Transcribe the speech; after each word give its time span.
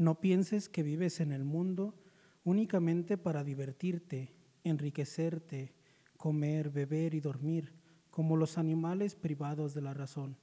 No 0.00 0.18
pienses 0.18 0.70
que 0.70 0.82
vives 0.82 1.20
en 1.20 1.30
el 1.30 1.44
mundo 1.44 1.94
únicamente 2.42 3.18
para 3.18 3.44
divertirte, 3.44 4.34
enriquecerte, 4.64 5.74
comer, 6.16 6.70
beber 6.70 7.12
y 7.12 7.20
dormir, 7.20 7.74
como 8.08 8.38
los 8.38 8.56
animales 8.56 9.14
privados 9.14 9.74
de 9.74 9.82
la 9.82 9.92
razón, 9.92 10.38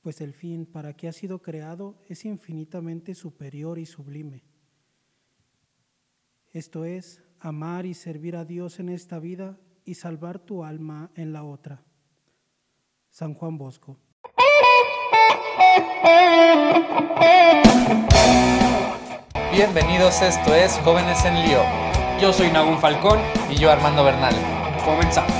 pues 0.00 0.20
el 0.20 0.32
fin 0.32 0.64
para 0.64 0.94
que 0.94 1.08
ha 1.08 1.12
sido 1.12 1.42
creado 1.42 1.98
es 2.06 2.24
infinitamente 2.24 3.16
superior 3.16 3.80
y 3.80 3.84
sublime. 3.84 4.44
Esto 6.52 6.84
es, 6.84 7.20
amar 7.40 7.84
y 7.84 7.94
servir 7.94 8.36
a 8.36 8.44
Dios 8.44 8.78
en 8.78 8.90
esta 8.90 9.18
vida 9.18 9.58
y 9.84 9.94
salvar 9.94 10.38
tu 10.38 10.62
alma 10.62 11.10
en 11.16 11.32
la 11.32 11.42
otra. 11.42 11.82
San 13.10 13.34
Juan 13.34 13.58
Bosco. 13.58 13.98
Bienvenidos, 19.52 20.20
esto 20.22 20.52
es 20.54 20.72
Jóvenes 20.78 21.24
en 21.24 21.34
Lío. 21.46 21.60
Yo 22.20 22.32
soy 22.32 22.50
Nagún 22.50 22.78
Falcón 22.78 23.20
y 23.48 23.54
yo 23.54 23.70
Armando 23.70 24.02
Bernal. 24.02 24.34
Comenzamos. 24.84 25.32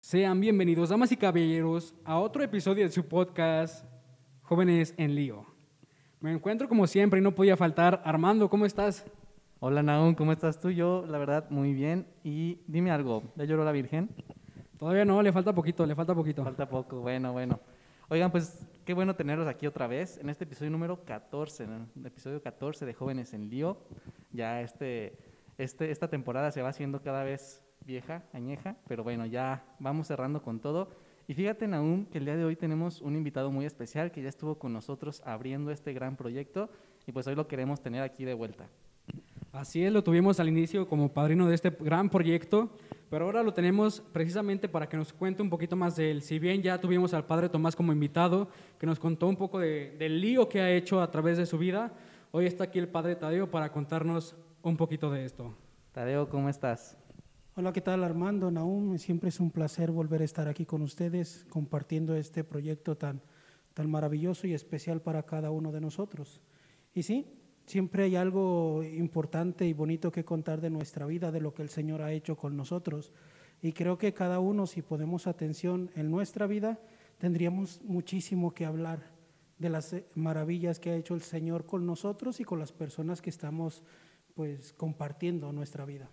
Sean 0.00 0.40
bienvenidos, 0.40 0.90
damas 0.90 1.12
y 1.12 1.16
caballeros, 1.16 1.94
a 2.04 2.18
otro 2.18 2.42
episodio 2.42 2.84
de 2.84 2.90
su 2.90 3.06
podcast 3.06 3.86
Jóvenes 4.42 4.92
en 4.98 5.14
Lío. 5.14 5.46
Me 6.20 6.32
encuentro 6.32 6.68
como 6.68 6.86
siempre 6.86 7.20
y 7.20 7.22
no 7.22 7.34
podía 7.34 7.56
faltar. 7.56 8.02
Armando, 8.04 8.50
¿cómo 8.50 8.66
estás? 8.66 9.06
Hola 9.60 9.82
Naum, 9.82 10.14
¿cómo 10.14 10.30
estás 10.30 10.60
tú? 10.60 10.70
Yo, 10.70 11.04
la 11.08 11.18
verdad, 11.18 11.50
muy 11.50 11.72
bien. 11.72 12.06
Y 12.22 12.60
dime 12.68 12.92
algo, 12.92 13.24
¿ya 13.34 13.44
lloró 13.44 13.64
la 13.64 13.72
Virgen? 13.72 14.08
Todavía 14.78 15.04
no, 15.04 15.20
le 15.20 15.32
falta 15.32 15.52
poquito, 15.52 15.84
le 15.84 15.96
falta 15.96 16.14
poquito. 16.14 16.44
Falta 16.44 16.68
poco, 16.68 17.00
bueno, 17.00 17.32
bueno. 17.32 17.58
Oigan, 18.08 18.30
pues 18.30 18.64
qué 18.84 18.94
bueno 18.94 19.16
tenerlos 19.16 19.48
aquí 19.48 19.66
otra 19.66 19.88
vez 19.88 20.18
en 20.18 20.30
este 20.30 20.44
episodio 20.44 20.70
número 20.70 21.04
14, 21.04 21.64
el 21.96 22.06
episodio 22.06 22.40
14 22.40 22.86
de 22.86 22.94
Jóvenes 22.94 23.34
en 23.34 23.50
Lío. 23.50 23.78
Ya 24.30 24.60
este, 24.60 25.18
este, 25.58 25.90
esta 25.90 26.06
temporada 26.06 26.52
se 26.52 26.62
va 26.62 26.68
haciendo 26.68 27.02
cada 27.02 27.24
vez 27.24 27.60
vieja, 27.84 28.22
añeja, 28.32 28.76
pero 28.86 29.02
bueno, 29.02 29.26
ya 29.26 29.64
vamos 29.80 30.06
cerrando 30.06 30.40
con 30.40 30.60
todo. 30.60 30.90
Y 31.26 31.34
fíjate, 31.34 31.66
Naum, 31.66 32.06
que 32.06 32.18
el 32.18 32.26
día 32.26 32.36
de 32.36 32.44
hoy 32.44 32.54
tenemos 32.54 33.02
un 33.02 33.16
invitado 33.16 33.50
muy 33.50 33.64
especial 33.64 34.12
que 34.12 34.22
ya 34.22 34.28
estuvo 34.28 34.56
con 34.56 34.72
nosotros 34.72 35.20
abriendo 35.26 35.72
este 35.72 35.92
gran 35.92 36.14
proyecto 36.14 36.70
y 37.08 37.10
pues 37.10 37.26
hoy 37.26 37.34
lo 37.34 37.48
queremos 37.48 37.80
tener 37.82 38.02
aquí 38.02 38.24
de 38.24 38.34
vuelta. 38.34 38.68
Así 39.52 39.82
es, 39.82 39.90
lo 39.90 40.04
tuvimos 40.04 40.38
al 40.40 40.48
inicio 40.48 40.86
como 40.86 41.12
padrino 41.12 41.48
de 41.48 41.54
este 41.54 41.70
gran 41.70 42.10
proyecto, 42.10 42.70
pero 43.08 43.24
ahora 43.24 43.42
lo 43.42 43.54
tenemos 43.54 44.00
precisamente 44.12 44.68
para 44.68 44.88
que 44.88 44.98
nos 44.98 45.12
cuente 45.14 45.40
un 45.40 45.48
poquito 45.48 45.74
más 45.74 45.96
de 45.96 46.10
él. 46.10 46.22
Si 46.22 46.38
bien 46.38 46.62
ya 46.62 46.78
tuvimos 46.78 47.14
al 47.14 47.24
padre 47.24 47.48
Tomás 47.48 47.74
como 47.74 47.92
invitado, 47.92 48.48
que 48.78 48.86
nos 48.86 48.98
contó 48.98 49.26
un 49.26 49.36
poco 49.36 49.58
del 49.58 50.20
lío 50.20 50.50
que 50.50 50.60
ha 50.60 50.70
hecho 50.70 51.00
a 51.00 51.10
través 51.10 51.38
de 51.38 51.46
su 51.46 51.56
vida, 51.56 51.94
hoy 52.30 52.44
está 52.44 52.64
aquí 52.64 52.78
el 52.78 52.88
padre 52.88 53.16
Tadeo 53.16 53.50
para 53.50 53.72
contarnos 53.72 54.36
un 54.62 54.76
poquito 54.76 55.10
de 55.10 55.24
esto. 55.24 55.54
Tadeo, 55.92 56.28
¿cómo 56.28 56.50
estás? 56.50 56.98
Hola, 57.56 57.72
¿qué 57.72 57.80
tal 57.80 58.04
Armando, 58.04 58.50
Naum? 58.50 58.98
Siempre 58.98 59.30
es 59.30 59.40
un 59.40 59.50
placer 59.50 59.90
volver 59.90 60.20
a 60.20 60.26
estar 60.26 60.46
aquí 60.46 60.66
con 60.66 60.82
ustedes 60.82 61.46
compartiendo 61.48 62.14
este 62.14 62.44
proyecto 62.44 62.98
tan, 62.98 63.22
tan 63.72 63.90
maravilloso 63.90 64.46
y 64.46 64.52
especial 64.52 65.00
para 65.00 65.22
cada 65.22 65.50
uno 65.50 65.72
de 65.72 65.80
nosotros. 65.80 66.42
Y 66.94 67.02
sí, 67.02 67.37
Siempre 67.68 68.04
hay 68.04 68.16
algo 68.16 68.82
importante 68.82 69.66
y 69.66 69.74
bonito 69.74 70.10
que 70.10 70.24
contar 70.24 70.62
de 70.62 70.70
nuestra 70.70 71.04
vida, 71.04 71.30
de 71.30 71.42
lo 71.42 71.52
que 71.52 71.60
el 71.60 71.68
Señor 71.68 72.00
ha 72.00 72.12
hecho 72.12 72.34
con 72.34 72.56
nosotros. 72.56 73.12
Y 73.60 73.72
creo 73.72 73.98
que 73.98 74.14
cada 74.14 74.40
uno, 74.40 74.66
si 74.66 74.80
ponemos 74.80 75.26
atención 75.26 75.90
en 75.94 76.10
nuestra 76.10 76.46
vida, 76.46 76.78
tendríamos 77.18 77.82
muchísimo 77.82 78.54
que 78.54 78.64
hablar 78.64 79.00
de 79.58 79.68
las 79.68 79.94
maravillas 80.14 80.80
que 80.80 80.92
ha 80.92 80.96
hecho 80.96 81.12
el 81.14 81.20
Señor 81.20 81.66
con 81.66 81.84
nosotros 81.84 82.40
y 82.40 82.44
con 82.44 82.58
las 82.58 82.72
personas 82.72 83.20
que 83.20 83.28
estamos 83.28 83.82
pues 84.32 84.72
compartiendo 84.72 85.52
nuestra 85.52 85.84
vida. 85.84 86.08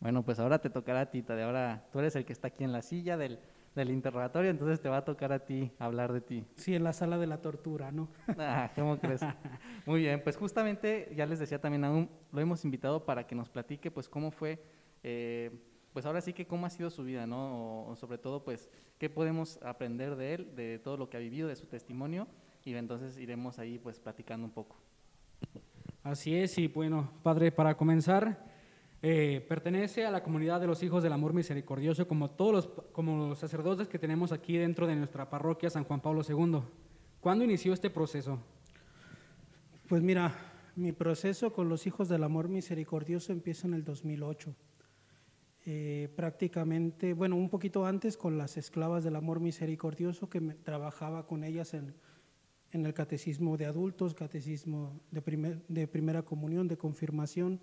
Bueno, 0.00 0.24
pues 0.24 0.38
ahora 0.38 0.58
te 0.58 0.70
tocará 0.70 1.02
a 1.02 1.10
ti, 1.10 1.20
de 1.20 1.42
ahora 1.42 1.86
tú 1.92 1.98
eres 1.98 2.16
el 2.16 2.24
que 2.24 2.32
está 2.32 2.48
aquí 2.48 2.64
en 2.64 2.72
la 2.72 2.80
silla 2.80 3.18
del, 3.18 3.40
del 3.74 3.90
interrogatorio, 3.90 4.50
entonces 4.50 4.80
te 4.80 4.88
va 4.88 4.98
a 4.98 5.04
tocar 5.04 5.32
a 5.32 5.44
ti 5.44 5.72
hablar 5.78 6.12
de 6.12 6.20
ti. 6.20 6.44
Sí, 6.56 6.74
en 6.74 6.84
la 6.84 6.92
sala 6.92 7.18
de 7.18 7.26
la 7.26 7.40
tortura, 7.40 7.90
¿no? 7.90 8.08
Ah, 8.38 8.70
¿cómo 8.74 8.98
crees? 8.98 9.20
Muy 9.86 10.00
bien, 10.00 10.22
pues 10.22 10.36
justamente 10.36 11.12
ya 11.16 11.26
les 11.26 11.38
decía 11.38 11.60
también 11.60 11.84
aún, 11.84 12.10
lo 12.32 12.40
hemos 12.40 12.64
invitado 12.64 13.04
para 13.04 13.26
que 13.26 13.34
nos 13.34 13.48
platique 13.48 13.90
pues 13.90 14.08
cómo 14.08 14.30
fue, 14.30 14.62
eh, 15.02 15.50
pues 15.92 16.06
ahora 16.06 16.20
sí 16.20 16.32
que 16.32 16.46
cómo 16.46 16.66
ha 16.66 16.70
sido 16.70 16.90
su 16.90 17.04
vida, 17.04 17.26
¿no? 17.26 17.86
O, 17.86 17.96
sobre 17.96 18.18
todo 18.18 18.44
pues 18.44 18.68
qué 18.98 19.08
podemos 19.08 19.58
aprender 19.62 20.16
de 20.16 20.34
él, 20.34 20.54
de 20.54 20.78
todo 20.78 20.96
lo 20.96 21.08
que 21.08 21.16
ha 21.16 21.20
vivido, 21.20 21.48
de 21.48 21.56
su 21.56 21.66
testimonio, 21.66 22.28
y 22.64 22.74
entonces 22.74 23.16
iremos 23.18 23.58
ahí 23.58 23.78
pues 23.78 24.00
platicando 24.00 24.46
un 24.46 24.52
poco. 24.52 24.76
Así 26.02 26.34
es, 26.34 26.58
y 26.58 26.66
bueno, 26.68 27.10
padre, 27.22 27.52
para 27.52 27.76
comenzar, 27.76 28.51
eh, 29.04 29.44
pertenece 29.48 30.06
a 30.06 30.12
la 30.12 30.22
comunidad 30.22 30.60
de 30.60 30.68
los 30.68 30.80
hijos 30.84 31.02
del 31.02 31.12
amor 31.12 31.32
misericordioso, 31.32 32.06
como 32.06 32.30
todos 32.30 32.52
los, 32.52 32.68
como 32.92 33.34
sacerdotes 33.34 33.88
que 33.88 33.98
tenemos 33.98 34.30
aquí 34.30 34.56
dentro 34.56 34.86
de 34.86 34.94
nuestra 34.94 35.28
parroquia 35.28 35.70
San 35.70 35.82
Juan 35.82 36.00
Pablo 36.00 36.22
II. 36.26 36.60
¿Cuándo 37.20 37.44
inició 37.44 37.72
este 37.72 37.90
proceso? 37.90 38.38
Pues 39.88 40.02
mira, 40.02 40.32
mi 40.76 40.92
proceso 40.92 41.52
con 41.52 41.68
los 41.68 41.84
hijos 41.88 42.08
del 42.08 42.22
amor 42.22 42.48
misericordioso 42.48 43.32
empieza 43.32 43.66
en 43.66 43.74
el 43.74 43.84
2008. 43.84 44.54
Eh, 45.66 46.08
prácticamente, 46.14 47.12
bueno, 47.12 47.34
un 47.34 47.48
poquito 47.48 47.84
antes 47.84 48.16
con 48.16 48.38
las 48.38 48.56
esclavas 48.56 49.02
del 49.02 49.16
amor 49.16 49.40
misericordioso, 49.40 50.28
que 50.28 50.40
trabajaba 50.40 51.26
con 51.26 51.42
ellas 51.42 51.74
en, 51.74 51.92
en, 52.70 52.86
el 52.86 52.94
catecismo 52.94 53.56
de 53.56 53.66
adultos, 53.66 54.14
catecismo 54.14 55.00
de, 55.10 55.22
primer, 55.22 55.66
de 55.66 55.88
primera 55.88 56.22
comunión, 56.22 56.68
de 56.68 56.76
confirmación 56.76 57.60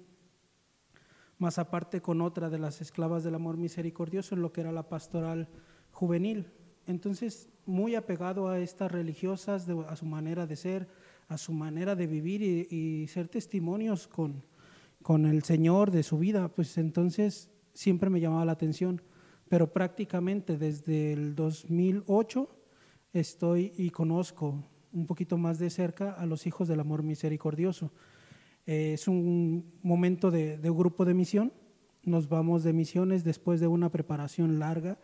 más 1.39 1.57
aparte 1.57 2.01
con 2.01 2.22
otra 2.22 2.50
de 2.50 2.59
las 2.59 2.81
esclavas 2.81 3.23
del 3.23 3.33
amor 3.33 3.57
misericordioso 3.57 4.35
en 4.35 4.41
lo 4.41 4.51
que 4.51 4.61
era 4.61 4.72
la 4.72 4.88
pastoral 4.88 5.47
juvenil. 5.91 6.51
Entonces, 6.85 7.50
muy 7.66 7.95
apegado 7.95 8.50
a 8.50 8.59
estas 8.59 8.91
religiosas, 8.91 9.67
a 9.88 9.95
su 9.95 10.05
manera 10.05 10.45
de 10.45 10.55
ser, 10.55 10.88
a 11.27 11.38
su 11.38 11.53
manera 11.53 11.95
de 11.95 12.07
vivir 12.07 12.41
y, 12.41 13.07
ser 13.07 13.27
testimonios 13.27 14.07
con, 14.07 14.44
con 15.01 15.25
el 15.25 15.44
Señor 15.44 15.91
de 15.91 16.03
su 16.03 16.17
vida, 16.19 16.50
pues 16.50 16.77
entonces 16.77 17.50
siempre 17.73 18.09
me 18.09 18.19
llamaba 18.19 18.45
la 18.45 18.51
atención. 18.51 19.01
Pero 19.47 19.71
prácticamente 19.71 20.57
desde 20.57 21.13
el 21.13 21.35
2008 21.35 22.50
estoy 23.13 23.73
y 23.77 23.89
conozco 23.89 24.63
un 24.91 25.06
poquito 25.06 25.38
más 25.38 25.59
de 25.59 25.69
cerca 25.69 26.11
a 26.13 26.25
los 26.25 26.45
hijos 26.47 26.67
del 26.67 26.79
amor 26.79 27.03
misericordioso. 27.03 27.91
Eh, 28.72 28.94
es 28.94 29.07
un 29.07 29.74
momento 29.81 30.30
de, 30.30 30.59
grupo 30.62 31.03
de 31.03 31.16
misión. 31.16 31.52
Nos 32.03 32.30
vamos 32.30 32.63
de 32.63 32.72
misiones 32.72 33.24
después 33.24 33.59
de 33.59 33.66
una 33.66 33.90
preparación 33.90 34.59
larga 34.59 35.00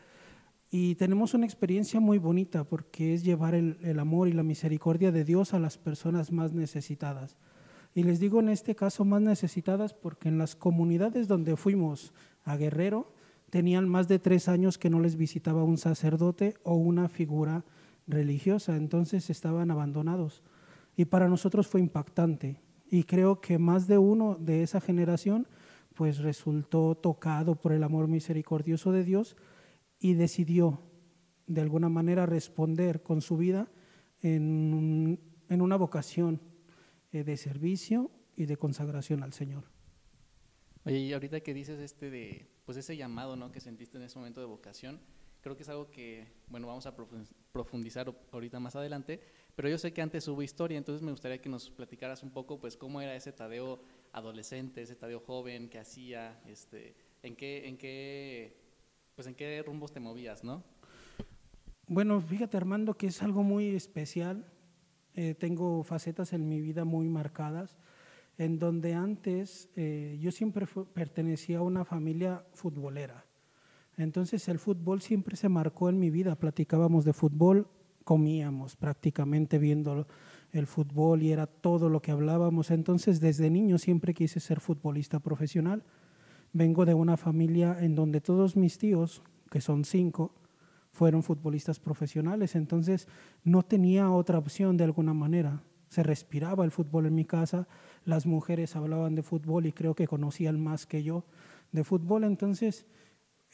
y 0.69 0.93
tenemos 0.93 1.33
una 1.33 1.47
experiencia 1.47 1.99
muy 1.99 2.19
bonita 2.19 2.63
porque 2.65 3.15
es 3.15 3.23
llevar 3.23 3.55
el, 3.55 3.99
amor 3.99 4.27
y 4.27 4.33
la 4.33 4.43
misericordia 4.43 5.11
de 5.11 5.23
Dios 5.23 5.55
a 5.55 5.59
las 5.59 5.79
personas 5.79 6.31
más 6.31 6.53
necesitadas. 6.53 7.37
Y 7.95 8.03
les 8.03 8.19
digo 8.19 8.39
en 8.39 8.49
este 8.49 8.75
caso 8.75 9.03
más 9.03 9.23
necesitadas 9.23 9.95
porque 9.95 10.29
en 10.29 10.37
las 10.37 10.55
comunidades 10.55 11.27
donde 11.27 11.57
fuimos 11.57 12.13
a 12.43 12.57
Guerrero 12.57 13.15
tenían 13.49 13.89
más 13.89 14.07
de 14.07 14.19
tres 14.19 14.47
años 14.47 14.77
que 14.77 14.91
no 14.91 14.99
les 14.99 15.15
visitaba 15.15 15.63
un 15.63 15.79
sacerdote 15.79 16.53
o 16.61 16.75
una 16.75 17.09
figura 17.09 17.65
religiosa, 18.05 18.75
entonces 18.75 19.31
estaban 19.31 19.71
abandonados. 19.71 20.43
Y 20.95 21.05
para 21.05 21.27
nosotros 21.27 21.65
fue 21.65 21.81
impactante 21.81 22.63
y 22.89 23.03
creo 23.03 23.41
que 23.41 23.57
más 23.57 23.87
de 23.87 23.97
uno 23.97 24.35
de 24.39 24.63
esa 24.63 24.81
generación 24.81 25.47
pues 25.93 26.19
resultó 26.19 26.95
tocado 26.95 27.55
por 27.55 27.71
el 27.71 27.83
amor 27.83 28.07
misericordioso 28.07 28.91
de 28.91 29.03
Dios 29.03 29.37
y 29.99 30.13
decidió 30.13 30.81
de 31.47 31.61
alguna 31.61 31.89
manera 31.89 32.25
responder 32.25 33.01
con 33.01 33.21
su 33.21 33.37
vida 33.37 33.71
en, 34.21 35.19
en 35.49 35.61
una 35.61 35.77
vocación 35.77 36.41
eh, 37.11 37.23
de 37.23 37.37
servicio 37.37 38.11
y 38.35 38.45
de 38.45 38.57
consagración 38.57 39.23
al 39.23 39.33
Señor. 39.33 39.63
Oye, 40.83 40.99
y 40.99 41.13
ahorita 41.13 41.39
que 41.39 41.53
dices 41.53 41.79
este 41.79 42.09
de, 42.09 42.47
pues 42.65 42.77
ese 42.77 42.97
llamado, 42.97 43.35
¿no? 43.35 43.51
Que 43.51 43.61
sentiste 43.61 43.97
en 43.97 44.03
ese 44.03 44.19
momento 44.19 44.41
de 44.41 44.47
vocación, 44.47 44.99
creo 45.45 45.55
que 45.55 45.61
es 45.61 45.69
algo 45.69 45.91
que, 45.91 46.25
bueno, 46.47 46.65
vamos 46.65 46.87
a 46.87 46.95
profundizar 47.51 48.11
ahorita 48.31 48.59
más 48.59 48.75
adelante, 48.75 49.21
pero 49.55 49.69
yo 49.69 49.77
sé 49.77 49.93
que 49.93 50.01
antes 50.01 50.27
hubo 50.27 50.41
historia, 50.41 50.75
entonces 50.75 51.03
me 51.03 51.11
gustaría 51.11 51.39
que 51.39 51.49
nos 51.49 51.69
platicaras 51.69 52.23
un 52.23 52.31
poco, 52.31 52.59
pues, 52.59 52.75
cómo 52.75 52.99
era 52.99 53.15
ese 53.15 53.31
Tadeo 53.31 53.79
adolescente, 54.11 54.81
ese 54.81 54.95
Tadeo 54.95 55.19
joven, 55.19 55.69
qué 55.69 55.77
hacía, 55.77 56.41
este, 56.47 56.95
en 57.21 57.35
qué, 57.35 57.67
en 57.67 57.77
qué, 57.77 58.57
pues, 59.13 59.27
en 59.27 59.35
qué 59.35 59.61
rumbos 59.63 59.91
te 59.91 59.99
movías, 59.99 60.43
¿no? 60.43 60.63
Bueno, 61.85 62.19
fíjate 62.21 62.57
Armando 62.57 62.95
que 62.97 63.05
es 63.05 63.21
algo 63.21 63.43
muy 63.43 63.75
especial. 63.75 64.51
Eh, 65.13 65.35
tengo 65.35 65.83
facetas 65.83 66.33
en 66.33 66.49
mi 66.49 66.59
vida 66.59 66.85
muy 66.85 67.07
marcadas. 67.07 67.77
en 68.39 68.57
donde 68.57 68.95
antes 68.95 69.69
eh, 69.75 70.17
yo 70.19 70.31
siempre 70.31 70.65
pertenecía 70.93 71.59
a 71.59 71.61
una 71.61 71.85
familia 71.85 72.43
futbolera. 72.53 73.24
Entonces 73.97 74.47
el 74.49 74.59
fútbol 74.59 75.01
siempre 75.01 75.35
se 75.35 75.49
marcó 75.49 75.89
en 75.89 75.99
mi 75.99 76.09
vida, 76.09 76.35
platicábamos 76.35 77.05
de 77.05 77.13
fútbol, 77.13 77.67
comíamos 78.03 78.75
prácticamente 78.75 79.57
viendo 79.57 80.07
el 80.51 80.67
fútbol 80.67 81.23
y 81.23 81.31
era 81.31 81.47
todo 81.47 81.89
lo 81.89 82.01
que 82.01 82.11
hablábamos. 82.11 82.71
Entonces 82.71 83.19
desde 83.19 83.49
niño 83.49 83.77
siempre 83.77 84.13
quise 84.13 84.39
ser 84.39 84.59
futbolista 84.59 85.19
profesional. 85.19 85.83
Vengo 86.53 86.85
de 86.85 86.93
una 86.93 87.17
familia 87.17 87.77
en 87.79 87.95
donde 87.95 88.21
todos 88.21 88.55
mis 88.55 88.77
tíos, 88.77 89.21
que 89.49 89.61
son 89.61 89.83
cinco, 89.85 90.33
fueron 90.91 91.23
futbolistas 91.23 91.79
profesionales, 91.79 92.55
entonces 92.55 93.09
no 93.43 93.63
tenía 93.63 94.09
otra 94.09 94.37
opción 94.37 94.77
de 94.77 94.85
alguna 94.85 95.13
manera. 95.13 95.61
Se 95.89 96.03
respiraba 96.03 96.63
el 96.63 96.71
fútbol 96.71 97.05
en 97.05 97.15
mi 97.15 97.25
casa, 97.25 97.67
las 98.05 98.25
mujeres 98.25 98.77
hablaban 98.77 99.13
de 99.13 99.23
fútbol 99.23 99.65
y 99.65 99.73
creo 99.73 99.93
que 99.93 100.07
conocían 100.07 100.63
más 100.63 100.85
que 100.85 101.03
yo 101.03 101.25
de 101.73 101.83
fútbol, 101.83 102.23
entonces 102.23 102.85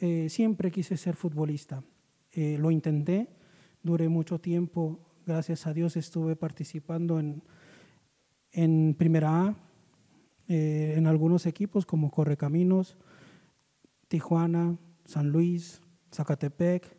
eh, 0.04 0.28
siempre 0.28 0.72
quise 0.72 0.96
ser 0.96 1.14
futbolista. 1.14 1.84
Eh, 2.32 2.58
lo 2.58 2.72
intenté, 2.72 3.28
duré 3.84 4.08
mucho 4.08 4.40
tiempo, 4.40 4.98
gracias 5.24 5.64
a 5.68 5.72
Dios 5.72 5.96
estuve 5.96 6.34
participando 6.34 7.20
en, 7.20 7.44
en 8.50 8.96
Primera 8.98 9.44
A, 9.44 9.56
eh, 10.48 10.94
en 10.96 11.06
algunos 11.06 11.46
equipos 11.46 11.86
como 11.86 12.10
Correcaminos, 12.10 12.96
Tijuana, 14.08 14.76
San 15.04 15.28
Luis, 15.28 15.80
Zacatepec, 16.12 16.96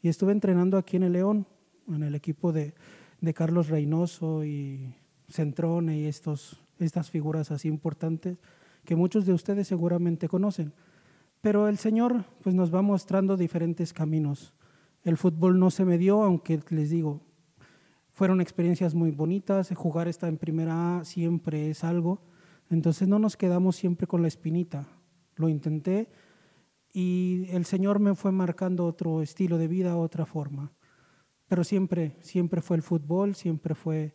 y 0.00 0.08
estuve 0.08 0.32
entrenando 0.32 0.78
aquí 0.78 0.96
en 0.96 1.02
el 1.02 1.12
León, 1.12 1.46
en 1.88 2.04
el 2.04 2.14
equipo 2.14 2.52
de, 2.52 2.72
de 3.20 3.34
Carlos 3.34 3.68
Reynoso 3.68 4.46
y 4.46 4.94
Centrone 5.28 5.98
y 5.98 6.06
estos, 6.06 6.64
estas 6.78 7.10
figuras 7.10 7.50
así 7.50 7.68
importantes 7.68 8.38
que 8.86 8.96
muchos 8.96 9.26
de 9.26 9.34
ustedes 9.34 9.68
seguramente 9.68 10.26
conocen. 10.26 10.72
Pero 11.40 11.68
el 11.68 11.78
Señor 11.78 12.24
pues, 12.42 12.54
nos 12.54 12.74
va 12.74 12.82
mostrando 12.82 13.36
diferentes 13.36 13.92
caminos. 13.92 14.54
El 15.02 15.16
fútbol 15.16 15.58
no 15.58 15.70
se 15.70 15.84
me 15.84 15.98
dio, 15.98 16.22
aunque 16.22 16.60
les 16.70 16.90
digo, 16.90 17.22
fueron 18.12 18.40
experiencias 18.40 18.94
muy 18.94 19.10
bonitas. 19.10 19.70
Jugar 19.74 20.08
esta 20.08 20.28
en 20.28 20.38
primera 20.38 20.98
A 20.98 21.04
siempre 21.04 21.70
es 21.70 21.84
algo. 21.84 22.22
Entonces 22.70 23.06
no 23.06 23.18
nos 23.18 23.36
quedamos 23.36 23.76
siempre 23.76 24.06
con 24.06 24.22
la 24.22 24.28
espinita. 24.28 24.88
Lo 25.36 25.48
intenté, 25.48 26.08
y 26.98 27.44
el 27.50 27.66
Señor 27.66 27.98
me 27.98 28.14
fue 28.14 28.32
marcando 28.32 28.86
otro 28.86 29.20
estilo 29.20 29.58
de 29.58 29.68
vida, 29.68 29.98
otra 29.98 30.24
forma. 30.24 30.72
Pero 31.46 31.62
siempre, 31.62 32.16
siempre 32.22 32.62
fue 32.62 32.78
el 32.78 32.82
fútbol, 32.82 33.34
siempre 33.34 33.74
fue 33.74 34.14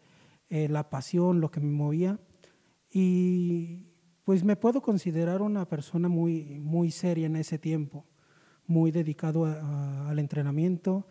eh, 0.49 0.67
la 0.67 0.89
pasión 0.89 1.41
lo 1.41 1.51
que 1.51 1.59
me 1.59 1.69
movía. 1.69 2.19
Y 2.89 3.90
pues 4.31 4.45
me 4.45 4.55
puedo 4.55 4.81
considerar 4.81 5.41
una 5.41 5.67
persona 5.67 6.07
muy, 6.07 6.57
muy 6.57 6.89
seria 6.89 7.25
en 7.25 7.35
ese 7.35 7.59
tiempo, 7.59 8.05
muy 8.65 8.89
dedicado 8.89 9.43
al 9.43 10.17
entrenamiento, 10.19 11.05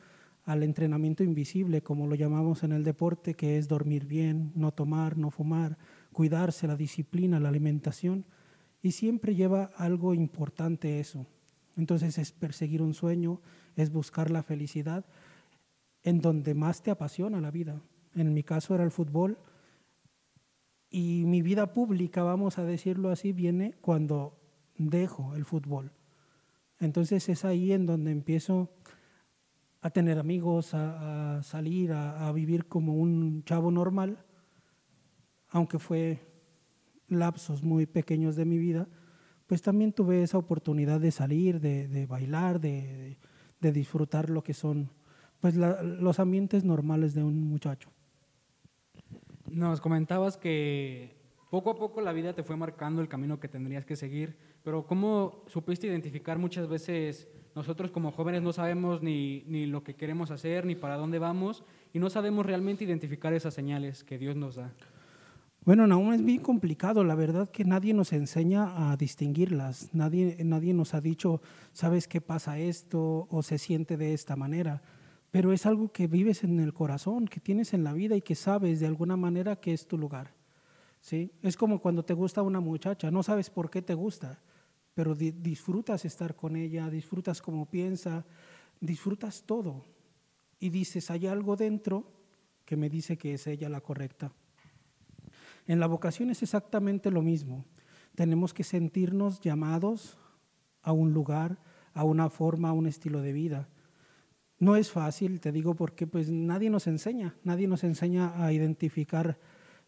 al 0.47 0.63
entrenamiento 0.63 1.23
invisible, 1.23 1.83
como 1.83 2.07
lo 2.07 2.15
llamamos 2.15 2.63
en 2.63 2.73
el 2.73 2.83
deporte, 2.83 3.35
que 3.35 3.59
es 3.59 3.69
dormir 3.69 4.07
bien, 4.07 4.53
no 4.55 4.73
tomar, 4.73 5.19
no 5.19 5.31
fumar, 5.31 5.77
cuidarse, 6.15 6.67
la 6.67 6.77
disciplina, 6.77 7.39
la 7.39 7.51
alimentación. 7.51 8.25
Y 8.81 8.93
siempre 8.93 9.35
lleva 9.35 9.65
algo 9.77 10.15
importante 10.15 10.99
eso, 10.99 11.27
entonces 11.77 12.17
es 12.17 12.33
perseguir 12.33 12.81
un 12.81 12.95
sueño, 12.95 13.43
es 13.77 13.93
buscar 13.93 14.31
la 14.31 14.43
felicidad 14.43 15.05
en 16.05 16.23
donde 16.23 16.55
más 16.55 16.83
te 16.83 16.91
apasiona 16.91 17.43
la 17.43 17.51
vida. 17.51 17.83
En 18.15 18.33
mi 18.33 18.45
caso 18.45 18.75
era 18.75 18.85
el 18.85 18.91
fútbol 18.91 19.37
y 20.91 21.25
mi 21.27 21.41
vida 21.41 21.73
pública, 21.73 22.23
vamos 22.23 22.59
a 22.59 22.65
decirlo 22.65 23.11
así, 23.11 23.33
viene 23.33 23.75
cuando 23.81 24.39
dejo 24.77 25.35
el 25.37 25.45
fútbol. 25.45 25.93
Entonces 26.79 27.29
es 27.29 27.45
ahí 27.45 27.73
en 27.73 27.87
donde 27.87 28.11
empiezo 28.11 28.71
a 29.81 29.91
tener 29.91 30.19
amigos, 30.19 30.75
a, 30.75 31.43
salir, 31.43 31.93
a 31.93 32.31
vivir 32.33 32.67
como 32.67 32.95
un 32.97 33.45
chavo 33.45 33.71
normal, 33.71 34.25
aunque 35.49 35.79
fue 35.79 36.19
lapsos 37.09 37.63
muy 37.63 37.87
pequeños 37.87 38.37
de 38.37 38.45
mi 38.45 38.59
vida, 38.59 38.89
pues 39.47 39.63
también 39.63 39.93
tuve 39.93 40.23
esa 40.23 40.39
oportunidad 40.39 41.01
de 41.01 41.11
salir, 41.11 41.61
de, 41.61 42.07
bailar, 42.07 42.61
de, 42.61 43.19
disfrutar 43.61 44.31
lo 44.31 44.43
que 44.43 44.55
son 44.55 44.91
pues 45.41 45.57
los 45.57 46.21
ambientes 46.21 46.65
normales 46.65 47.15
de 47.15 47.25
un 47.25 47.43
muchacho. 47.43 47.91
Nos 49.51 49.81
comentabas 49.81 50.37
que 50.37 51.17
poco 51.51 51.71
a 51.71 51.77
poco 51.77 52.01
la 52.01 52.13
vida 52.13 52.33
te 52.33 52.43
fue 52.43 52.57
marcando 52.57 53.03
el 53.03 53.09
camino 53.09 53.41
que 53.41 53.49
tendrías 53.49 53.85
que 53.85 53.97
seguir, 53.97 54.37
pero 54.63 54.87
¿cómo 54.87 55.43
supiste 55.49 55.89
identificar 55.89 56.39
muchas 56.39 56.69
veces 56.69 57.29
nosotros 57.55 57.91
como 57.91 58.13
jóvenes 58.13 58.43
no 58.43 58.53
sabemos 58.53 59.03
ni, 59.03 59.43
ni 59.49 59.67
lo 59.67 59.83
que 59.83 59.95
queremos 59.95 60.31
hacer, 60.31 60.65
ni 60.65 60.77
para 60.77 60.97
dónde 60.97 61.19
vamos, 61.19 61.65
y 61.93 61.99
no 61.99 62.09
sabemos 62.09 62.47
realmente 62.47 62.85
identificar 62.85 63.33
esas 63.33 63.55
señales 63.55 64.05
que 64.05 64.19
Dios 64.19 64.37
nos 64.37 64.55
da? 64.55 64.73
Bueno, 65.65 65.85
aún 65.93 66.15
es 66.15 66.25
bien 66.25 66.41
complicado, 66.41 67.05
la 67.05 67.15
verdad 67.15 67.51
que 67.51 67.65
nadie 67.65 67.93
nos 67.93 68.13
enseña 68.15 68.91
a 68.91 68.97
distinguirlas, 68.97 69.91
nadie, 69.93 70.39
nadie 70.43 70.73
nos 70.73 70.95
ha 70.95 71.03
dicho, 71.03 71.43
sabes 71.73 72.09
qué 72.09 72.21
pasa 72.21 72.59
esto 72.59 73.27
o 73.29 73.43
se 73.43 73.59
siente 73.59 73.99
de 73.99 74.15
esta 74.15 74.37
manera, 74.37 74.81
pero 75.31 75.53
es 75.53 75.67
algo 75.67 75.93
que 75.93 76.07
vives 76.07 76.45
en 76.45 76.59
el 76.61 76.73
corazón, 76.73 77.27
que 77.27 77.41
tienes 77.41 77.73
en 77.73 77.85
la 77.85 77.93
vida 77.93 78.17
y 78.17 78.23
que 78.23 78.35
sabes 78.35 78.81
de 78.81 78.87
alguna 78.87 79.17
manera 79.17 79.57
que 79.57 79.73
es 79.73 79.87
tu 79.87 79.97
lugar. 79.97 80.35
¿sí? 81.01 81.33
Es 81.43 81.57
como 81.57 81.81
cuando 81.81 82.05
te 82.05 82.15
gusta 82.15 82.43
una 82.43 82.61
muchacha, 82.61 83.11
no 83.11 83.23
sabes 83.23 83.51
por 83.51 83.71
qué 83.71 83.83
te 83.83 83.95
gusta, 83.95 84.41
pero 84.95 85.15
disfrutas 85.15 86.05
estar 86.05 86.35
con 86.35 86.57
ella, 86.57 86.91
disfrutas 86.91 87.41
cómo 87.41 87.67
piensa, 87.67 88.27
disfrutas 88.81 89.45
todo 89.47 89.85
y 90.59 90.71
dices, 90.71 91.11
hay 91.11 91.27
algo 91.27 91.57
dentro 91.57 92.13
que 92.65 92.77
me 92.77 92.89
dice 92.89 93.17
que 93.17 93.35
es 93.35 93.47
ella 93.47 93.69
la 93.69 93.81
correcta. 93.81 94.33
En 95.67 95.81
la 95.81 95.87
vocación 95.87 96.31
es 96.31 96.43
exactamente 96.43 97.11
lo 97.11 97.23
mismo. 97.23 97.65
Tenemos 98.15 98.53
que 98.53 98.65
sentirnos 98.65 99.41
llamados 99.41 100.19
a 100.83 100.93
un 100.93 101.13
lugar, 101.13 101.59
a 101.95 102.05
una 102.05 102.29
forma, 102.29 102.71
a 102.71 102.73
un 102.73 102.87
estilo 102.87 103.23
de 103.23 103.33
vida. 103.33 103.69
No 104.61 104.77
es 104.77 104.91
fácil, 104.91 105.41
te 105.41 105.53
digo, 105.53 105.75
porque 105.75 106.07
pues 106.07 106.31
nadie 106.31 106.69
nos 106.69 106.87
enseña, 106.87 107.35
nadie 107.45 107.67
nos 107.67 107.83
enseña 107.83 108.45
a 108.45 108.53
identificar 108.53 109.39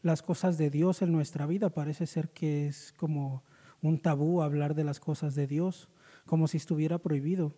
las 0.00 0.22
cosas 0.22 0.56
de 0.56 0.70
Dios 0.70 1.02
en 1.02 1.12
nuestra 1.12 1.46
vida. 1.46 1.68
Parece 1.68 2.06
ser 2.06 2.30
que 2.30 2.68
es 2.68 2.94
como 2.96 3.44
un 3.82 4.00
tabú 4.00 4.40
hablar 4.40 4.74
de 4.74 4.84
las 4.84 4.98
cosas 4.98 5.34
de 5.34 5.46
Dios, 5.46 5.90
como 6.24 6.48
si 6.48 6.56
estuviera 6.56 6.96
prohibido. 6.96 7.54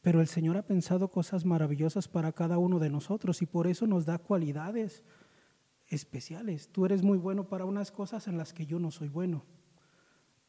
Pero 0.00 0.22
el 0.22 0.26
Señor 0.26 0.56
ha 0.56 0.66
pensado 0.66 1.08
cosas 1.08 1.44
maravillosas 1.44 2.08
para 2.08 2.32
cada 2.32 2.56
uno 2.56 2.78
de 2.78 2.88
nosotros 2.88 3.42
y 3.42 3.46
por 3.46 3.66
eso 3.66 3.86
nos 3.86 4.06
da 4.06 4.16
cualidades 4.16 5.04
especiales. 5.88 6.70
Tú 6.72 6.86
eres 6.86 7.02
muy 7.02 7.18
bueno 7.18 7.46
para 7.46 7.66
unas 7.66 7.92
cosas 7.92 8.26
en 8.26 8.38
las 8.38 8.54
que 8.54 8.64
yo 8.64 8.78
no 8.78 8.90
soy 8.90 9.08
bueno. 9.08 9.44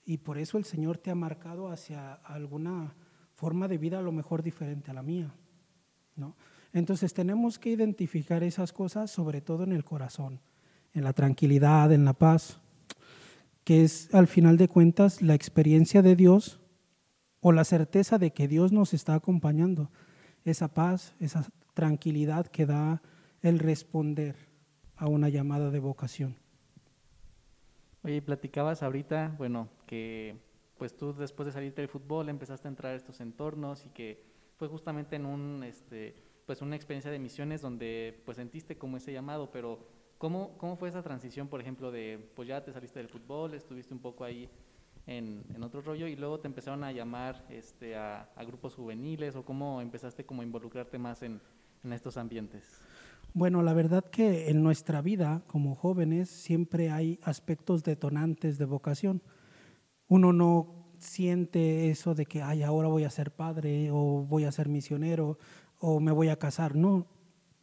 Y 0.05 0.19
por 0.19 0.37
eso 0.37 0.57
el 0.57 0.63
Señor 0.63 0.97
te 0.97 1.11
ha 1.11 1.15
marcado 1.15 1.67
hacia 1.67 2.13
alguna 2.13 2.95
forma 3.33 3.67
de 3.67 3.77
vida 3.77 3.99
a 3.99 4.01
lo 4.01 4.13
mejor 4.13 4.43
diferente 4.43 4.89
a 4.89 4.93
la 4.93 5.03
mía. 5.03 5.35
Entonces 6.73 7.13
tenemos 7.13 7.59
que 7.59 7.69
identificar 7.69 8.43
esas 8.43 8.73
cosas 8.73 9.11
sobre 9.11 9.41
todo 9.41 9.63
en 9.63 9.71
el 9.71 9.83
corazón, 9.83 10.41
en 10.93 11.03
la 11.03 11.13
tranquilidad, 11.13 11.91
en 11.91 12.05
la 12.05 12.13
paz, 12.13 12.59
que 13.63 13.83
es 13.83 14.13
al 14.13 14.27
final 14.27 14.57
de 14.57 14.67
cuentas 14.67 15.21
la 15.21 15.35
experiencia 15.35 16.01
de 16.01 16.15
Dios 16.15 16.59
o 17.39 17.51
la 17.51 17.63
certeza 17.63 18.17
de 18.17 18.31
que 18.31 18.47
Dios 18.47 18.71
nos 18.71 18.93
está 18.93 19.15
acompañando. 19.15 19.91
Esa 20.45 20.73
paz, 20.73 21.15
esa 21.19 21.45
tranquilidad 21.73 22.47
que 22.47 22.65
da 22.65 23.01
el 23.41 23.59
responder 23.59 24.35
a 24.95 25.07
una 25.07 25.29
llamada 25.29 25.69
de 25.69 25.79
vocación. 25.79 26.35
Oye, 28.03 28.21
platicabas 28.21 28.83
ahorita, 28.83 29.35
bueno, 29.37 29.69
que 29.85 30.35
pues 30.77 30.95
tú 30.97 31.13
después 31.13 31.45
de 31.45 31.53
salir 31.53 31.73
del 31.73 31.87
fútbol 31.87 32.27
empezaste 32.29 32.67
a 32.67 32.71
entrar 32.71 32.93
a 32.93 32.95
estos 32.95 33.21
entornos 33.21 33.85
y 33.85 33.89
que 33.89 34.32
fue 34.63 34.69
justamente 34.69 35.17
en 35.17 35.25
un, 35.25 35.61
este, 35.65 36.15
pues 36.45 36.61
una 36.61 36.77
experiencia 36.77 37.11
de 37.11 37.19
misiones 37.19 37.61
donde 37.61 38.21
pues 38.23 38.37
sentiste 38.37 38.77
como 38.77 38.95
ese 38.95 39.11
llamado, 39.11 39.51
pero 39.51 39.77
¿cómo, 40.17 40.57
¿cómo 40.57 40.77
fue 40.77 40.87
esa 40.87 41.03
transición, 41.03 41.49
por 41.49 41.59
ejemplo, 41.59 41.91
de 41.91 42.31
pues 42.33 42.47
ya 42.47 42.63
te 42.63 42.71
saliste 42.71 42.99
del 42.99 43.09
fútbol, 43.09 43.55
estuviste 43.55 43.93
un 43.93 43.99
poco 43.99 44.23
ahí 44.23 44.49
en, 45.05 45.43
en 45.53 45.63
otro 45.63 45.81
rollo 45.81 46.07
y 46.07 46.15
luego 46.15 46.39
te 46.39 46.47
empezaron 46.47 46.85
a 46.85 46.93
llamar 46.93 47.45
este, 47.49 47.97
a, 47.97 48.29
a 48.37 48.43
grupos 48.45 48.75
juveniles 48.75 49.35
o 49.35 49.43
cómo 49.43 49.81
empezaste 49.81 50.25
como 50.25 50.43
a 50.43 50.45
involucrarte 50.45 50.97
más 50.97 51.23
en, 51.23 51.41
en 51.83 51.91
estos 51.91 52.15
ambientes? 52.15 52.79
Bueno, 53.33 53.63
la 53.63 53.73
verdad 53.73 54.05
que 54.05 54.49
en 54.49 54.63
nuestra 54.63 55.01
vida 55.01 55.41
como 55.47 55.75
jóvenes 55.75 56.29
siempre 56.29 56.89
hay 56.89 57.19
aspectos 57.23 57.83
detonantes 57.83 58.57
de 58.57 58.63
vocación. 58.63 59.21
Uno 60.07 60.31
no 60.31 60.82
siente 61.03 61.89
eso 61.89 62.15
de 62.15 62.25
que, 62.25 62.41
ay, 62.41 62.63
ahora 62.63 62.87
voy 62.87 63.03
a 63.03 63.09
ser 63.09 63.31
padre 63.31 63.89
o 63.91 64.25
voy 64.27 64.45
a 64.45 64.51
ser 64.51 64.69
misionero 64.69 65.37
o 65.79 65.99
me 65.99 66.11
voy 66.11 66.29
a 66.29 66.37
casar. 66.37 66.75
No, 66.75 67.05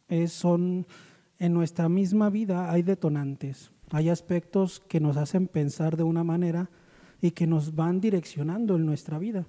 es, 0.07 0.31
son, 0.31 0.85
en 1.39 1.53
nuestra 1.53 1.89
misma 1.89 2.29
vida 2.29 2.71
hay 2.71 2.83
detonantes. 2.83 3.71
Hay 3.89 4.09
aspectos 4.09 4.79
que 4.79 4.99
nos 4.99 5.17
hacen 5.17 5.47
pensar 5.47 5.97
de 5.97 6.03
una 6.03 6.23
manera 6.23 6.69
y 7.19 7.31
que 7.31 7.47
nos 7.47 7.75
van 7.75 7.99
direccionando 7.99 8.75
en 8.75 8.85
nuestra 8.85 9.19
vida. 9.19 9.45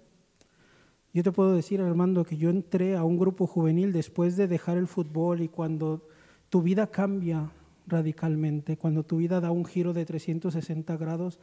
Yo 1.14 1.22
te 1.22 1.32
puedo 1.32 1.54
decir, 1.54 1.80
Armando, 1.80 2.24
que 2.24 2.36
yo 2.36 2.48
entré 2.50 2.96
a 2.96 3.04
un 3.04 3.18
grupo 3.18 3.46
juvenil 3.46 3.92
después 3.92 4.36
de 4.36 4.48
dejar 4.48 4.78
el 4.78 4.88
fútbol 4.88 5.42
y 5.42 5.48
cuando 5.48 6.08
tu 6.48 6.62
vida 6.62 6.86
cambia 6.86 7.50
radicalmente, 7.86 8.76
cuando 8.76 9.04
tu 9.04 9.18
vida 9.18 9.40
da 9.40 9.50
un 9.50 9.64
giro 9.64 9.92
de 9.92 10.04
360 10.04 10.96
grados 10.96 11.38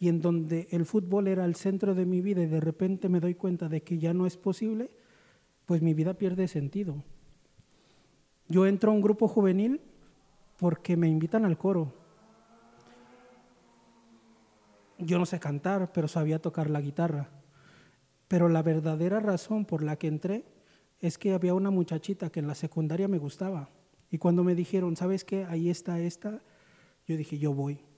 y 0.00 0.08
en 0.08 0.22
donde 0.22 0.66
el 0.70 0.86
fútbol 0.86 1.28
era 1.28 1.44
el 1.44 1.54
centro 1.54 1.94
de 1.94 2.06
mi 2.06 2.22
vida 2.22 2.42
y 2.42 2.46
de 2.46 2.58
repente 2.58 3.10
me 3.10 3.20
doy 3.20 3.34
cuenta 3.34 3.68
de 3.68 3.82
que 3.82 3.98
ya 3.98 4.14
no 4.14 4.26
es 4.26 4.38
posible, 4.38 4.90
pues 5.66 5.82
mi 5.82 5.92
vida 5.92 6.14
pierde 6.14 6.48
sentido. 6.48 7.04
Yo 8.48 8.66
entro 8.66 8.90
a 8.90 8.94
un 8.94 9.02
grupo 9.02 9.28
juvenil 9.28 9.82
porque 10.56 10.96
me 10.96 11.06
invitan 11.06 11.44
al 11.44 11.58
coro. 11.58 11.92
Yo 14.96 15.18
no 15.18 15.26
sé 15.26 15.38
cantar, 15.38 15.92
pero 15.92 16.08
sabía 16.08 16.40
tocar 16.40 16.70
la 16.70 16.80
guitarra. 16.80 17.28
Pero 18.26 18.48
la 18.48 18.62
verdadera 18.62 19.20
razón 19.20 19.66
por 19.66 19.82
la 19.82 19.96
que 19.96 20.08
entré 20.08 20.46
es 21.00 21.18
que 21.18 21.34
había 21.34 21.52
una 21.52 21.70
muchachita 21.70 22.30
que 22.30 22.40
en 22.40 22.46
la 22.46 22.54
secundaria 22.54 23.06
me 23.06 23.18
gustaba. 23.18 23.68
Y 24.10 24.16
cuando 24.16 24.44
me 24.44 24.54
dijeron, 24.54 24.96
¿sabes 24.96 25.24
qué? 25.24 25.44
Ahí 25.44 25.68
está 25.68 26.00
esta, 26.00 26.40
yo 27.06 27.18
dije, 27.18 27.38
yo 27.38 27.52
voy. 27.52 27.89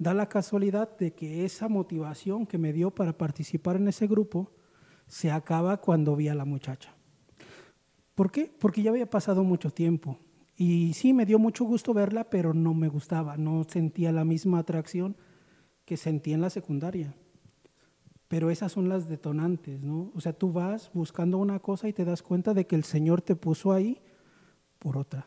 Da 0.00 0.14
la 0.14 0.30
casualidad 0.30 0.96
de 0.96 1.12
que 1.12 1.44
esa 1.44 1.68
motivación 1.68 2.46
que 2.46 2.56
me 2.56 2.72
dio 2.72 2.90
para 2.90 3.18
participar 3.18 3.76
en 3.76 3.86
ese 3.86 4.06
grupo 4.06 4.50
se 5.06 5.30
acaba 5.30 5.76
cuando 5.76 6.16
vi 6.16 6.28
a 6.28 6.34
la 6.34 6.46
muchacha. 6.46 6.94
¿Por 8.14 8.32
qué? 8.32 8.50
Porque 8.58 8.80
ya 8.80 8.92
había 8.92 9.10
pasado 9.10 9.44
mucho 9.44 9.70
tiempo. 9.70 10.18
Y 10.56 10.94
sí, 10.94 11.12
me 11.12 11.26
dio 11.26 11.38
mucho 11.38 11.66
gusto 11.66 11.92
verla, 11.92 12.30
pero 12.30 12.54
no 12.54 12.72
me 12.72 12.88
gustaba, 12.88 13.36
no 13.36 13.62
sentía 13.64 14.10
la 14.10 14.24
misma 14.24 14.60
atracción 14.60 15.18
que 15.84 15.98
sentí 15.98 16.32
en 16.32 16.40
la 16.40 16.48
secundaria. 16.48 17.14
Pero 18.26 18.48
esas 18.48 18.72
son 18.72 18.88
las 18.88 19.06
detonantes, 19.06 19.82
¿no? 19.82 20.12
O 20.14 20.20
sea, 20.22 20.32
tú 20.32 20.50
vas 20.50 20.90
buscando 20.94 21.36
una 21.36 21.58
cosa 21.58 21.88
y 21.88 21.92
te 21.92 22.06
das 22.06 22.22
cuenta 22.22 22.54
de 22.54 22.66
que 22.66 22.74
el 22.74 22.84
Señor 22.84 23.20
te 23.20 23.36
puso 23.36 23.70
ahí 23.70 24.00
por 24.78 24.96
otra. 24.96 25.26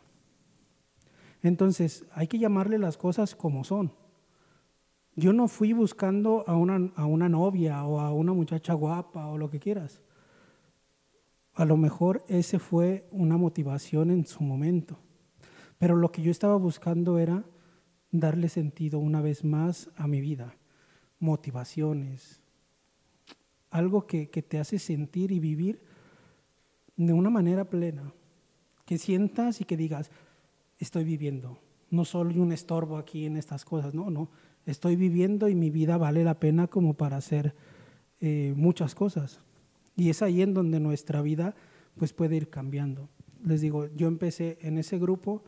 Entonces, 1.43 2.05
hay 2.11 2.27
que 2.27 2.39
llamarle 2.39 2.79
las 2.79 2.97
cosas 2.97 3.35
como 3.35 3.63
son. 3.63 4.01
Yo 5.15 5.31
no 5.33 5.47
fui 5.47 5.73
buscando 5.73 6.43
a 6.47 6.55
una, 6.55 6.91
a 6.95 7.05
una 7.05 7.29
novia 7.29 7.85
o 7.85 7.99
a 7.99 8.11
una 8.11 8.33
muchacha 8.33 8.73
guapa 8.73 9.27
o 9.27 9.37
lo 9.37 9.49
que 9.49 9.59
quieras. 9.59 10.01
A 11.53 11.65
lo 11.65 11.77
mejor 11.77 12.23
ese 12.27 12.57
fue 12.57 13.07
una 13.11 13.37
motivación 13.37 14.09
en 14.09 14.25
su 14.25 14.43
momento. 14.43 14.97
Pero 15.77 15.95
lo 15.95 16.11
que 16.11 16.21
yo 16.21 16.31
estaba 16.31 16.55
buscando 16.55 17.19
era 17.19 17.43
darle 18.11 18.49
sentido 18.49 18.99
una 18.99 19.21
vez 19.21 19.43
más 19.43 19.89
a 19.97 20.07
mi 20.07 20.21
vida, 20.21 20.55
motivaciones, 21.19 22.41
algo 23.69 24.07
que, 24.07 24.29
que 24.29 24.41
te 24.41 24.59
hace 24.59 24.79
sentir 24.79 25.31
y 25.31 25.39
vivir 25.39 25.81
de 26.95 27.13
una 27.13 27.29
manera 27.29 27.69
plena, 27.69 28.13
que 28.85 28.97
sientas 28.97 29.61
y 29.61 29.65
que 29.65 29.77
digas, 29.77 30.11
estoy 30.79 31.03
viviendo, 31.03 31.59
no 31.89 32.05
soy 32.05 32.37
un 32.37 32.51
estorbo 32.51 32.97
aquí 32.97 33.25
en 33.25 33.35
estas 33.35 33.65
cosas, 33.65 33.93
no, 33.93 34.09
no, 34.09 34.29
estoy 34.65 34.95
viviendo 34.95 35.49
y 35.49 35.55
mi 35.55 35.69
vida 35.69 35.97
vale 35.97 36.23
la 36.23 36.39
pena 36.39 36.67
como 36.67 36.93
para 36.93 37.17
hacer 37.17 37.53
eh, 38.21 38.53
muchas 38.55 38.95
cosas. 38.95 39.41
Y 39.95 40.09
es 40.09 40.21
ahí 40.21 40.41
en 40.41 40.53
donde 40.53 40.79
nuestra 40.79 41.21
vida 41.21 41.55
pues 41.97 42.13
puede 42.13 42.35
ir 42.35 42.49
cambiando. 42.49 43.09
Les 43.43 43.61
digo, 43.61 43.87
yo 43.95 44.07
empecé 44.07 44.57
en 44.61 44.77
ese 44.77 44.97
grupo, 44.97 45.43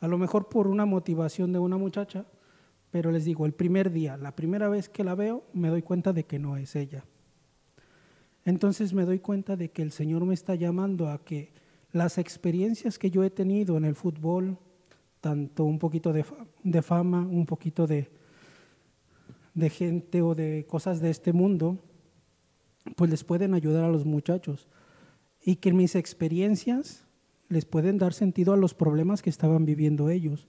a 0.00 0.08
lo 0.08 0.18
mejor 0.18 0.48
por 0.48 0.68
una 0.68 0.86
motivación 0.86 1.52
de 1.52 1.58
una 1.58 1.76
muchacha, 1.76 2.26
pero 2.90 3.10
les 3.10 3.24
digo, 3.24 3.46
el 3.46 3.52
primer 3.52 3.90
día, 3.90 4.16
la 4.16 4.36
primera 4.36 4.68
vez 4.68 4.88
que 4.88 5.04
la 5.04 5.14
veo, 5.14 5.44
me 5.52 5.68
doy 5.68 5.82
cuenta 5.82 6.12
de 6.12 6.24
que 6.24 6.38
no 6.38 6.56
es 6.56 6.76
ella. 6.76 7.04
Entonces 8.44 8.92
me 8.92 9.04
doy 9.04 9.18
cuenta 9.18 9.56
de 9.56 9.70
que 9.70 9.82
el 9.82 9.92
Señor 9.92 10.24
me 10.24 10.34
está 10.34 10.54
llamando 10.54 11.08
a 11.08 11.24
que 11.24 11.52
las 11.92 12.18
experiencias 12.18 12.98
que 12.98 13.10
yo 13.10 13.22
he 13.24 13.30
tenido 13.30 13.76
en 13.76 13.84
el 13.84 13.94
fútbol, 13.94 14.58
tanto 15.20 15.64
un 15.64 15.78
poquito 15.78 16.12
de, 16.12 16.24
de 16.62 16.82
fama, 16.82 17.20
un 17.20 17.46
poquito 17.46 17.86
de, 17.86 18.10
de 19.54 19.70
gente 19.70 20.22
o 20.22 20.34
de 20.34 20.66
cosas 20.68 21.00
de 21.00 21.10
este 21.10 21.32
mundo, 21.32 21.78
pues 22.96 23.10
les 23.10 23.24
pueden 23.24 23.54
ayudar 23.54 23.84
a 23.84 23.88
los 23.88 24.04
muchachos 24.04 24.68
y 25.44 25.56
que 25.56 25.72
mis 25.72 25.94
experiencias 25.94 27.06
les 27.48 27.64
pueden 27.64 27.98
dar 27.98 28.14
sentido 28.14 28.52
a 28.52 28.56
los 28.56 28.74
problemas 28.74 29.22
que 29.22 29.30
estaban 29.30 29.66
viviendo 29.66 30.08
ellos. 30.08 30.48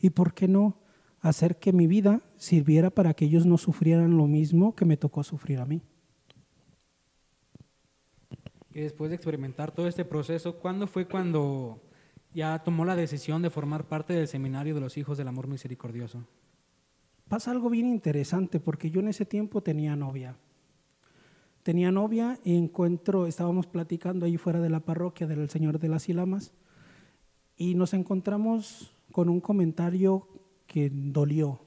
¿Y 0.00 0.10
por 0.10 0.34
qué 0.34 0.48
no 0.48 0.78
hacer 1.20 1.58
que 1.58 1.72
mi 1.72 1.86
vida 1.86 2.22
sirviera 2.36 2.90
para 2.90 3.14
que 3.14 3.26
ellos 3.26 3.46
no 3.46 3.58
sufrieran 3.58 4.16
lo 4.16 4.26
mismo 4.26 4.74
que 4.74 4.84
me 4.84 4.96
tocó 4.96 5.22
sufrir 5.22 5.58
a 5.58 5.66
mí? 5.66 5.82
Y 8.72 8.80
después 8.80 9.10
de 9.10 9.16
experimentar 9.16 9.72
todo 9.72 9.88
este 9.88 10.04
proceso, 10.04 10.58
¿cuándo 10.58 10.86
fue 10.86 11.06
cuando 11.06 11.82
ya 12.32 12.62
tomó 12.62 12.84
la 12.84 12.96
decisión 12.96 13.42
de 13.42 13.50
formar 13.50 13.88
parte 13.88 14.14
del 14.14 14.28
seminario 14.28 14.74
de 14.74 14.80
los 14.80 14.96
hijos 14.96 15.18
del 15.18 15.28
amor 15.28 15.48
misericordioso? 15.48 16.24
Pasa 17.30 17.52
algo 17.52 17.70
bien 17.70 17.86
interesante 17.86 18.58
porque 18.58 18.90
yo 18.90 18.98
en 18.98 19.06
ese 19.06 19.24
tiempo 19.24 19.62
tenía 19.62 19.94
novia. 19.94 20.36
Tenía 21.62 21.92
novia 21.92 22.40
y 22.42 22.56
encuentro, 22.56 23.28
estábamos 23.28 23.68
platicando 23.68 24.26
ahí 24.26 24.36
fuera 24.36 24.58
de 24.58 24.68
la 24.68 24.80
parroquia 24.80 25.28
del 25.28 25.48
Señor 25.48 25.78
de 25.78 25.86
las 25.86 26.08
Ilamas 26.08 26.52
y 27.56 27.76
nos 27.76 27.94
encontramos 27.94 28.92
con 29.12 29.28
un 29.28 29.40
comentario 29.40 30.26
que 30.66 30.90
dolió, 30.92 31.60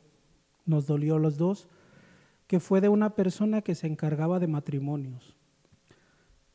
nos 0.66 0.86
dolió 0.86 1.18
los 1.18 1.38
dos, 1.38 1.70
que 2.46 2.60
fue 2.60 2.82
de 2.82 2.90
una 2.90 3.16
persona 3.16 3.62
que 3.62 3.74
se 3.74 3.88
encargaba 3.88 4.40
de 4.40 4.48
matrimonios. 4.48 5.38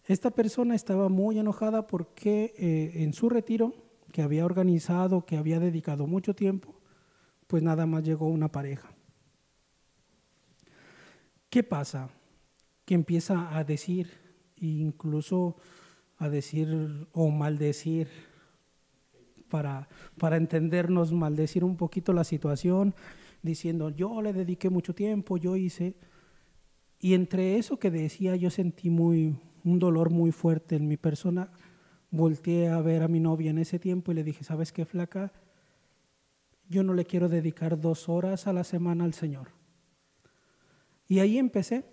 Esta 0.04 0.32
persona 0.32 0.74
estaba 0.74 1.08
muy 1.08 1.38
enojada 1.38 1.86
porque 1.86 2.52
eh, 2.58 3.02
en 3.02 3.14
su 3.14 3.30
retiro, 3.30 3.72
que 4.12 4.20
había 4.20 4.44
organizado, 4.44 5.24
que 5.24 5.38
había 5.38 5.60
dedicado 5.60 6.06
mucho 6.06 6.34
tiempo, 6.34 6.74
pues 7.46 7.62
nada 7.62 7.86
más 7.86 8.04
llegó 8.04 8.28
una 8.28 8.52
pareja. 8.52 8.97
¿Qué 11.50 11.62
pasa? 11.62 12.10
que 12.88 12.94
empieza 12.94 13.54
a 13.54 13.64
decir, 13.64 14.08
incluso 14.56 15.56
a 16.16 16.30
decir 16.30 17.06
o 17.12 17.28
maldecir, 17.28 18.08
para, 19.50 19.90
para 20.16 20.38
entendernos, 20.38 21.12
maldecir 21.12 21.64
un 21.64 21.76
poquito 21.76 22.14
la 22.14 22.24
situación, 22.24 22.94
diciendo, 23.42 23.90
yo 23.90 24.22
le 24.22 24.32
dediqué 24.32 24.70
mucho 24.70 24.94
tiempo, 24.94 25.36
yo 25.36 25.54
hice. 25.54 25.96
Y 26.98 27.12
entre 27.12 27.58
eso 27.58 27.78
que 27.78 27.90
decía, 27.90 28.36
yo 28.36 28.48
sentí 28.48 28.88
muy, 28.88 29.36
un 29.64 29.78
dolor 29.78 30.08
muy 30.08 30.32
fuerte 30.32 30.76
en 30.76 30.88
mi 30.88 30.96
persona. 30.96 31.52
Volteé 32.10 32.70
a 32.70 32.80
ver 32.80 33.02
a 33.02 33.08
mi 33.08 33.20
novia 33.20 33.50
en 33.50 33.58
ese 33.58 33.78
tiempo 33.78 34.12
y 34.12 34.14
le 34.14 34.24
dije, 34.24 34.44
¿sabes 34.44 34.72
qué, 34.72 34.86
flaca? 34.86 35.30
Yo 36.70 36.82
no 36.82 36.94
le 36.94 37.04
quiero 37.04 37.28
dedicar 37.28 37.78
dos 37.78 38.08
horas 38.08 38.46
a 38.46 38.54
la 38.54 38.64
semana 38.64 39.04
al 39.04 39.12
Señor. 39.12 39.57
Y 41.08 41.20
ahí 41.20 41.38
empecé 41.38 41.84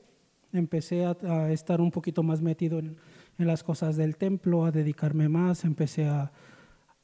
empecé 0.58 1.06
a, 1.06 1.52
estar 1.52 1.82
un 1.82 1.92
poquito 1.92 2.24
más 2.24 2.42
metido 2.42 2.80
en, 2.80 2.98
las 3.38 3.64
cosas 3.64 3.98
del 3.98 4.16
templo, 4.16 4.64
a 4.64 4.72
dedicarme 4.72 5.28
más, 5.28 5.66
empecé 5.66 6.06
a, 6.08 6.32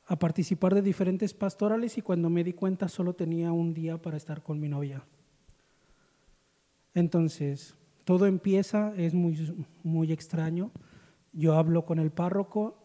a 0.08 0.15
participar 0.18 0.74
de 0.74 0.82
diferentes 0.82 1.34
pastorales 1.34 1.98
y 1.98 2.01
cuando 2.01 2.30
me 2.30 2.46
di 2.46 2.53
cuenta 2.53 2.88
solo 2.88 3.13
tenía 3.13 3.51
un 3.51 3.74
día 3.74 4.01
para 4.01 4.15
estar 4.15 4.41
con 4.41 4.58
mi 4.58 4.70
novia. 4.70 5.03
Entonces, 6.94 7.75
todo 8.06 8.27
empieza, 8.27 8.94
es 8.96 9.13
muy, 9.13 9.65
muy 9.84 10.13
extraño. 10.13 10.72
Yo 11.34 11.56
hablo 11.56 11.86
con 11.86 12.00
el 12.00 12.12
párroco, 12.12 12.77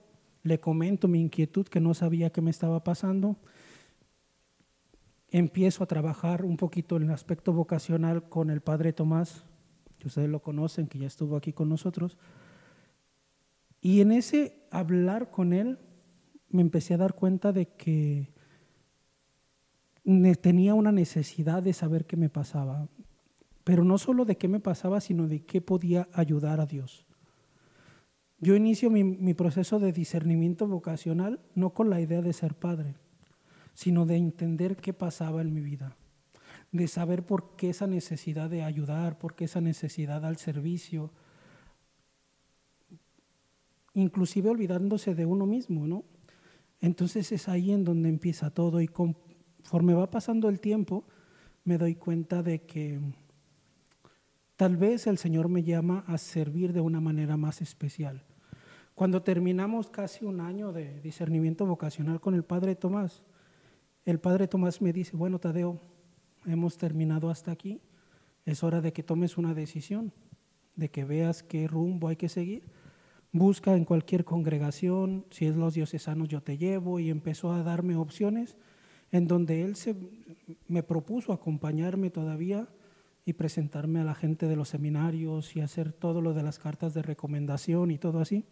le 0.42 0.58
comento 0.58 1.06
mi 1.06 1.20
inquietud 1.20 1.66
que 1.66 1.80
no 1.80 1.94
sabía 1.94 2.30
qué 2.30 2.40
me 2.40 2.50
estaba 2.50 2.82
pasando. 2.82 3.36
Empiezo 5.36 5.84
a 5.84 5.86
trabajar 5.86 6.46
un 6.46 6.56
poquito 6.56 6.96
en 6.96 7.02
el 7.02 7.10
aspecto 7.10 7.52
vocacional 7.52 8.26
con 8.26 8.48
el 8.48 8.62
padre 8.62 8.94
Tomás, 8.94 9.44
que 9.98 10.08
ustedes 10.08 10.30
lo 10.30 10.40
conocen, 10.40 10.86
que 10.86 10.98
ya 10.98 11.06
estuvo 11.06 11.36
aquí 11.36 11.52
con 11.52 11.68
nosotros. 11.68 12.16
Y 13.82 14.00
en 14.00 14.12
ese 14.12 14.66
hablar 14.70 15.30
con 15.30 15.52
él, 15.52 15.78
me 16.48 16.62
empecé 16.62 16.94
a 16.94 16.96
dar 16.96 17.12
cuenta 17.12 17.52
de 17.52 17.66
que 17.66 18.32
tenía 20.40 20.72
una 20.72 20.90
necesidad 20.90 21.62
de 21.62 21.74
saber 21.74 22.06
qué 22.06 22.16
me 22.16 22.30
pasaba, 22.30 22.88
pero 23.62 23.84
no 23.84 23.98
solo 23.98 24.24
de 24.24 24.38
qué 24.38 24.48
me 24.48 24.60
pasaba, 24.60 25.02
sino 25.02 25.28
de 25.28 25.44
qué 25.44 25.60
podía 25.60 26.08
ayudar 26.14 26.60
a 26.60 26.66
Dios. 26.66 27.04
Yo 28.38 28.56
inicio 28.56 28.88
mi, 28.88 29.04
mi, 29.04 29.34
proceso 29.34 29.80
de 29.80 29.92
discernimiento 29.92 30.66
vocacional 30.66 31.40
no 31.54 31.74
con 31.74 31.90
la 31.90 32.00
idea 32.00 32.22
de 32.22 32.32
ser 32.32 32.54
padre, 32.54 32.94
sino 33.76 34.06
de 34.06 34.16
entender 34.16 34.76
qué 34.76 34.92
pasaba 34.92 35.40
en 35.40 35.54
mi 35.54 35.60
vida 35.60 35.96
de 36.72 36.88
saber 36.88 37.24
por 37.24 37.56
qué 37.56 37.70
esa 37.70 37.86
necesidad 37.86 38.50
de 38.50 38.62
ayudar, 38.62 39.18
por 39.18 39.34
qué 39.34 39.44
esa 39.44 39.60
necesidad 39.60 40.24
al 40.24 40.36
servicio, 40.36 41.10
inclusive 43.94 44.50
olvidándose 44.50 45.14
de 45.14 45.26
uno 45.26 45.46
mismo, 45.46 45.86
¿no? 45.86 46.04
Entonces 46.80 47.32
es 47.32 47.48
ahí 47.48 47.72
en 47.72 47.84
donde 47.84 48.08
empieza 48.08 48.50
todo 48.50 48.80
y 48.80 48.88
conforme 48.88 49.94
va 49.94 50.10
pasando 50.10 50.48
el 50.48 50.60
tiempo, 50.60 51.04
me 51.64 51.78
doy 51.78 51.94
cuenta 51.94 52.42
de 52.42 52.62
que 52.62 53.00
tal 54.56 54.76
vez 54.76 55.06
el 55.06 55.18
Señor 55.18 55.48
me 55.48 55.62
llama 55.62 56.04
a 56.06 56.18
servir 56.18 56.72
de 56.72 56.80
una 56.80 57.00
manera 57.00 57.36
más 57.36 57.62
especial. 57.62 58.24
Cuando 58.94 59.22
terminamos 59.22 59.90
casi 59.90 60.24
un 60.24 60.40
año 60.40 60.72
de 60.72 61.00
discernimiento 61.00 61.66
vocacional 61.66 62.20
con 62.20 62.34
el 62.34 62.44
Padre 62.44 62.76
Tomás, 62.76 63.22
el 64.06 64.20
Padre 64.20 64.46
Tomás 64.46 64.80
me 64.80 64.92
dice, 64.92 65.16
bueno, 65.16 65.40
Tadeo, 65.40 65.80
hemos 66.46 66.78
terminado 66.78 67.28
hasta 67.28 67.50
aquí, 67.50 67.80
es 68.44 68.62
hora 68.62 68.80
de 68.80 68.92
que 68.92 69.02
tomes 69.02 69.36
una 69.36 69.52
decisión, 69.52 70.12
de 70.76 70.90
que 70.90 71.04
veas 71.04 71.42
qué 71.42 71.66
rumbo 71.66 72.06
hay 72.06 72.16
que 72.16 72.28
seguir. 72.28 72.62
Busca 73.32 73.76
en 73.76 73.84
cualquier 73.84 74.24
congregación, 74.24 75.26
si 75.30 75.46
es 75.46 75.56
los 75.56 75.74
diocesanos 75.74 76.28
yo 76.28 76.40
te 76.40 76.56
llevo, 76.56 77.00
y 77.00 77.10
empezó 77.10 77.52
a 77.52 77.64
darme 77.64 77.96
opciones 77.96 78.56
en 79.10 79.26
donde 79.26 79.64
él 79.64 79.74
se, 79.74 79.96
me 80.68 80.84
propuso 80.84 81.32
acompañarme 81.32 82.10
todavía 82.10 82.68
y 83.24 83.32
presentarme 83.32 83.98
a 84.00 84.04
la 84.04 84.14
gente 84.14 84.46
de 84.46 84.54
los 84.54 84.68
seminarios 84.68 85.56
y 85.56 85.60
hacer 85.60 85.92
todo 85.92 86.20
lo 86.20 86.32
de 86.32 86.44
las 86.44 86.60
cartas 86.60 86.94
de 86.94 87.02
recomendación 87.02 87.90
y 87.90 87.98
todo 87.98 88.20
así. 88.20 88.44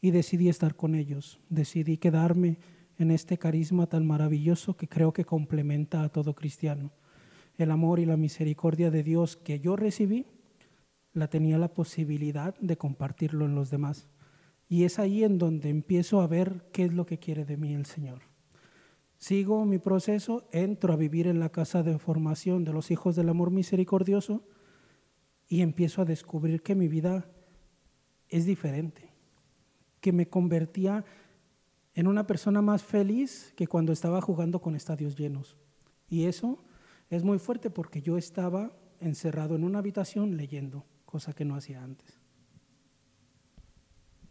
Y 0.00 0.10
decidí 0.10 0.48
estar 0.48 0.74
con 0.74 0.96
ellos, 0.96 1.38
decidí 1.48 1.96
quedarme 1.96 2.58
en 3.00 3.10
este 3.10 3.38
carisma 3.38 3.86
tan 3.86 4.06
maravilloso 4.06 4.76
que 4.76 4.88
creo 4.88 5.12
que 5.12 5.24
complementa 5.24 6.02
a 6.02 6.08
todo 6.08 6.34
cristiano. 6.34 6.92
El 7.56 7.70
amor 7.70 7.98
y 7.98 8.06
la 8.06 8.16
misericordia 8.16 8.90
de 8.90 9.02
Dios 9.02 9.36
que 9.36 9.60
yo 9.60 9.76
recibí, 9.76 10.26
la 11.12 11.28
tenía 11.28 11.58
la 11.58 11.74
posibilidad 11.74 12.54
de 12.60 12.76
compartirlo 12.76 13.44
en 13.44 13.54
los 13.54 13.70
demás. 13.70 14.08
Y 14.68 14.84
es 14.84 14.98
ahí 14.98 15.24
en 15.24 15.38
donde 15.38 15.68
empiezo 15.68 16.20
a 16.20 16.26
ver 16.26 16.66
qué 16.72 16.84
es 16.84 16.92
lo 16.92 17.06
que 17.06 17.18
quiere 17.18 17.44
de 17.44 17.56
mí 17.56 17.74
el 17.74 17.86
Señor. 17.86 18.20
Sigo 19.18 19.64
mi 19.64 19.78
proceso, 19.78 20.48
entro 20.52 20.92
a 20.92 20.96
vivir 20.96 21.26
en 21.26 21.40
la 21.40 21.50
casa 21.50 21.82
de 21.82 21.98
formación 21.98 22.64
de 22.64 22.72
los 22.72 22.90
hijos 22.90 23.16
del 23.16 23.28
amor 23.28 23.50
misericordioso 23.50 24.44
y 25.48 25.62
empiezo 25.62 26.02
a 26.02 26.04
descubrir 26.06 26.62
que 26.62 26.74
mi 26.74 26.86
vida 26.86 27.28
es 28.28 28.46
diferente 28.46 29.10
que 30.00 30.12
me 30.12 30.28
convertía 30.28 31.04
en 31.94 32.06
una 32.06 32.26
persona 32.26 32.62
más 32.62 32.82
feliz 32.82 33.52
que 33.56 33.66
cuando 33.66 33.92
estaba 33.92 34.20
jugando 34.20 34.60
con 34.60 34.74
estadios 34.74 35.16
llenos. 35.16 35.56
Y 36.08 36.24
eso 36.24 36.64
es 37.08 37.24
muy 37.24 37.38
fuerte 37.38 37.70
porque 37.70 38.02
yo 38.02 38.16
estaba 38.16 38.72
encerrado 39.00 39.56
en 39.56 39.64
una 39.64 39.78
habitación 39.78 40.36
leyendo, 40.36 40.84
cosa 41.04 41.32
que 41.32 41.44
no 41.44 41.56
hacía 41.56 41.82
antes. 41.82 42.20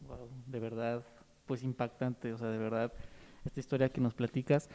Wow, 0.07 0.29
de 0.47 0.59
verdad, 0.59 1.05
pues 1.45 1.63
impactante, 1.63 2.33
o 2.33 2.37
sea, 2.37 2.49
de 2.49 2.57
verdad, 2.57 2.93
esta 3.45 3.59
historia 3.59 3.89
que 3.89 4.01
nos 4.01 4.13
platicas. 4.13 4.69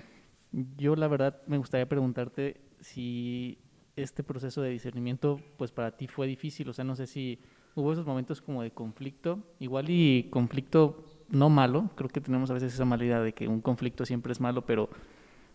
Yo 0.77 0.97
la 0.97 1.09
verdad 1.09 1.43
me 1.47 1.59
gustaría 1.59 1.89
preguntarte 1.89 2.61
si 2.81 3.59
este 3.97 4.23
proceso 4.23 4.61
de 4.61 4.71
discernimiento, 4.71 5.41
pues 5.57 5.73
para 5.73 5.97
ti 5.97 6.07
fue 6.07 6.27
difícil, 6.27 6.69
o 6.69 6.73
sea, 6.73 6.85
no 6.85 6.97
sé 6.97 7.07
si 7.07 7.41
hubo 7.75 7.93
esos 7.93 8.07
momentos 8.07 8.41
como 8.41 8.63
de 8.63 8.73
conflicto, 8.73 9.55
igual 9.59 9.87
y 9.89 10.29
conflicto 10.31 11.05
no 11.35 11.51
malo, 11.51 11.91
creo 11.95 12.09
que 12.09 12.21
tenemos 12.21 12.51
a 12.51 12.55
veces 12.55 12.75
esa 12.75 12.85
mala 12.85 13.05
idea 13.05 13.21
de 13.21 13.33
que 13.33 13.49
un 13.49 13.61
conflicto 13.61 14.05
siempre 14.07 14.33
es 14.33 14.41
malo, 14.41 14.65
pero 14.65 14.89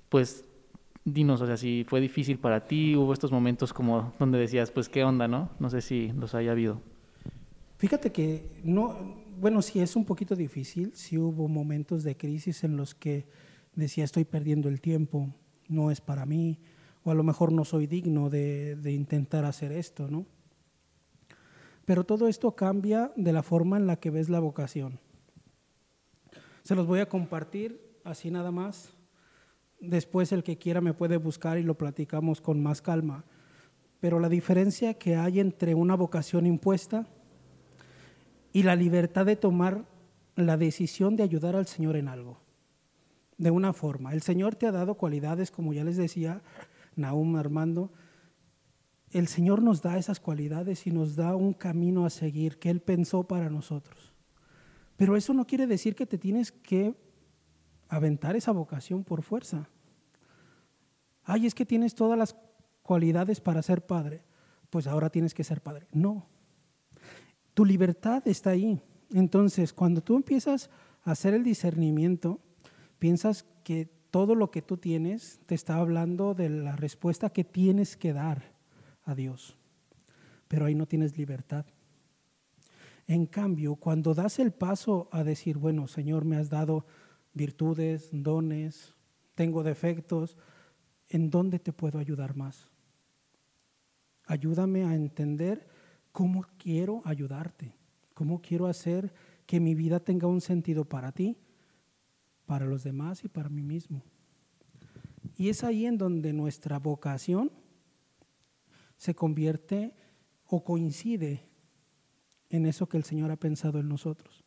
pues 0.09 0.45
dinos, 1.05 1.41
o 1.41 1.45
sea, 1.45 1.57
si 1.57 1.85
fue 1.87 2.01
difícil 2.01 2.39
para 2.39 2.65
ti, 2.65 2.95
hubo 2.95 3.13
estos 3.13 3.31
momentos 3.31 3.73
como 3.73 4.13
donde 4.19 4.39
decías, 4.39 4.71
pues 4.71 4.89
qué 4.89 5.03
onda, 5.03 5.27
¿no? 5.27 5.49
No 5.59 5.69
sé 5.69 5.81
si 5.81 6.11
los 6.13 6.35
haya 6.35 6.51
habido. 6.51 6.81
Fíjate 7.77 8.11
que 8.11 8.61
no, 8.63 9.15
bueno, 9.39 9.61
sí 9.61 9.79
es 9.79 9.95
un 9.95 10.05
poquito 10.05 10.35
difícil, 10.35 10.91
sí 10.93 11.17
hubo 11.17 11.47
momentos 11.47 12.03
de 12.03 12.17
crisis 12.17 12.63
en 12.63 12.75
los 12.75 12.93
que 12.93 13.27
decía 13.75 14.03
estoy 14.03 14.25
perdiendo 14.25 14.67
el 14.67 14.81
tiempo, 14.81 15.33
no 15.67 15.91
es 15.91 16.01
para 16.01 16.25
mí, 16.25 16.59
o 17.03 17.11
a 17.11 17.15
lo 17.15 17.23
mejor 17.23 17.53
no 17.53 17.63
soy 17.63 17.87
digno 17.87 18.29
de, 18.29 18.75
de 18.75 18.91
intentar 18.91 19.45
hacer 19.45 19.71
esto, 19.71 20.09
¿no? 20.09 20.25
Pero 21.85 22.03
todo 22.03 22.27
esto 22.27 22.55
cambia 22.55 23.11
de 23.15 23.33
la 23.33 23.41
forma 23.41 23.77
en 23.77 23.87
la 23.87 23.95
que 23.95 24.11
ves 24.11 24.29
la 24.29 24.39
vocación. 24.39 24.99
Se 26.69 26.75
los 26.75 26.85
voy 26.85 26.99
a 26.99 27.09
compartir 27.09 27.81
así 28.03 28.29
nada 28.29 28.51
más. 28.51 28.93
Después 29.79 30.31
el 30.31 30.43
que 30.43 30.59
quiera 30.59 30.81
me 30.81 30.93
puede 30.93 31.17
buscar 31.17 31.57
y 31.57 31.63
lo 31.63 31.75
platicamos 31.75 32.41
con 32.41 32.61
más 32.61 32.79
calma. 32.83 33.25
Pero 33.99 34.19
la 34.19 34.29
diferencia 34.29 34.93
que 34.93 35.15
hay 35.15 35.39
entre 35.39 35.73
una 35.73 35.95
vocación 35.95 36.45
impuesta 36.45 37.07
y 38.53 38.61
la 38.61 38.75
libertad 38.75 39.25
de 39.25 39.35
tomar 39.35 39.83
la 40.35 40.57
decisión 40.57 41.15
de 41.15 41.23
ayudar 41.23 41.55
al 41.55 41.65
Señor 41.65 41.95
en 41.95 42.07
algo. 42.07 42.39
De 43.39 43.49
una 43.49 43.73
forma. 43.73 44.13
El 44.13 44.21
Señor 44.21 44.53
te 44.53 44.67
ha 44.67 44.71
dado 44.71 44.93
cualidades, 44.93 45.49
como 45.49 45.73
ya 45.73 45.83
les 45.83 45.97
decía 45.97 46.43
Nahum 46.95 47.35
Armando, 47.35 47.91
el 49.09 49.27
Señor 49.27 49.63
nos 49.63 49.81
da 49.81 49.97
esas 49.97 50.19
cualidades 50.19 50.85
y 50.85 50.91
nos 50.91 51.15
da 51.15 51.35
un 51.35 51.53
camino 51.53 52.05
a 52.05 52.11
seguir 52.11 52.59
que 52.59 52.69
Él 52.69 52.79
pensó 52.79 53.23
para 53.23 53.49
nosotros. 53.49 54.13
Pero 54.99 55.15
eso 55.15 55.33
no 55.33 55.47
quiere 55.47 55.65
decir 55.65 55.95
que 55.95 56.05
te 56.05 56.17
tienes 56.17 56.51
que 56.51 56.93
aventar 57.87 58.35
esa 58.35 58.51
vocación 58.51 59.05
por 59.05 59.23
fuerza. 59.23 59.69
Ay, 61.23 61.45
es 61.45 61.55
que 61.55 61.65
tienes 61.65 61.95
todas 61.95 62.19
las 62.19 62.35
cualidades 62.81 63.39
para 63.39 63.61
ser 63.61 63.85
padre, 63.85 64.25
pues 64.69 64.87
ahora 64.87 65.09
tienes 65.09 65.33
que 65.33 65.45
ser 65.45 65.61
padre. 65.61 65.87
No, 65.93 66.27
tu 67.53 67.63
libertad 67.63 68.27
está 68.27 68.49
ahí. 68.49 68.81
Entonces, 69.13 69.71
cuando 69.71 70.01
tú 70.01 70.17
empiezas 70.17 70.69
a 71.05 71.11
hacer 71.11 71.33
el 71.33 71.45
discernimiento, 71.45 72.41
piensas 72.99 73.45
que 73.63 73.85
todo 74.11 74.35
lo 74.35 74.51
que 74.51 74.61
tú 74.61 74.75
tienes 74.75 75.39
te 75.45 75.55
está 75.55 75.77
hablando 75.77 76.33
de 76.33 76.49
la 76.49 76.75
respuesta 76.75 77.29
que 77.29 77.45
tienes 77.45 77.95
que 77.95 78.11
dar 78.11 78.51
a 79.05 79.15
Dios, 79.15 79.55
pero 80.49 80.65
ahí 80.65 80.75
no 80.75 80.87
tienes 80.87 81.17
libertad. 81.17 81.65
En 83.09 83.25
cambio, 83.25 83.75
cuando 83.75 84.13
das 84.13 84.37
el 84.37 84.51
paso 84.51 85.09
a 85.11 85.23
decir, 85.23 85.57
bueno, 85.57 85.87
Señor, 85.87 86.25
me 86.25 86.37
has 86.37 86.51
dado 86.51 86.85
virtudes, 87.33 88.11
dones, 88.11 88.93
tengo 89.33 89.63
defectos, 89.63 90.37
¿en 91.07 91.31
dónde 91.31 91.57
te 91.57 91.73
puedo 91.73 91.97
ayudar 91.97 92.35
más? 92.35 92.69
Ayúdame 94.25 94.83
a 94.83 94.93
entender 94.93 95.67
cómo 96.11 96.45
quiero 96.59 97.01
ayudarte, 97.03 97.73
cómo 98.13 98.43
quiero 98.43 98.67
hacer 98.67 99.11
que 99.47 99.59
mi 99.59 99.73
vida 99.73 99.99
tenga 99.99 100.27
un 100.27 100.39
sentido 100.39 100.85
para 100.85 101.11
ti, 101.11 101.35
para 102.45 102.67
los 102.67 102.83
demás 102.83 103.23
y 103.23 103.27
para 103.27 103.49
mí 103.49 103.63
mismo. 103.63 104.03
Y 105.35 105.49
es 105.49 105.63
ahí 105.63 105.87
en 105.87 105.97
donde 105.97 106.31
nuestra 106.31 106.77
vocación 106.77 107.51
se 108.97 109.15
convierte 109.15 109.95
o 110.45 110.63
coincide 110.63 111.48
en 112.49 112.65
eso 112.65 112.87
que 112.87 112.97
el 112.97 113.03
Señor 113.03 113.31
ha 113.31 113.37
pensado 113.37 113.79
en 113.79 113.89
nosotros. 113.89 114.43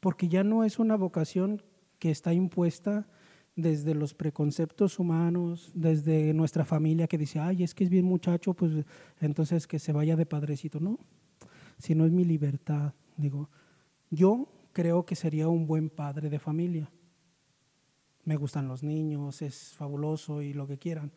Porque 0.00 0.28
ya 0.28 0.44
no 0.44 0.64
es 0.64 0.78
una 0.78 0.96
vocación 0.96 1.62
que 1.98 2.10
está 2.10 2.32
impuesta 2.32 3.08
desde 3.56 3.94
los 3.94 4.14
preconceptos 4.14 4.98
humanos, 4.98 5.70
desde 5.74 6.34
nuestra 6.34 6.64
familia 6.64 7.06
que 7.06 7.18
dice, 7.18 7.38
ay, 7.38 7.62
es 7.62 7.74
que 7.74 7.84
es 7.84 7.90
bien 7.90 8.04
muchacho, 8.04 8.54
pues 8.54 8.84
entonces 9.20 9.66
que 9.66 9.78
se 9.78 9.92
vaya 9.92 10.16
de 10.16 10.26
padrecito. 10.26 10.80
No, 10.80 10.98
sino 11.78 12.04
es 12.04 12.12
mi 12.12 12.24
libertad. 12.24 12.94
Digo, 13.16 13.48
yo 14.10 14.48
creo 14.72 15.06
que 15.06 15.14
sería 15.14 15.48
un 15.48 15.66
buen 15.66 15.88
padre 15.88 16.30
de 16.30 16.38
familia. 16.38 16.90
Me 18.24 18.36
gustan 18.36 18.68
los 18.68 18.82
niños, 18.82 19.42
es 19.42 19.74
fabuloso 19.74 20.42
y 20.42 20.52
lo 20.52 20.66
que 20.66 20.78
quieran 20.78 21.12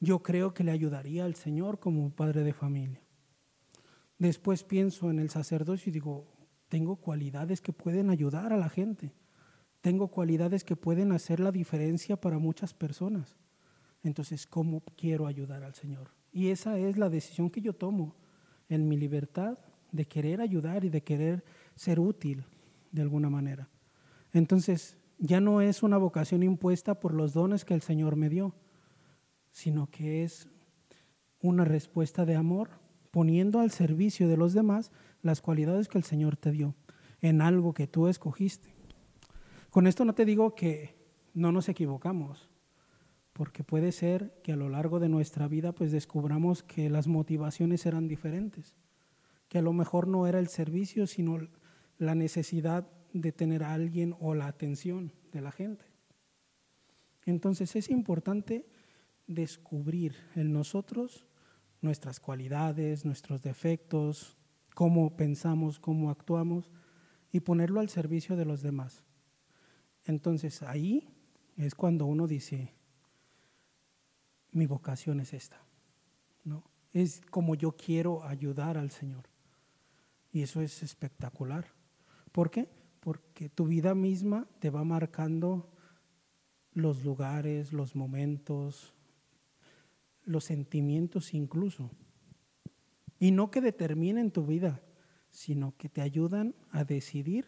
yo 0.00 0.22
creo 0.22 0.54
que 0.54 0.64
le 0.64 0.70
ayudaría 0.70 1.24
al 1.24 1.34
Señor 1.34 1.78
como 1.80 2.10
padre 2.10 2.42
de 2.42 2.52
familia. 2.52 3.02
Después 4.18 4.64
pienso 4.64 5.10
en 5.10 5.18
el 5.18 5.30
sacerdocio 5.30 5.90
y 5.90 5.92
digo, 5.92 6.26
tengo 6.68 6.96
cualidades 6.96 7.60
que 7.60 7.72
pueden 7.72 8.10
ayudar 8.10 8.52
a 8.52 8.56
la 8.56 8.68
gente. 8.68 9.12
Tengo 9.80 10.08
cualidades 10.08 10.64
que 10.64 10.76
pueden 10.76 11.12
hacer 11.12 11.40
la 11.40 11.52
diferencia 11.52 12.20
para 12.20 12.38
muchas 12.38 12.74
personas. 12.74 13.36
Entonces, 14.02 14.46
¿cómo 14.46 14.82
quiero 14.96 15.26
ayudar 15.26 15.62
al 15.62 15.74
Señor? 15.74 16.10
Y 16.32 16.48
esa 16.48 16.78
es 16.78 16.98
la 16.98 17.08
decisión 17.08 17.50
que 17.50 17.60
yo 17.60 17.72
tomo 17.72 18.16
en 18.68 18.88
mi 18.88 18.96
libertad 18.96 19.58
de 19.92 20.06
querer 20.06 20.40
ayudar 20.40 20.84
y 20.84 20.90
de 20.90 21.02
querer 21.02 21.44
ser 21.74 22.00
útil 22.00 22.44
de 22.92 23.02
alguna 23.02 23.30
manera. 23.30 23.68
Entonces, 24.32 24.98
ya 25.18 25.40
no 25.40 25.60
es 25.60 25.82
una 25.82 25.96
vocación 25.96 26.42
impuesta 26.42 27.00
por 27.00 27.14
los 27.14 27.32
dones 27.32 27.64
que 27.64 27.74
el 27.74 27.82
Señor 27.82 28.16
me 28.16 28.28
dio, 28.28 28.54
sino 29.50 29.90
que 29.90 30.22
es 30.22 30.48
una 31.40 31.64
respuesta 31.64 32.24
de 32.24 32.36
amor, 32.36 32.70
poniendo 33.10 33.60
al 33.60 33.70
servicio 33.70 34.28
de 34.28 34.36
los 34.36 34.52
demás 34.52 34.92
las 35.22 35.40
cualidades 35.40 35.88
que 35.88 35.98
el 35.98 36.04
Señor 36.04 36.36
te 36.36 36.50
dio 36.50 36.74
en 37.20 37.40
algo 37.40 37.74
que 37.74 37.86
tú 37.86 38.08
escogiste. 38.08 38.74
Con 39.70 39.86
esto 39.86 40.04
no 40.04 40.14
te 40.14 40.24
digo 40.24 40.54
que 40.54 40.96
no 41.34 41.52
nos 41.52 41.68
equivocamos, 41.68 42.50
porque 43.32 43.64
puede 43.64 43.92
ser 43.92 44.40
que 44.42 44.52
a 44.52 44.56
lo 44.56 44.68
largo 44.68 44.98
de 44.98 45.08
nuestra 45.08 45.46
vida 45.46 45.72
pues 45.72 45.92
descubramos 45.92 46.62
que 46.62 46.90
las 46.90 47.06
motivaciones 47.06 47.86
eran 47.86 48.08
diferentes, 48.08 48.76
que 49.48 49.58
a 49.58 49.62
lo 49.62 49.72
mejor 49.72 50.08
no 50.08 50.26
era 50.26 50.38
el 50.38 50.48
servicio, 50.48 51.06
sino 51.06 51.38
la 51.98 52.14
necesidad 52.14 52.88
de 53.12 53.32
tener 53.32 53.62
a 53.62 53.74
alguien 53.74 54.14
o 54.20 54.34
la 54.34 54.46
atención 54.46 55.12
de 55.32 55.40
la 55.40 55.52
gente. 55.52 55.84
Entonces 57.26 57.76
es 57.76 57.90
importante 57.90 58.66
descubrir 59.26 60.16
en 60.34 60.52
nosotros 60.52 61.26
nuestras 61.80 62.20
cualidades, 62.20 63.04
nuestros 63.04 63.42
defectos, 63.42 64.36
cómo 64.74 65.16
pensamos, 65.16 65.78
cómo 65.78 66.10
actuamos 66.10 66.70
y 67.32 67.40
ponerlo 67.40 67.80
al 67.80 67.88
servicio 67.88 68.36
de 68.36 68.44
los 68.44 68.62
demás. 68.62 69.04
Entonces 70.04 70.62
ahí 70.62 71.08
es 71.56 71.74
cuando 71.74 72.06
uno 72.06 72.26
dice, 72.26 72.72
mi 74.52 74.66
vocación 74.66 75.20
es 75.20 75.34
esta, 75.34 75.60
¿no? 76.44 76.64
Es 76.92 77.20
como 77.30 77.54
yo 77.54 77.72
quiero 77.72 78.24
ayudar 78.24 78.78
al 78.78 78.90
Señor. 78.90 79.28
Y 80.32 80.42
eso 80.42 80.60
es 80.60 80.82
espectacular. 80.82 81.66
¿Por 82.32 82.50
qué? 82.50 82.68
Porque 83.00 83.48
tu 83.48 83.66
vida 83.66 83.94
misma 83.94 84.46
te 84.58 84.70
va 84.70 84.84
marcando 84.84 85.70
los 86.72 87.04
lugares, 87.04 87.72
los 87.72 87.96
momentos, 87.96 88.94
los 90.28 90.44
sentimientos 90.44 91.34
incluso. 91.34 91.90
Y 93.18 93.32
no 93.32 93.50
que 93.50 93.60
determinen 93.60 94.30
tu 94.30 94.46
vida, 94.46 94.82
sino 95.30 95.74
que 95.76 95.88
te 95.88 96.02
ayudan 96.02 96.54
a 96.70 96.84
decidir 96.84 97.46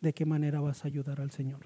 de 0.00 0.12
qué 0.12 0.24
manera 0.24 0.60
vas 0.60 0.84
a 0.84 0.88
ayudar 0.88 1.20
al 1.20 1.30
Señor. 1.30 1.60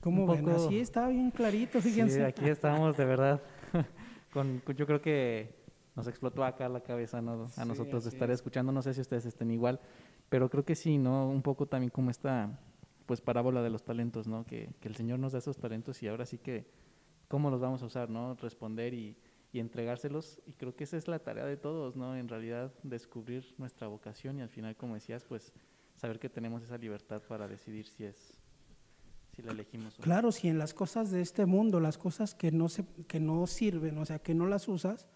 ¿Cómo 0.00 0.26
ven? 0.26 0.48
Así 0.48 0.80
está 0.80 1.08
bien 1.08 1.30
clarito, 1.30 1.80
fíjense. 1.80 2.16
Sí, 2.16 2.22
aquí 2.22 2.48
estamos 2.48 2.96
de 2.96 3.04
verdad. 3.04 3.40
con, 4.32 4.60
yo 4.76 4.86
creo 4.86 5.00
que 5.00 5.54
nos 5.94 6.08
explotó 6.08 6.44
acá 6.44 6.68
la 6.68 6.80
cabeza 6.80 7.18
a 7.18 7.64
nosotros 7.64 8.04
de 8.04 8.10
estar 8.10 8.30
escuchando. 8.30 8.72
No 8.72 8.82
sé 8.82 8.92
si 8.94 9.00
ustedes 9.00 9.24
estén 9.24 9.52
igual, 9.52 9.80
pero 10.28 10.50
creo 10.50 10.64
que 10.64 10.74
sí, 10.74 10.98
¿no? 10.98 11.28
Un 11.28 11.42
poco 11.42 11.66
también 11.66 11.90
como 11.90 12.10
esta 12.10 12.58
pues 13.06 13.20
parábola 13.20 13.62
de 13.62 13.70
los 13.70 13.84
talentos, 13.84 14.26
¿no? 14.26 14.44
Que, 14.44 14.70
que 14.80 14.88
el 14.88 14.96
Señor 14.96 15.20
nos 15.20 15.32
da 15.32 15.38
esos 15.38 15.58
talentos 15.58 16.02
y 16.02 16.08
ahora 16.08 16.26
sí 16.26 16.38
que 16.38 16.66
cómo 17.32 17.48
los 17.48 17.62
vamos 17.62 17.82
a 17.82 17.86
usar, 17.86 18.10
¿no? 18.10 18.34
Responder 18.34 18.92
y, 18.92 19.16
y 19.52 19.58
entregárselos. 19.58 20.42
Y 20.44 20.52
creo 20.52 20.76
que 20.76 20.84
esa 20.84 20.98
es 20.98 21.08
la 21.08 21.18
tarea 21.18 21.46
de 21.46 21.56
todos, 21.56 21.96
¿no? 21.96 22.14
En 22.14 22.28
realidad, 22.28 22.74
descubrir 22.82 23.54
nuestra 23.56 23.86
vocación 23.86 24.38
y 24.38 24.42
al 24.42 24.50
final, 24.50 24.76
como 24.76 24.96
decías, 24.96 25.24
pues 25.24 25.50
saber 25.96 26.18
que 26.18 26.28
tenemos 26.28 26.62
esa 26.62 26.76
libertad 26.76 27.22
para 27.22 27.48
decidir 27.48 27.86
si 27.86 28.04
es, 28.04 28.38
si 29.34 29.40
la 29.40 29.52
elegimos. 29.52 29.96
Claro, 29.96 30.30
si 30.30 30.48
en 30.48 30.58
las 30.58 30.74
cosas 30.74 31.10
de 31.10 31.22
este 31.22 31.46
mundo, 31.46 31.80
las 31.80 31.96
cosas 31.96 32.34
que 32.34 32.52
no, 32.52 32.68
se, 32.68 32.84
que 33.08 33.18
no 33.18 33.46
sirven, 33.46 33.96
o 33.96 34.04
sea, 34.04 34.18
que 34.18 34.34
no 34.34 34.44
las 34.44 34.68
usas, 34.68 35.08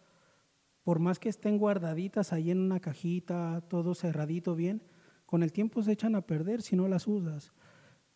por 0.85 1.01
más 1.01 1.19
que 1.19 1.29
estén 1.29 1.59
guardaditas 1.59 2.33
ahí 2.33 2.51
en 2.51 2.61
una 2.61 2.81
cajita, 2.81 3.61
todo 3.69 3.95
cerradito 3.95 4.55
bien, 4.55 4.83
con 5.27 5.43
el 5.43 5.53
tiempo 5.53 5.83
se 5.83 5.93
echan 5.93 6.15
a 6.15 6.23
perder 6.23 6.63
si 6.63 6.77
no 6.77 6.89
las 6.89 7.07
usas. 7.07 7.53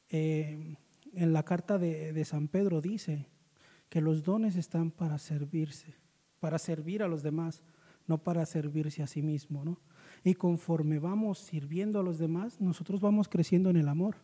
Eh, 0.09 0.75
en 1.13 1.33
la 1.35 1.43
carta 1.43 1.77
de, 1.77 2.15
de 2.15 2.25
San 2.25 2.49
Pedro 2.49 2.81
dice 2.81 3.29
que 3.91 4.01
los 4.01 4.25
dones 4.25 4.57
están 4.57 4.91
para 4.91 5.19
servirse 5.19 6.01
para 6.41 6.59
servir 6.59 7.03
a 7.03 7.09
los 7.09 7.23
demás, 7.23 7.63
no 8.09 8.19
para 8.19 8.45
servirse 8.47 9.03
a 9.03 9.07
sí 9.07 9.23
mismo, 9.23 9.65
¿no? 9.65 9.79
Y 10.25 10.35
conforme 10.35 10.99
vamos 10.99 11.39
sirviendo 11.39 12.01
a 12.01 12.03
los 12.03 12.19
demás, 12.19 12.61
nosotros 12.61 13.01
vamos 13.01 13.29
creciendo 13.29 13.71
en 13.71 13.77
el 13.77 13.89
amor. 13.89 14.17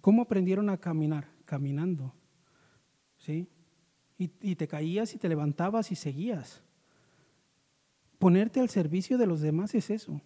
¿Cómo 0.00 0.22
aprendieron 0.22 0.68
a 0.68 0.76
caminar? 0.76 1.28
Caminando, 1.44 2.12
¿sí? 3.16 3.48
Y, 4.18 4.30
y 4.40 4.56
te 4.56 4.68
caías 4.68 5.14
y 5.14 5.18
te 5.18 5.28
levantabas 5.28 5.90
y 5.90 5.94
seguías. 5.94 6.62
Ponerte 8.18 8.60
al 8.60 8.68
servicio 8.68 9.18
de 9.18 9.26
los 9.26 9.40
demás 9.40 9.74
es 9.74 9.90
eso, 9.90 10.20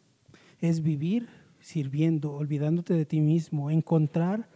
es 0.59 0.83
vivir 0.83 1.29
sirviendo, 1.61 2.33
olvidándote 2.33 2.95
de 2.95 3.07
ti 3.07 3.21
mismo, 3.21 3.71
encontrar 3.71 4.49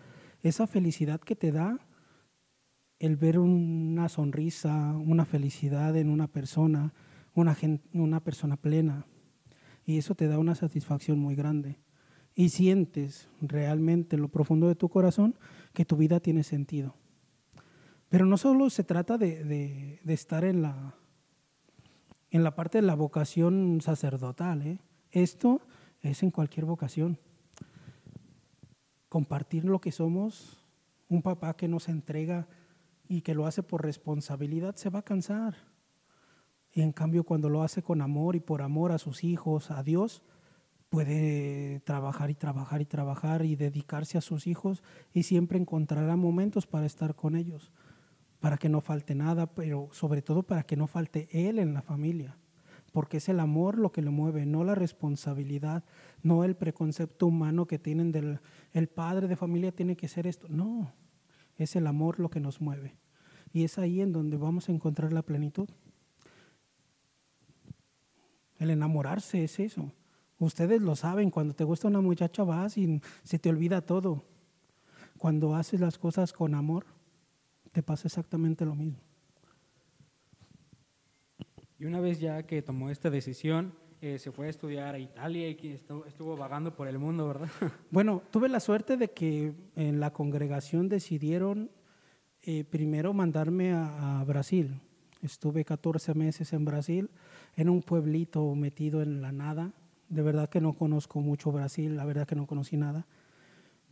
esa 0.42 0.66
felicidad 0.66 1.20
que 1.20 1.36
te 1.36 1.52
da 1.52 1.78
el 3.00 3.16
ver 3.16 3.38
una 3.38 4.10
sonrisa, 4.10 4.94
una 4.94 5.24
felicidad 5.24 5.96
en 5.96 6.10
una 6.10 6.28
persona, 6.28 6.92
una, 7.34 7.56
una 7.94 8.20
persona 8.20 8.58
plena. 8.58 9.06
Y 9.86 9.96
eso 9.96 10.14
te 10.14 10.28
da 10.28 10.38
una 10.38 10.54
satisfacción 10.54 11.18
muy 11.18 11.34
grande. 11.34 11.78
Y 12.34 12.50
sientes 12.50 13.28
realmente 13.40 14.16
en 14.16 14.22
lo 14.22 14.28
profundo 14.28 14.68
de 14.68 14.74
tu 14.74 14.90
corazón 14.90 15.34
que 15.72 15.86
tu 15.86 15.96
vida 15.96 16.20
tiene 16.20 16.44
sentido. 16.44 16.94
Pero 18.10 18.26
no 18.26 18.36
solo 18.36 18.68
se 18.68 18.84
trata 18.84 19.16
de, 19.16 19.44
de, 19.44 20.12
estar 20.12 20.44
en 20.44 20.60
la, 20.60 20.94
en 22.30 22.44
la 22.44 22.54
parte 22.54 22.78
de 22.78 22.86
la 22.86 22.94
vocación 22.94 23.80
sacerdotal. 23.80 24.62
¿eh? 24.62 24.78
Esto 25.10 25.62
es 26.02 26.22
en 26.22 26.30
cualquier 26.30 26.66
vocación. 26.66 27.18
Compartir 29.08 29.64
lo 29.64 29.80
que 29.80 29.90
somos, 29.90 30.58
un 31.08 31.22
papá 31.22 31.56
que 31.56 31.66
nos 31.66 31.88
entrega 31.88 32.46
y 33.10 33.22
que 33.22 33.34
lo 33.34 33.44
hace 33.44 33.64
por 33.64 33.82
responsabilidad, 33.82 34.76
se 34.76 34.88
va 34.88 35.00
a 35.00 35.04
cansar. 35.04 35.56
Y 36.72 36.80
en 36.80 36.92
cambio, 36.92 37.24
cuando 37.24 37.48
lo 37.48 37.64
hace 37.64 37.82
con 37.82 38.02
amor 38.02 38.36
y 38.36 38.40
por 38.40 38.62
amor 38.62 38.92
a 38.92 38.98
sus 38.98 39.24
hijos, 39.24 39.72
a 39.72 39.82
Dios, 39.82 40.22
puede 40.90 41.80
trabajar 41.80 42.30
y 42.30 42.36
trabajar 42.36 42.80
y 42.82 42.84
trabajar 42.84 43.44
y 43.44 43.56
dedicarse 43.56 44.16
a 44.16 44.20
sus 44.20 44.46
hijos 44.46 44.84
y 45.12 45.24
siempre 45.24 45.58
encontrará 45.58 46.14
momentos 46.14 46.68
para 46.68 46.86
estar 46.86 47.16
con 47.16 47.34
ellos, 47.34 47.72
para 48.38 48.58
que 48.58 48.68
no 48.68 48.80
falte 48.80 49.16
nada, 49.16 49.46
pero 49.54 49.88
sobre 49.90 50.22
todo 50.22 50.44
para 50.44 50.62
que 50.62 50.76
no 50.76 50.86
falte 50.86 51.28
Él 51.32 51.58
en 51.58 51.74
la 51.74 51.82
familia, 51.82 52.38
porque 52.92 53.16
es 53.16 53.28
el 53.28 53.40
amor 53.40 53.76
lo 53.76 53.90
que 53.90 54.02
lo 54.02 54.12
mueve, 54.12 54.46
no 54.46 54.62
la 54.62 54.76
responsabilidad, 54.76 55.82
no 56.22 56.44
el 56.44 56.54
preconcepto 56.54 57.26
humano 57.26 57.66
que 57.66 57.80
tienen 57.80 58.12
del 58.12 58.38
el 58.72 58.86
padre 58.86 59.26
de 59.26 59.34
familia 59.34 59.72
tiene 59.72 59.96
que 59.96 60.06
ser 60.06 60.28
esto, 60.28 60.46
no, 60.48 60.92
es 61.64 61.76
el 61.76 61.86
amor 61.86 62.18
lo 62.18 62.30
que 62.30 62.40
nos 62.40 62.60
mueve. 62.60 62.96
Y 63.52 63.64
es 63.64 63.78
ahí 63.78 64.00
en 64.00 64.12
donde 64.12 64.36
vamos 64.36 64.68
a 64.68 64.72
encontrar 64.72 65.12
la 65.12 65.22
plenitud. 65.22 65.68
El 68.58 68.70
enamorarse 68.70 69.44
es 69.44 69.58
eso. 69.60 69.92
Ustedes 70.38 70.80
lo 70.80 70.96
saben, 70.96 71.30
cuando 71.30 71.54
te 71.54 71.64
gusta 71.64 71.88
una 71.88 72.00
muchacha 72.00 72.44
vas 72.44 72.78
y 72.78 73.00
se 73.22 73.38
te 73.38 73.50
olvida 73.50 73.82
todo. 73.82 74.24
Cuando 75.18 75.54
haces 75.54 75.80
las 75.80 75.98
cosas 75.98 76.32
con 76.32 76.54
amor, 76.54 76.86
te 77.72 77.82
pasa 77.82 78.08
exactamente 78.08 78.64
lo 78.64 78.74
mismo. 78.74 78.98
Y 81.78 81.84
una 81.84 82.00
vez 82.00 82.20
ya 82.20 82.42
que 82.42 82.62
tomó 82.62 82.90
esta 82.90 83.10
decisión, 83.10 83.74
eh, 84.02 84.18
se 84.18 84.32
fue 84.32 84.46
a 84.46 84.50
estudiar 84.50 84.94
a 84.94 84.98
Italia 84.98 85.50
y 85.50 85.72
estuvo, 85.72 86.06
estuvo, 86.06 86.34
vagando 86.34 86.74
por 86.74 86.88
el 86.88 86.98
mundo, 86.98 87.28
¿verdad? 87.28 87.48
Bueno, 87.90 88.22
tuve 88.30 88.48
la 88.48 88.58
suerte 88.60 88.96
de 88.96 89.10
que 89.10 89.52
en 89.76 90.00
la 90.00 90.10
congregación 90.10 90.88
decidieron 90.88 91.70
eh, 92.42 92.64
primero 92.64 93.12
mandarme 93.12 93.72
a, 93.72 94.20
a, 94.20 94.24
Brasil. 94.24 94.80
Estuve 95.20 95.66
14 95.66 96.14
meses 96.14 96.54
en 96.54 96.64
Brasil, 96.64 97.10
en 97.56 97.68
un 97.68 97.82
pueblito 97.82 98.54
metido 98.54 99.02
en 99.02 99.20
la 99.20 99.32
nada. 99.32 99.74
De 100.08 100.22
verdad 100.22 100.48
que 100.48 100.62
no 100.62 100.72
conozco 100.72 101.20
mucho 101.20 101.52
Brasil, 101.52 101.94
la 101.94 102.06
verdad 102.06 102.26
que 102.26 102.36
no 102.36 102.46
conocí 102.46 102.78
nada. 102.78 103.06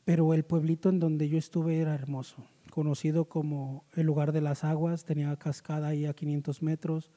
Pero 0.06 0.32
el 0.32 0.42
pueblito 0.42 0.88
en 0.88 1.00
donde 1.00 1.28
yo 1.28 1.36
estuve 1.36 1.80
era 1.80 1.94
hermoso, 1.94 2.46
conocido 2.70 3.26
como 3.26 3.84
el 3.94 4.06
lugar 4.06 4.32
de 4.32 4.40
las 4.40 4.64
aguas, 4.64 5.04
tenía 5.04 5.36
cascada 5.36 5.88
ahí 5.88 6.06
a 6.06 6.14
500 6.14 6.62
metros. 6.62 7.10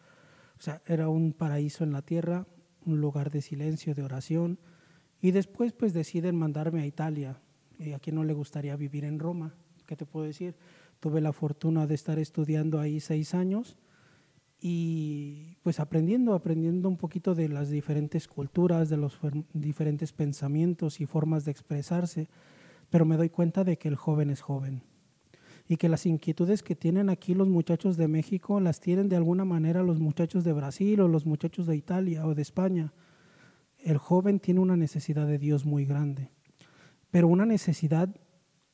O 0.59 0.61
sea, 0.61 0.81
era 0.85 1.07
un 1.07 1.31
paraíso 1.31 1.85
en 1.85 1.93
la 1.93 2.01
tierra 2.01 2.45
un 2.85 3.01
lugar 3.01 3.31
de 3.31 3.41
silencio, 3.41 3.95
de 3.95 4.03
oración. 4.03 4.59
Y 5.21 5.31
después 5.31 5.73
pues 5.73 5.93
deciden 5.93 6.35
mandarme 6.35 6.81
a 6.81 6.85
Italia. 6.85 7.41
¿Y 7.79 7.93
a 7.93 7.99
quién 7.99 8.15
no 8.15 8.23
le 8.23 8.33
gustaría 8.33 8.75
vivir 8.75 9.05
en 9.05 9.19
Roma? 9.19 9.55
¿Qué 9.85 9.95
te 9.95 10.05
puedo 10.05 10.25
decir? 10.25 10.55
Tuve 10.99 11.21
la 11.21 11.33
fortuna 11.33 11.87
de 11.87 11.95
estar 11.95 12.19
estudiando 12.19 12.79
ahí 12.79 12.99
seis 12.99 13.33
años 13.33 13.77
y 14.59 15.57
pues 15.63 15.79
aprendiendo, 15.79 16.35
aprendiendo 16.35 16.87
un 16.87 16.97
poquito 16.97 17.33
de 17.33 17.49
las 17.49 17.69
diferentes 17.69 18.27
culturas, 18.27 18.89
de 18.89 18.97
los 18.97 19.17
diferentes 19.53 20.13
pensamientos 20.13 21.01
y 21.01 21.07
formas 21.07 21.45
de 21.45 21.51
expresarse, 21.51 22.29
pero 22.91 23.05
me 23.05 23.17
doy 23.17 23.29
cuenta 23.29 23.63
de 23.63 23.77
que 23.77 23.87
el 23.87 23.95
joven 23.95 24.29
es 24.29 24.41
joven 24.41 24.83
y 25.71 25.77
que 25.77 25.87
las 25.87 26.05
inquietudes 26.05 26.63
que 26.63 26.75
tienen 26.75 27.09
aquí 27.09 27.33
los 27.33 27.47
muchachos 27.47 27.95
de 27.95 28.09
México 28.09 28.59
las 28.59 28.81
tienen 28.81 29.07
de 29.07 29.15
alguna 29.15 29.45
manera 29.45 29.83
los 29.83 30.01
muchachos 30.01 30.43
de 30.43 30.51
Brasil 30.51 30.99
o 30.99 31.07
los 31.07 31.25
muchachos 31.25 31.65
de 31.65 31.77
Italia 31.77 32.27
o 32.27 32.35
de 32.35 32.41
España. 32.41 32.93
El 33.77 33.97
joven 33.97 34.41
tiene 34.41 34.59
una 34.59 34.75
necesidad 34.75 35.25
de 35.27 35.37
Dios 35.37 35.65
muy 35.65 35.85
grande, 35.85 36.29
pero 37.09 37.29
una 37.29 37.45
necesidad 37.45 38.13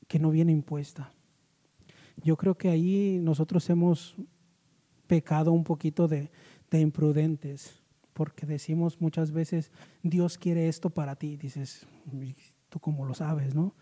que 0.07 0.17
no 0.17 0.31
viene 0.31 0.51
impuesta. 0.51 1.13
Yo 2.23 2.35
creo 2.35 2.57
que 2.57 2.69
ahí 2.69 3.19
nosotros 3.21 3.69
hemos 3.69 4.15
pecado 5.05 5.51
un 5.51 5.65
poquito 5.65 6.07
de, 6.07 6.31
de 6.71 6.79
imprudentes, 6.79 7.79
porque 8.13 8.47
decimos 8.47 8.99
muchas 8.99 9.31
veces, 9.31 9.71
Dios 10.01 10.39
quiere 10.39 10.67
esto 10.67 10.89
para 10.89 11.15
ti. 11.15 11.37
Dices, 11.37 11.85
tú 12.69 12.79
cómo 12.79 13.05
lo 13.05 13.13
sabes, 13.13 13.53
¿no? 13.53 13.75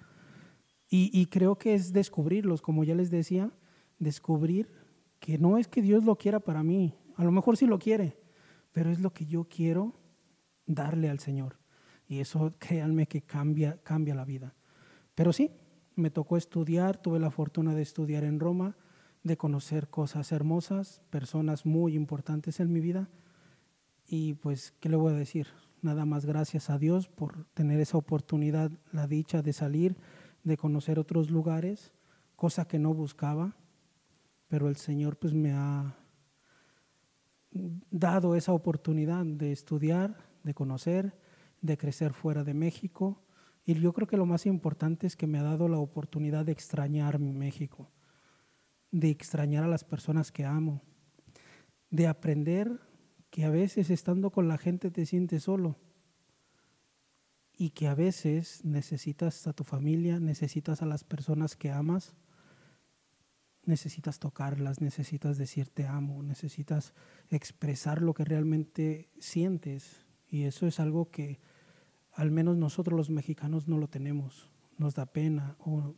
Y, 0.87 1.25
creo 1.25 1.57
que 1.57 1.73
es 1.73 1.93
descubrirlos, 1.93 2.61
como 2.61 2.83
ya 2.83 2.95
les 2.95 3.09
decía, 3.09 3.51
descubrir 3.99 4.69
que 5.19 5.37
no 5.37 5.57
es 5.57 5.67
que 5.67 5.81
Dios 5.81 6.05
lo 6.05 6.15
quiera 6.15 6.39
para 6.39 6.63
mí, 6.63 6.93
a 7.15 7.23
lo 7.23 7.31
mejor 7.31 7.57
sí 7.57 7.65
lo 7.65 7.79
quiere, 7.79 8.17
pero 8.71 8.91
es 8.91 8.99
lo 8.99 9.11
que 9.11 9.25
yo 9.25 9.45
quiero 9.45 9.99
darle 10.65 11.09
al 11.09 11.19
Señor. 11.19 11.57
Y 12.07 12.19
eso 12.19 12.53
créanme 12.59 13.07
que 13.07 13.21
cambia, 13.21 13.77
cambia 13.83 14.15
la 14.15 14.25
vida. 14.25 14.53
Pero 15.15 15.33
sí, 15.33 15.51
me 15.95 16.11
tocó 16.11 16.37
estudiar, 16.37 16.97
tuve 16.97 17.19
la 17.19 17.31
fortuna 17.31 17.73
de 17.73 17.81
estudiar 17.81 18.23
en 18.23 18.39
Roma, 18.39 18.77
de 19.23 19.37
conocer 19.37 19.89
cosas 19.89 20.31
hermosas, 20.31 21.01
personas 21.09 21.65
muy 21.65 21.95
importantes 21.95 22.59
en 22.59 22.71
mi 22.71 22.79
vida. 22.79 23.09
Y 24.07 24.35
pues, 24.35 24.71
¿qué 24.79 24.87
le 24.89 24.97
voy 24.97 25.13
a 25.13 25.17
decir? 25.17 25.47
Nada 25.81 26.05
más 26.05 26.25
gracias 26.25 26.69
a 26.69 26.77
Dios 26.77 27.07
por 27.07 27.45
tener 27.53 27.79
esa 27.79 27.97
oportunidad, 27.97 28.71
la 28.91 29.07
dicha 29.07 29.41
de 29.41 29.53
salir, 29.53 29.97
de 30.45 30.58
conocer 30.58 30.99
otros 30.99 31.31
lugares, 31.31 31.91
cosa 32.36 32.67
que 32.67 32.79
no 32.79 32.93
buscaba, 32.93 33.58
pero 34.47 34.69
el 34.69 34.77
Señor 34.77 35.17
pues 35.17 35.34
me 35.34 35.51
ha 35.51 35.97
dado 37.51 38.36
esa 38.36 38.53
oportunidad 38.53 39.25
de 39.25 39.51
estudiar, 39.51 40.15
de 40.43 40.53
conocer, 40.53 41.17
de 41.62 41.77
crecer 41.77 42.13
fuera 42.13 42.43
de 42.43 42.53
México. 42.53 43.23
Y 43.65 43.73
yo 43.73 43.91
creo 43.91 44.08
que 44.08 44.17
lo 44.17 44.27
más 44.27 44.45
importante 44.45 45.08
es 45.08 45.15
que 45.15 45.25
me 45.25 45.39
ha 45.39 45.43
dado 45.43 45.67
la 45.67 45.79
oportunidad 45.79 46.45
de 46.45 46.51
extrañar 46.51 47.17
México, 47.19 47.89
de 48.91 49.10
extrañar 49.10 49.63
a 49.63 49.67
las 49.67 49.84
personas 49.84 50.31
que 50.31 50.45
amo, 50.45 50.84
de 51.89 52.05
aprender 52.05 52.79
que 53.31 53.45
a 53.45 53.49
veces 53.49 53.89
estando 53.89 54.29
con 54.29 54.47
la 54.47 54.60
gente 54.60 54.91
te 54.91 55.08
sientes 55.08 55.43
solo 55.43 55.79
y 57.57 57.71
que 57.71 57.87
a 57.87 57.95
veces 57.95 58.63
necesitas 58.65 59.47
a 59.47 59.53
tu 59.53 59.63
familia, 59.63 60.19
necesitas 60.19 60.81
a 60.81 60.85
las 60.85 61.03
personas 61.03 61.55
que 61.55 61.71
amas, 61.71 62.15
necesitas 63.63 64.19
tocarlas, 64.19 64.81
necesitas 64.81 65.37
decir 65.37 65.69
te 65.69 65.85
amo, 65.85 66.21
necesitas 66.21 66.93
expresar 67.29 68.01
lo 68.01 68.13
que 68.13 68.25
realmente 68.25 69.09
sientes 69.19 70.05
y 70.27 70.43
eso 70.43 70.67
es 70.67 70.79
algo 70.79 71.09
que 71.09 71.39
al 72.11 72.31
menos 72.31 72.57
nosotros 72.57 72.97
los 72.97 73.09
mexicanos 73.09 73.67
no 73.67 73.77
lo 73.77 73.87
tenemos, 73.87 74.49
nos 74.77 74.95
da 74.95 75.05
pena 75.05 75.55
o 75.59 75.95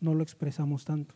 no 0.00 0.14
lo 0.14 0.22
expresamos 0.22 0.84
tanto. 0.84 1.14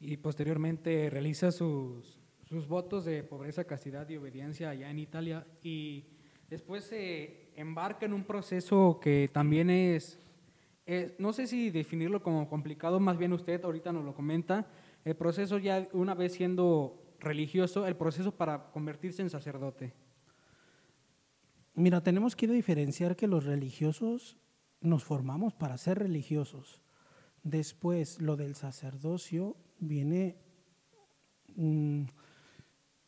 Y 0.00 0.16
posteriormente 0.16 1.10
realiza 1.10 1.52
sus, 1.52 2.20
sus 2.44 2.66
votos 2.66 3.04
de 3.04 3.22
pobreza, 3.22 3.64
castidad 3.64 4.08
y 4.08 4.16
obediencia 4.16 4.70
allá 4.70 4.90
en 4.90 4.98
Italia 4.98 5.46
y 5.62 6.06
después 6.48 6.84
se 6.84 7.41
embarca 7.56 8.06
en 8.06 8.12
un 8.12 8.24
proceso 8.24 8.98
que 9.00 9.30
también 9.32 9.70
es, 9.70 10.18
no 11.18 11.32
sé 11.32 11.46
si 11.46 11.70
definirlo 11.70 12.22
como 12.22 12.48
complicado, 12.48 13.00
más 13.00 13.18
bien 13.18 13.32
usted 13.32 13.64
ahorita 13.64 13.92
nos 13.92 14.04
lo 14.04 14.14
comenta, 14.14 14.66
el 15.04 15.16
proceso 15.16 15.58
ya 15.58 15.88
una 15.92 16.14
vez 16.14 16.34
siendo 16.34 17.02
religioso, 17.18 17.86
el 17.86 17.96
proceso 17.96 18.32
para 18.32 18.70
convertirse 18.70 19.22
en 19.22 19.30
sacerdote. 19.30 19.92
Mira, 21.74 22.02
tenemos 22.02 22.36
que 22.36 22.46
diferenciar 22.46 23.16
que 23.16 23.26
los 23.26 23.44
religiosos 23.44 24.36
nos 24.80 25.04
formamos 25.04 25.54
para 25.54 25.78
ser 25.78 25.98
religiosos. 25.98 26.82
Después, 27.42 28.20
lo 28.20 28.36
del 28.36 28.54
sacerdocio 28.54 29.56
viene 29.78 30.36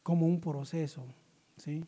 como 0.03 0.27
un 0.27 0.41
proceso, 0.41 1.07
¿sí? 1.57 1.85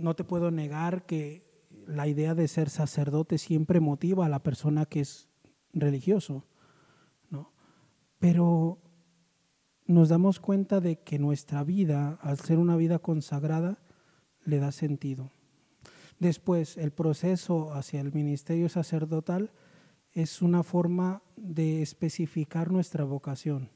No 0.00 0.14
te 0.14 0.24
puedo 0.24 0.50
negar 0.50 1.06
que 1.06 1.48
la 1.86 2.06
idea 2.06 2.34
de 2.34 2.48
ser 2.48 2.70
sacerdote 2.70 3.38
siempre 3.38 3.80
motiva 3.80 4.26
a 4.26 4.28
la 4.28 4.42
persona 4.42 4.86
que 4.86 5.00
es 5.00 5.28
religioso, 5.72 6.44
¿no? 7.30 7.52
Pero 8.18 8.78
nos 9.86 10.08
damos 10.08 10.40
cuenta 10.40 10.80
de 10.80 11.00
que 11.00 11.18
nuestra 11.18 11.64
vida, 11.64 12.18
al 12.22 12.38
ser 12.38 12.58
una 12.58 12.76
vida 12.76 12.98
consagrada, 12.98 13.78
le 14.44 14.58
da 14.58 14.72
sentido. 14.72 15.30
Después, 16.18 16.76
el 16.76 16.92
proceso 16.92 17.72
hacia 17.72 18.00
el 18.00 18.12
ministerio 18.12 18.68
sacerdotal 18.68 19.52
es 20.12 20.42
una 20.42 20.62
forma 20.62 21.22
de 21.36 21.82
especificar 21.82 22.70
nuestra 22.70 23.04
vocación. 23.04 23.70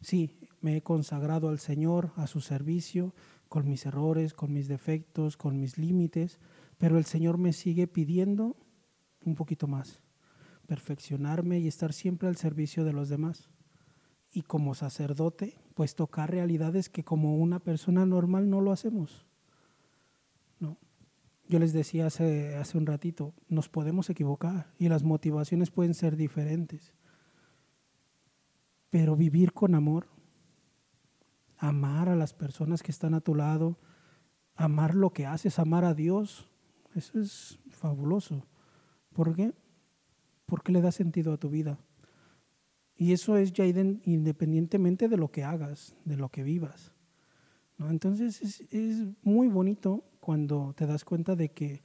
Sí, 0.00 0.48
me 0.60 0.76
he 0.76 0.82
consagrado 0.82 1.48
al 1.48 1.58
Señor, 1.58 2.12
a 2.16 2.26
su 2.26 2.40
servicio, 2.40 3.14
con 3.50 3.68
mis 3.68 3.84
errores, 3.84 4.32
con 4.32 4.52
mis 4.52 4.68
defectos, 4.68 5.36
con 5.36 5.58
mis 5.58 5.76
límites, 5.76 6.38
pero 6.78 6.96
el 6.96 7.04
Señor 7.04 7.36
me 7.36 7.52
sigue 7.52 7.88
pidiendo 7.88 8.56
un 9.24 9.34
poquito 9.34 9.66
más, 9.66 10.00
perfeccionarme 10.68 11.58
y 11.58 11.66
estar 11.66 11.92
siempre 11.92 12.28
al 12.28 12.36
servicio 12.36 12.84
de 12.84 12.92
los 12.92 13.08
demás. 13.08 13.50
Y 14.30 14.42
como 14.42 14.74
sacerdote, 14.74 15.58
pues 15.74 15.96
tocar 15.96 16.30
realidades 16.30 16.88
que 16.88 17.02
como 17.02 17.38
una 17.38 17.58
persona 17.58 18.06
normal 18.06 18.48
no 18.48 18.60
lo 18.60 18.70
hacemos. 18.70 19.26
¿no? 20.60 20.78
Yo 21.48 21.58
les 21.58 21.72
decía 21.72 22.06
hace, 22.06 22.54
hace 22.54 22.78
un 22.78 22.86
ratito, 22.86 23.34
nos 23.48 23.68
podemos 23.68 24.08
equivocar 24.10 24.72
y 24.78 24.88
las 24.88 25.02
motivaciones 25.02 25.72
pueden 25.72 25.94
ser 25.94 26.16
diferentes. 26.16 26.94
Pero 28.90 29.16
vivir 29.16 29.52
con 29.52 29.74
amor, 29.74 30.06
amar 31.60 32.08
a 32.08 32.16
las 32.16 32.32
personas 32.32 32.82
que 32.82 32.90
están 32.90 33.12
a 33.12 33.20
tu 33.20 33.34
lado, 33.34 33.78
amar 34.56 34.94
lo 34.94 35.12
que 35.12 35.26
haces, 35.26 35.58
amar 35.58 35.84
a 35.84 35.94
Dios, 35.94 36.50
eso 36.94 37.20
es 37.20 37.60
fabuloso. 37.68 38.46
¿Por 39.12 39.36
qué? 39.36 39.52
Porque 40.46 40.72
le 40.72 40.80
da 40.80 40.90
sentido 40.90 41.34
a 41.34 41.36
tu 41.36 41.50
vida. 41.50 41.78
Y 42.96 43.12
eso 43.12 43.36
es 43.36 43.52
ya 43.52 43.66
independientemente 43.66 45.08
de 45.08 45.16
lo 45.18 45.30
que 45.30 45.44
hagas, 45.44 45.94
de 46.04 46.16
lo 46.16 46.30
que 46.30 46.42
vivas. 46.42 46.92
Entonces 47.78 48.40
es, 48.42 48.60
es 48.70 49.06
muy 49.22 49.48
bonito 49.48 50.04
cuando 50.20 50.74
te 50.76 50.86
das 50.86 51.04
cuenta 51.04 51.36
de 51.36 51.50
que 51.50 51.82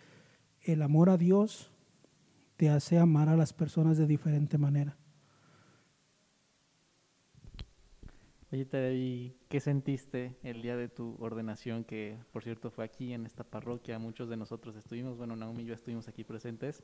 el 0.62 0.82
amor 0.82 1.10
a 1.10 1.18
Dios 1.18 1.72
te 2.56 2.70
hace 2.70 2.98
amar 2.98 3.28
a 3.28 3.38
las 3.38 3.54
personas 3.54 3.98
de 3.98 4.08
diferente 4.08 4.58
manera. 4.58 4.98
Oye, 8.56 8.94
¿y 8.94 9.36
qué 9.50 9.60
sentiste 9.60 10.38
el 10.42 10.62
día 10.62 10.78
de 10.78 10.88
tu 10.88 11.18
ordenación? 11.20 11.84
Que 11.84 12.18
por 12.32 12.42
cierto 12.42 12.72
fue 12.72 12.86
aquí 12.86 13.12
en 13.12 13.26
esta 13.26 13.44
parroquia, 13.44 14.00
muchos 14.00 14.30
de 14.30 14.38
nosotros 14.38 14.78
estuvimos, 14.78 15.18
bueno, 15.18 15.36
Naomi 15.36 15.64
y 15.64 15.66
yo 15.66 15.74
estuvimos 15.74 16.08
aquí 16.08 16.24
presentes, 16.24 16.82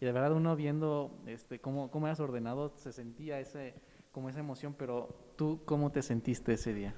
y 0.00 0.04
de 0.04 0.12
verdad 0.12 0.32
uno 0.32 0.54
viendo 0.54 1.20
este, 1.26 1.58
cómo, 1.58 1.90
cómo 1.90 2.06
eras 2.06 2.20
ordenado, 2.20 2.72
se 2.76 2.92
sentía 2.92 3.40
ese, 3.40 3.74
como 4.12 4.28
esa 4.28 4.38
emoción, 4.38 4.76
pero 4.78 5.08
tú, 5.34 5.62
¿cómo 5.64 5.90
te 5.90 6.02
sentiste 6.02 6.52
ese 6.52 6.74
día? 6.74 6.94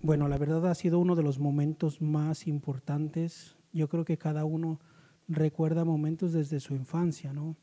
Bueno, 0.00 0.26
la 0.28 0.38
verdad 0.38 0.66
ha 0.66 0.74
sido 0.74 0.98
uno 0.98 1.14
de 1.14 1.22
los 1.22 1.38
momentos 1.38 2.00
más 2.00 2.46
importantes. 2.46 3.58
Yo 3.74 3.90
creo 3.90 4.06
que 4.06 4.16
cada 4.16 4.46
uno 4.46 4.80
recuerda 5.28 5.84
momentos 5.84 6.32
desde 6.32 6.60
su 6.60 6.74
infancia, 6.74 7.34
¿no? 7.34 7.58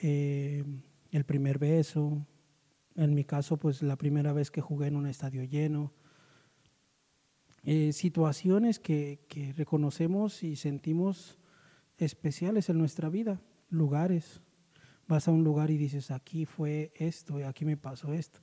Eh, 0.00 0.64
el 1.10 1.24
primer 1.24 1.58
beso, 1.58 2.26
en 2.98 3.14
mi 3.14 3.22
caso, 3.22 3.56
pues 3.56 3.80
la 3.80 3.96
primera 3.96 4.32
vez 4.32 4.50
que 4.50 4.60
jugué 4.60 4.88
en 4.88 4.96
un 4.96 5.06
estadio 5.06 5.44
lleno. 5.44 5.92
Eh, 7.62 7.92
situaciones 7.92 8.80
que, 8.80 9.20
que 9.28 9.52
reconocemos 9.52 10.42
y 10.42 10.56
sentimos 10.56 11.38
especiales 11.96 12.68
en 12.68 12.78
nuestra 12.78 13.08
vida, 13.08 13.40
lugares. 13.70 14.42
Vas 15.06 15.28
a 15.28 15.30
un 15.30 15.44
lugar 15.44 15.70
y 15.70 15.76
dices, 15.76 16.10
aquí 16.10 16.44
fue 16.44 16.92
esto, 16.96 17.38
y 17.38 17.44
aquí 17.44 17.64
me 17.64 17.76
pasó 17.76 18.12
esto. 18.12 18.40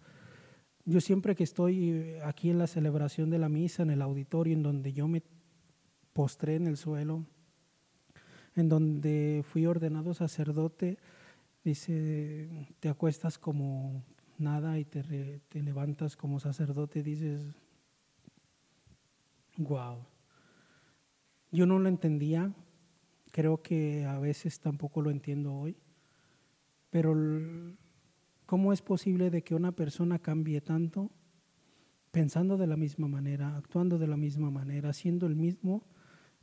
Yo 0.85 1.01
siempre 1.01 1.35
que 1.35 1.43
estoy 1.43 1.89
eh, 1.89 2.21
aquí 2.23 2.49
en 2.49 2.57
la 2.57 2.67
celebración 2.67 3.29
de 3.29 3.39
la 3.39 3.49
misa, 3.49 3.83
en 3.83 3.89
el 3.89 4.01
auditorio, 4.01 4.53
en 4.53 4.63
donde 4.63 4.93
yo 4.93 5.09
me 5.09 5.21
postré 6.13 6.55
en 6.55 6.67
el 6.67 6.77
suelo, 6.77 7.25
en 8.55 8.69
donde 8.69 9.43
fui 9.45 9.65
ordenado 9.65 10.13
sacerdote, 10.13 10.97
dice, 11.65 12.69
te 12.79 12.87
acuestas 12.87 13.37
como 13.37 14.05
nada 14.39 14.79
y 14.79 14.85
te, 14.85 15.39
te 15.47 15.63
levantas 15.63 16.15
como 16.15 16.39
sacerdote, 16.39 17.03
dices, 17.03 17.53
wow. 19.57 20.05
Yo 21.51 21.65
no 21.65 21.79
lo 21.79 21.89
entendía, 21.89 22.53
creo 23.31 23.61
que 23.61 24.05
a 24.05 24.19
veces 24.19 24.59
tampoco 24.59 25.01
lo 25.01 25.11
entiendo 25.11 25.53
hoy, 25.53 25.77
pero 26.89 27.13
¿Cómo 28.45 28.71
es 28.71 28.83
posible 28.83 29.31
de 29.31 29.43
que 29.43 29.55
una 29.55 29.71
persona 29.71 30.19
cambie 30.19 30.61
tanto 30.61 31.09
pensando 32.11 32.57
de 32.57 32.67
la 32.67 32.77
misma 32.77 33.07
manera, 33.07 33.57
actuando 33.57 33.97
de 33.97 34.07
la 34.07 34.17
misma 34.17 34.51
manera, 34.51 34.93
siendo 34.93 35.25
el 35.25 35.35
mismo, 35.35 35.83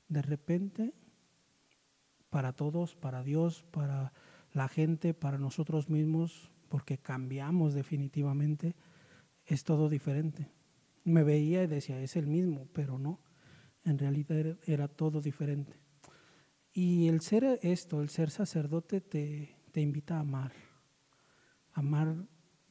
de 0.09 0.21
repente, 0.21 0.95
para 2.29 2.53
todos, 2.53 2.97
para 2.97 3.23
Dios, 3.23 3.63
para 3.71 4.13
la 4.53 4.69
gente, 4.69 5.15
para 5.15 5.39
nosotros 5.39 5.89
mismos, 5.89 6.52
porque 6.73 6.97
cambiamos 6.97 7.75
definitivamente, 7.75 8.75
es 9.45 9.63
todo 9.63 9.91
diferente. 9.91 10.49
Me 11.05 11.23
veía 11.23 11.63
y 11.63 11.67
decía, 11.67 12.01
es 12.01 12.17
el 12.17 12.27
mismo, 12.27 12.67
pero 12.73 12.99
no, 12.99 13.21
en 13.85 13.99
realidad 13.99 14.57
era, 14.65 14.89
todo 14.89 15.21
diferente. 15.21 15.79
Y 16.73 17.09
el 17.09 17.21
ser 17.21 17.61
esto, 17.61 18.01
el 18.01 18.09
ser 18.09 18.31
sacerdote, 18.31 19.03
te, 19.03 19.55
te 19.71 19.83
invita 19.83 20.17
a 20.17 20.21
amar 20.21 20.53
amar 21.75 22.27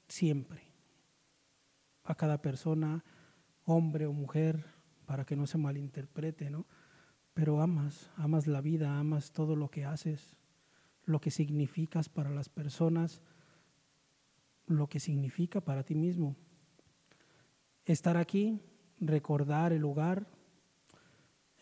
siempre 0.08 0.64
a 2.04 2.16
cada 2.16 2.42
persona, 2.42 3.04
hombre 3.66 4.08
o 4.08 4.14
mujer, 4.14 4.66
para 5.06 5.26
que 5.26 5.36
no 5.36 5.46
se 5.46 5.60
malinterprete, 5.60 6.50
¿no? 6.50 6.66
Pero 7.36 7.62
amas, 7.62 8.10
amas 8.16 8.48
la 8.48 8.62
vida, 8.62 8.98
amas 8.98 9.32
todo 9.32 9.56
lo 9.56 9.70
que 9.70 9.86
haces, 9.86 10.40
lo 11.06 11.22
que 11.22 11.30
significas 11.30 12.10
para 12.10 12.32
las 12.32 12.50
personas, 12.50 13.22
lo 14.78 14.88
que 14.88 15.00
significa 15.00 15.62
para 15.62 15.84
ti 15.84 15.96
mismo. 15.96 16.36
Estar 17.86 18.18
aquí, 18.18 18.60
recordar 19.00 19.74
el 19.74 19.82
lugar, 19.82 20.28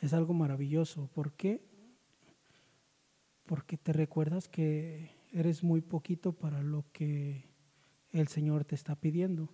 es 0.01 0.13
algo 0.13 0.33
maravilloso. 0.33 1.07
¿Por 1.13 1.33
qué? 1.33 1.61
Porque 3.45 3.77
te 3.77 3.93
recuerdas 3.93 4.47
que 4.47 5.11
eres 5.31 5.63
muy 5.63 5.81
poquito 5.81 6.33
para 6.33 6.61
lo 6.61 6.85
que 6.91 7.49
el 8.11 8.27
Señor 8.27 8.65
te 8.65 8.75
está 8.75 8.95
pidiendo, 8.95 9.49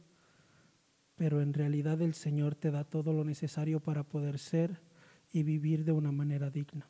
pero 1.15 1.41
en 1.41 1.53
realidad 1.53 2.01
el 2.01 2.13
Señor 2.13 2.55
te 2.55 2.71
da 2.71 2.83
todo 2.83 3.13
lo 3.13 3.23
necesario 3.23 3.79
para 3.79 4.03
poder 4.03 4.39
ser 4.39 4.81
y 5.31 5.43
vivir 5.43 5.83
de 5.83 5.91
una 5.91 6.11
manera 6.11 6.49
digna. 6.49 6.89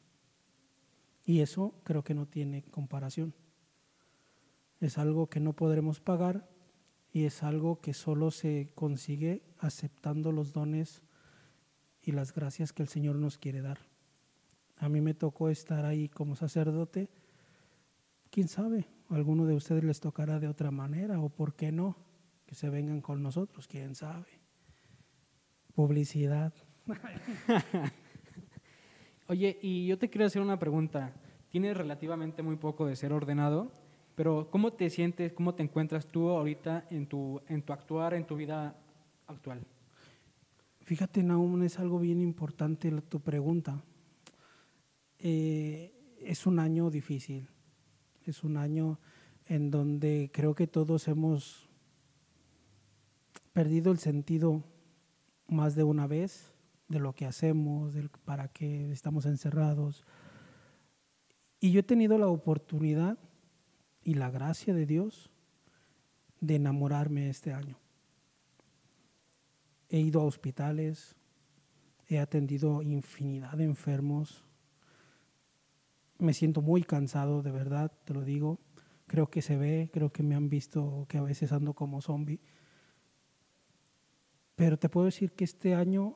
Y 1.25 1.41
eso 1.41 1.79
creo 1.83 2.03
que 2.03 2.13
no 2.13 2.27
tiene 2.27 2.63
comparación. 2.63 3.33
Es 4.79 4.97
algo 4.97 5.27
que 5.27 5.39
no 5.39 5.53
podremos 5.53 5.99
pagar 5.99 6.47
y 7.15 7.23
es 7.23 7.43
algo 7.43 7.79
que 7.79 7.93
solo 7.93 8.29
se 8.29 8.71
consigue 8.75 9.41
aceptando 9.59 10.33
los 10.33 10.51
dones 10.51 11.01
y 12.01 12.11
las 12.11 12.33
gracias 12.33 12.73
que 12.73 12.83
el 12.83 12.89
Señor 12.89 13.15
nos 13.15 13.37
quiere 13.37 13.61
dar. 13.61 13.79
A 14.75 14.89
mí 14.89 14.99
me 14.99 15.13
tocó 15.13 15.47
estar 15.47 15.85
ahí 15.85 16.09
como 16.09 16.35
sacerdote. 16.35 17.09
¿Quién 18.31 18.49
sabe? 18.49 18.89
A 19.07 19.15
alguno 19.15 19.45
de 19.45 19.55
ustedes 19.55 19.85
les 19.85 20.01
tocará 20.01 20.41
de 20.41 20.49
otra 20.49 20.71
manera 20.71 21.21
o 21.21 21.29
por 21.29 21.55
qué 21.55 21.71
no, 21.71 21.95
que 22.45 22.53
se 22.53 22.69
vengan 22.69 22.99
con 22.99 23.23
nosotros, 23.23 23.65
quién 23.65 23.95
sabe. 23.95 24.41
Publicidad. 25.73 26.53
Oye, 29.29 29.57
y 29.61 29.87
yo 29.87 29.97
te 29.97 30.09
quiero 30.09 30.25
hacer 30.25 30.41
una 30.41 30.59
pregunta. 30.59 31.13
Tienes 31.47 31.77
relativamente 31.77 32.43
muy 32.43 32.57
poco 32.57 32.85
de 32.85 32.97
ser 32.97 33.13
ordenado, 33.13 33.71
pero 34.15 34.49
¿cómo 34.49 34.71
te 34.73 34.89
sientes, 34.89 35.33
cómo 35.33 35.53
te 35.53 35.63
encuentras 35.63 36.07
tú 36.07 36.29
ahorita 36.29 36.87
en 36.89 37.05
tu, 37.05 37.41
en 37.47 37.61
tu 37.61 37.73
actuar, 37.73 38.13
en 38.13 38.25
tu 38.25 38.35
vida 38.35 38.75
actual? 39.27 39.61
Fíjate, 40.79 41.21
Naum, 41.21 41.63
es 41.63 41.79
algo 41.79 41.99
bien 41.99 42.21
importante 42.21 42.91
tu 43.01 43.19
pregunta. 43.19 43.83
Eh, 45.19 45.91
es 46.21 46.45
un 46.45 46.59
año 46.59 46.89
difícil, 46.89 47.49
es 48.25 48.43
un 48.43 48.57
año 48.57 48.99
en 49.47 49.69
donde 49.69 50.29
creo 50.33 50.55
que 50.55 50.67
todos 50.67 51.07
hemos 51.07 51.69
perdido 53.51 53.91
el 53.91 53.99
sentido 53.99 54.63
más 55.47 55.75
de 55.75 55.83
una 55.83 56.07
vez 56.07 56.53
de 56.87 56.99
lo 56.99 57.13
que 57.13 57.25
hacemos, 57.25 57.93
de 57.93 58.09
para 58.23 58.47
qué 58.47 58.91
estamos 58.91 59.25
encerrados. 59.25 60.05
Y 61.59 61.71
yo 61.71 61.79
he 61.79 61.83
tenido 61.83 62.17
la 62.17 62.27
oportunidad 62.27 63.17
y 64.05 64.13
la 64.13 64.29
gracia 64.29 64.73
de 64.73 64.85
Dios 64.85 65.31
de 66.39 66.55
enamorarme 66.55 67.27
este 67.27 67.51
año. 67.51 67.77
He 69.89 69.99
ido 69.99 70.21
a 70.21 70.25
hospitales, 70.25 71.15
he 72.07 72.19
atendido 72.19 72.83
infinidad 72.83 73.53
de 73.53 73.63
enfermos. 73.63 74.45
Me 76.19 76.33
siento 76.33 76.61
muy 76.61 76.83
cansado, 76.83 77.41
de 77.41 77.51
verdad, 77.51 77.91
te 78.05 78.13
lo 78.13 78.21
digo. 78.21 78.59
Creo 79.07 79.27
que 79.29 79.41
se 79.41 79.57
ve, 79.57 79.89
creo 79.91 80.11
que 80.11 80.23
me 80.23 80.35
han 80.35 80.49
visto 80.49 81.07
que 81.09 81.17
a 81.17 81.23
veces 81.23 81.51
ando 81.51 81.73
como 81.73 82.01
zombie. 82.01 82.39
Pero 84.55 84.77
te 84.77 84.87
puedo 84.87 85.05
decir 85.05 85.31
que 85.31 85.43
este 85.43 85.73
año 85.73 86.15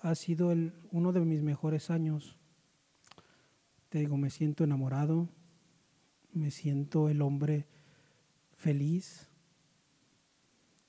ha 0.00 0.14
sido 0.14 0.52
el, 0.52 0.72
uno 0.90 1.12
de 1.12 1.20
mis 1.20 1.42
mejores 1.42 1.90
años. 1.90 2.38
Te 3.90 3.98
digo, 3.98 4.16
me 4.16 4.30
siento 4.30 4.64
enamorado, 4.64 5.28
me 6.32 6.50
siento 6.50 7.08
el 7.08 7.22
hombre 7.22 7.66
feliz. 8.52 9.28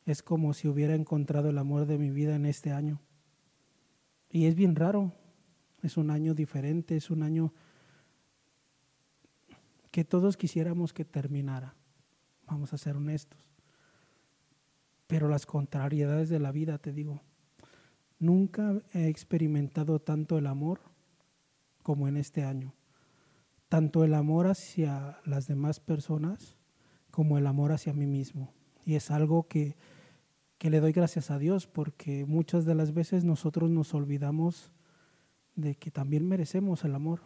Es 0.06 0.24
como 0.24 0.54
si 0.54 0.68
hubiera 0.68 0.96
encontrado 0.96 1.50
el 1.50 1.58
amor 1.58 1.86
de 1.86 1.98
mi 1.98 2.10
vida 2.10 2.36
en 2.36 2.46
este 2.46 2.72
año. 2.72 3.02
Y 4.30 4.46
es 4.46 4.56
bien 4.56 4.76
raro, 4.76 5.14
es 5.84 5.98
un 5.98 6.10
año 6.10 6.34
diferente, 6.34 6.96
es 6.96 7.10
un 7.10 7.24
año 7.24 7.54
que 9.92 10.06
todos 10.06 10.38
quisiéramos 10.38 10.94
que 10.94 11.04
terminara, 11.04 11.76
vamos 12.46 12.74
a 12.74 12.78
ser 12.78 12.96
honestos. 12.96 13.40
Pero 15.08 15.28
las 15.28 15.46
contrariedades 15.46 16.30
de 16.30 16.40
la 16.40 16.52
vida, 16.52 16.78
te 16.78 16.94
digo, 16.94 17.22
Nunca 18.22 18.80
he 18.94 19.08
experimentado 19.08 20.00
tanto 20.00 20.38
el 20.38 20.46
amor 20.46 20.80
como 21.82 22.08
en 22.08 22.18
este 22.18 22.44
año. 22.44 22.72
Tanto 23.72 24.04
el 24.04 24.16
amor 24.16 24.48
hacia 24.48 25.22
las 25.24 25.48
demás 25.48 25.80
personas 25.80 26.58
como 27.10 27.38
el 27.38 27.48
amor 27.48 27.72
hacia 27.72 27.94
mí 27.94 28.06
mismo. 28.06 28.54
Y 28.84 28.96
es 28.96 29.12
algo 29.12 29.48
que, 29.48 29.78
que 30.58 30.70
le 30.70 30.82
doy 30.82 30.92
gracias 30.92 31.32
a 31.32 31.40
Dios 31.40 31.68
porque 31.68 32.26
muchas 32.26 32.66
de 32.66 32.76
las 32.76 32.94
veces 32.94 33.24
nosotros 33.24 33.70
nos 33.70 33.94
olvidamos 33.94 34.74
de 35.56 35.76
que 35.76 35.90
también 35.90 36.28
merecemos 36.28 36.84
el 36.84 36.96
amor, 36.96 37.22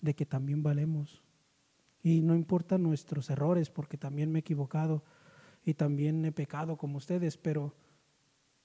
de 0.00 0.14
que 0.14 0.24
también 0.24 0.62
valemos. 0.62 1.22
Y 2.02 2.22
no 2.22 2.34
importan 2.34 2.82
nuestros 2.82 3.28
errores 3.28 3.68
porque 3.68 3.98
también 3.98 4.32
me 4.32 4.38
he 4.38 4.40
equivocado 4.40 5.04
y 5.66 5.74
también 5.74 6.24
he 6.24 6.32
pecado 6.32 6.78
como 6.78 6.96
ustedes, 6.96 7.36
pero 7.36 7.74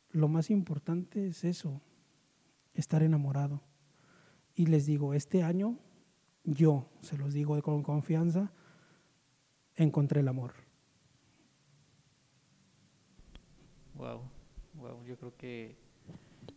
lo 0.10 0.30
más 0.30 0.50
importante 0.50 1.28
es 1.28 1.44
eso, 1.44 1.82
estar 2.74 3.04
enamorado. 3.04 3.62
Y 4.56 4.68
les 4.68 4.86
digo, 4.86 5.14
este 5.14 5.44
año 5.44 5.80
yo, 6.46 6.88
se 7.02 7.18
los 7.18 7.34
digo 7.34 7.62
con 7.62 7.84
confianza, 7.84 8.52
encontré 9.76 10.22
el 10.22 10.28
amor. 10.28 10.54
Wow, 13.96 14.22
wow, 14.74 15.04
yo 15.06 15.18
creo 15.18 15.36
que 15.38 15.78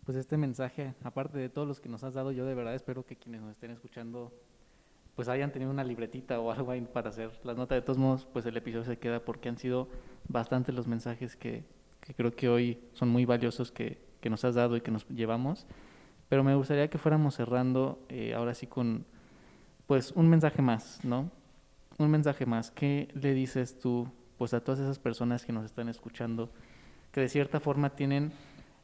pues 0.05 0.17
este 0.17 0.37
mensaje, 0.37 0.95
aparte 1.03 1.39
de 1.39 1.49
todos 1.49 1.67
los 1.67 1.81
que 1.81 1.89
nos 1.89 2.05
has 2.05 2.15
dado, 2.15 2.33
yo 2.33 2.45
de 2.45 2.55
verdad 2.55 2.75
espero 2.75 3.05
que 3.05 3.17
quienes 3.17 3.41
nos 3.41 3.53
estén 3.53 3.71
escuchando 3.71 4.33
pues 5.15 5.29
hayan 5.29 5.51
tenido 5.51 5.71
una 5.71 5.83
libretita 5.83 6.39
o 6.39 6.53
algo 6.53 6.71
ahí 6.71 6.81
para 6.81 7.11
hacer 7.11 7.33
las 7.43 7.57
notas. 7.57 7.77
De 7.77 7.83
todos 7.83 7.99
modos, 7.99 8.25
pues 8.33 8.47
el 8.47 8.57
episodio 8.57 8.85
se 8.85 8.99
queda 8.99 9.25
porque 9.25 9.49
han 9.49 9.59
sido 9.59 9.89
bastantes 10.29 10.75
los 10.75 10.87
mensajes 10.87 11.35
que, 11.35 11.65
que 12.01 12.15
creo 12.15 12.31
que 12.31 12.49
hoy 12.49 12.79
son 12.93 13.09
muy 13.09 13.25
valiosos 13.25 13.73
que, 13.73 13.99
que, 14.21 14.31
nos 14.31 14.45
has 14.45 14.55
dado 14.55 14.77
y 14.77 14.81
que 14.81 14.93
nos 14.93 15.09
llevamos. 15.09 15.67
Pero 16.29 16.45
me 16.45 16.55
gustaría 16.55 16.89
que 16.89 16.99
fuéramos 16.99 17.35
cerrando 17.35 17.99
eh, 18.09 18.33
ahora 18.35 18.55
sí 18.55 18.69
con 18.69 19.07
pues 19.89 20.13
un 20.13 20.29
mensaje 20.29 20.61
más, 20.61 21.03
¿no? 21.03 21.31
Un 21.97 22.11
mensaje 22.11 22.45
más. 22.45 22.71
¿Qué 22.71 23.09
le 23.15 23.33
dices 23.33 23.79
tú 23.79 24.07
pues 24.37 24.53
a 24.53 24.61
todas 24.61 24.79
esas 24.81 24.99
personas 24.99 25.45
que 25.47 25.53
nos 25.53 25.65
están 25.65 25.89
escuchando 25.89 26.51
que 27.11 27.23
de 27.23 27.29
cierta 27.29 27.59
forma 27.59 27.97
tienen 27.97 28.31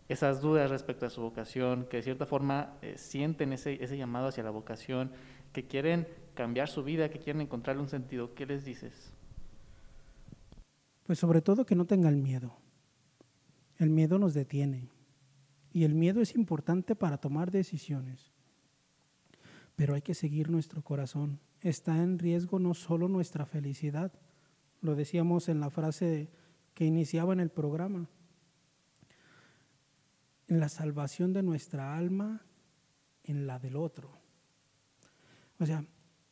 esas 0.08 0.40
dudas 0.40 0.70
respecto 0.70 1.04
a 1.04 1.10
su 1.10 1.20
vocación, 1.20 1.86
que 1.90 1.98
de 1.98 2.02
cierta 2.02 2.24
forma 2.24 2.78
eh, 2.80 2.94
sienten 2.96 3.52
ese, 3.52 3.84
ese 3.84 3.98
llamado 3.98 4.28
hacia 4.28 4.42
la 4.42 4.50
vocación, 4.50 5.12
que 5.52 5.66
quieren 5.66 6.08
cambiar 6.34 6.68
su 6.68 6.82
vida, 6.82 7.10
que 7.10 7.18
quieren 7.18 7.42
encontrarle 7.42 7.82
un 7.82 7.88
sentido, 7.88 8.34
¿qué 8.34 8.46
les 8.46 8.64
dices? 8.64 9.12
Pues 11.04 11.18
sobre 11.18 11.42
todo 11.42 11.66
que 11.66 11.76
no 11.76 11.84
tengan 11.84 12.22
miedo, 12.22 12.56
el 13.76 13.90
miedo 13.90 14.18
nos 14.18 14.32
detiene 14.32 14.88
y 15.70 15.84
el 15.84 15.94
miedo 15.94 16.22
es 16.22 16.34
importante 16.34 16.96
para 16.96 17.18
tomar 17.18 17.50
decisiones. 17.50 18.33
Pero 19.76 19.94
hay 19.94 20.02
que 20.02 20.14
seguir 20.14 20.50
nuestro 20.50 20.82
corazón. 20.82 21.40
Está 21.60 22.02
en 22.02 22.18
riesgo 22.18 22.58
no 22.58 22.74
solo 22.74 23.08
nuestra 23.08 23.46
felicidad, 23.46 24.12
lo 24.80 24.94
decíamos 24.94 25.48
en 25.48 25.60
la 25.60 25.70
frase 25.70 26.28
que 26.74 26.84
iniciaba 26.84 27.32
en 27.32 27.40
el 27.40 27.50
programa, 27.50 28.08
en 30.46 30.60
la 30.60 30.68
salvación 30.68 31.32
de 31.32 31.42
nuestra 31.42 31.96
alma, 31.96 32.42
en 33.22 33.46
la 33.46 33.58
del 33.58 33.76
otro. 33.76 34.10
O 35.58 35.64
sea, 35.64 35.86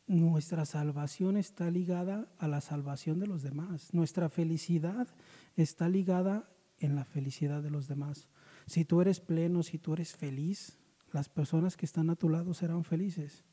nuestra 0.05 0.65
salvación 0.65 1.37
está 1.37 1.71
ligada 1.71 2.27
a 2.37 2.47
la 2.47 2.61
salvación 2.61 3.19
de 3.19 3.27
los 3.27 3.41
demás. 3.41 3.93
Nuestra 3.93 4.29
felicidad 4.29 5.07
está 5.55 5.89
ligada 5.89 6.47
en 6.77 6.95
la 6.95 7.05
felicidad 7.05 7.63
de 7.63 7.71
los 7.71 7.87
demás. 7.87 8.27
Si 8.67 8.85
tú 8.85 9.01
eres 9.01 9.19
pleno, 9.19 9.63
si 9.63 9.79
tú 9.79 9.93
eres 9.93 10.15
feliz, 10.15 10.77
las 11.13 11.29
personas 11.29 11.77
que 11.77 11.85
están 11.85 12.09
a 12.09 12.15
tu 12.15 12.27
lado 12.27 12.53
serán 12.53 12.83
felices. 12.83 13.45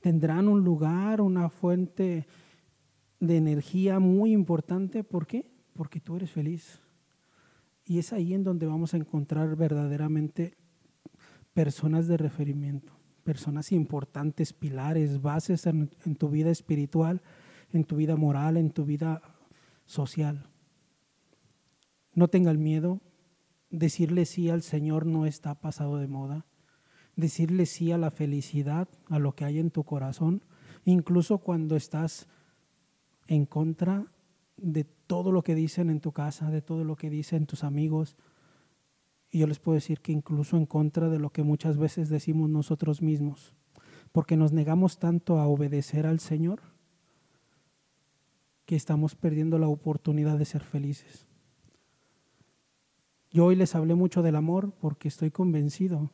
Tendrán 0.00 0.48
un 0.48 0.64
lugar, 0.64 1.20
una 1.20 1.48
fuente 1.48 2.26
de 3.20 3.36
energía 3.36 4.00
muy 4.00 4.32
importante. 4.32 5.04
¿Por 5.04 5.26
qué? 5.26 5.50
Porque 5.74 6.00
tú 6.00 6.16
eres 6.16 6.30
feliz. 6.30 6.80
Y 7.84 7.98
es 7.98 8.12
ahí 8.12 8.34
en 8.34 8.42
donde 8.42 8.66
vamos 8.66 8.94
a 8.94 8.96
encontrar 8.96 9.54
verdaderamente 9.56 10.56
personas 11.52 12.06
de 12.08 12.16
referimiento, 12.16 12.92
personas 13.24 13.72
importantes, 13.72 14.52
pilares, 14.52 15.20
bases 15.20 15.66
en, 15.66 15.88
tu 16.18 16.28
vida 16.28 16.50
espiritual, 16.50 17.20
en 17.72 17.84
tu 17.84 17.96
vida 17.96 18.16
moral, 18.16 18.56
en 18.56 18.70
tu 18.70 18.84
vida 18.84 19.20
social. 19.84 20.46
No 22.14 22.28
tenga 22.28 22.50
el 22.50 22.58
miedo. 22.58 23.00
Decirle 23.70 24.26
sí 24.26 24.50
al 24.50 24.62
Señor 24.62 25.06
no 25.06 25.26
está 25.26 25.54
pasado 25.54 25.98
de 25.98 26.08
moda. 26.08 26.44
Decirle 27.16 27.66
sí 27.66 27.92
a 27.92 27.98
la 27.98 28.10
felicidad, 28.10 28.88
a 29.08 29.18
lo 29.18 29.34
que 29.34 29.44
hay 29.44 29.58
en 29.58 29.70
tu 29.70 29.84
corazón, 29.84 30.42
incluso 30.84 31.38
cuando 31.38 31.76
estás 31.76 32.28
en 33.26 33.46
contra 33.46 34.06
de 34.56 34.84
todo 34.84 35.32
lo 35.32 35.42
que 35.42 35.54
dicen 35.54 35.88
en 35.90 36.00
tu 36.00 36.12
casa, 36.12 36.50
de 36.50 36.62
todo 36.62 36.84
lo 36.84 36.96
que 36.96 37.10
dicen 37.10 37.46
tus 37.46 37.64
amigos. 37.64 38.16
Y 39.30 39.38
yo 39.38 39.46
les 39.46 39.60
puedo 39.60 39.76
decir 39.76 40.00
que 40.00 40.12
incluso 40.12 40.56
en 40.56 40.66
contra 40.66 41.08
de 41.08 41.18
lo 41.18 41.30
que 41.30 41.42
muchas 41.42 41.76
veces 41.76 42.08
decimos 42.08 42.50
nosotros 42.50 43.02
mismos, 43.02 43.54
porque 44.12 44.36
nos 44.36 44.52
negamos 44.52 44.98
tanto 44.98 45.38
a 45.38 45.46
obedecer 45.46 46.06
al 46.06 46.18
Señor 46.20 46.60
que 48.66 48.76
estamos 48.76 49.14
perdiendo 49.14 49.58
la 49.58 49.68
oportunidad 49.68 50.38
de 50.38 50.44
ser 50.44 50.62
felices. 50.62 51.29
Yo 53.30 53.44
hoy 53.44 53.54
les 53.54 53.76
hablé 53.76 53.94
mucho 53.94 54.22
del 54.22 54.34
amor 54.34 54.72
porque 54.80 55.06
estoy 55.06 55.30
convencido 55.30 56.10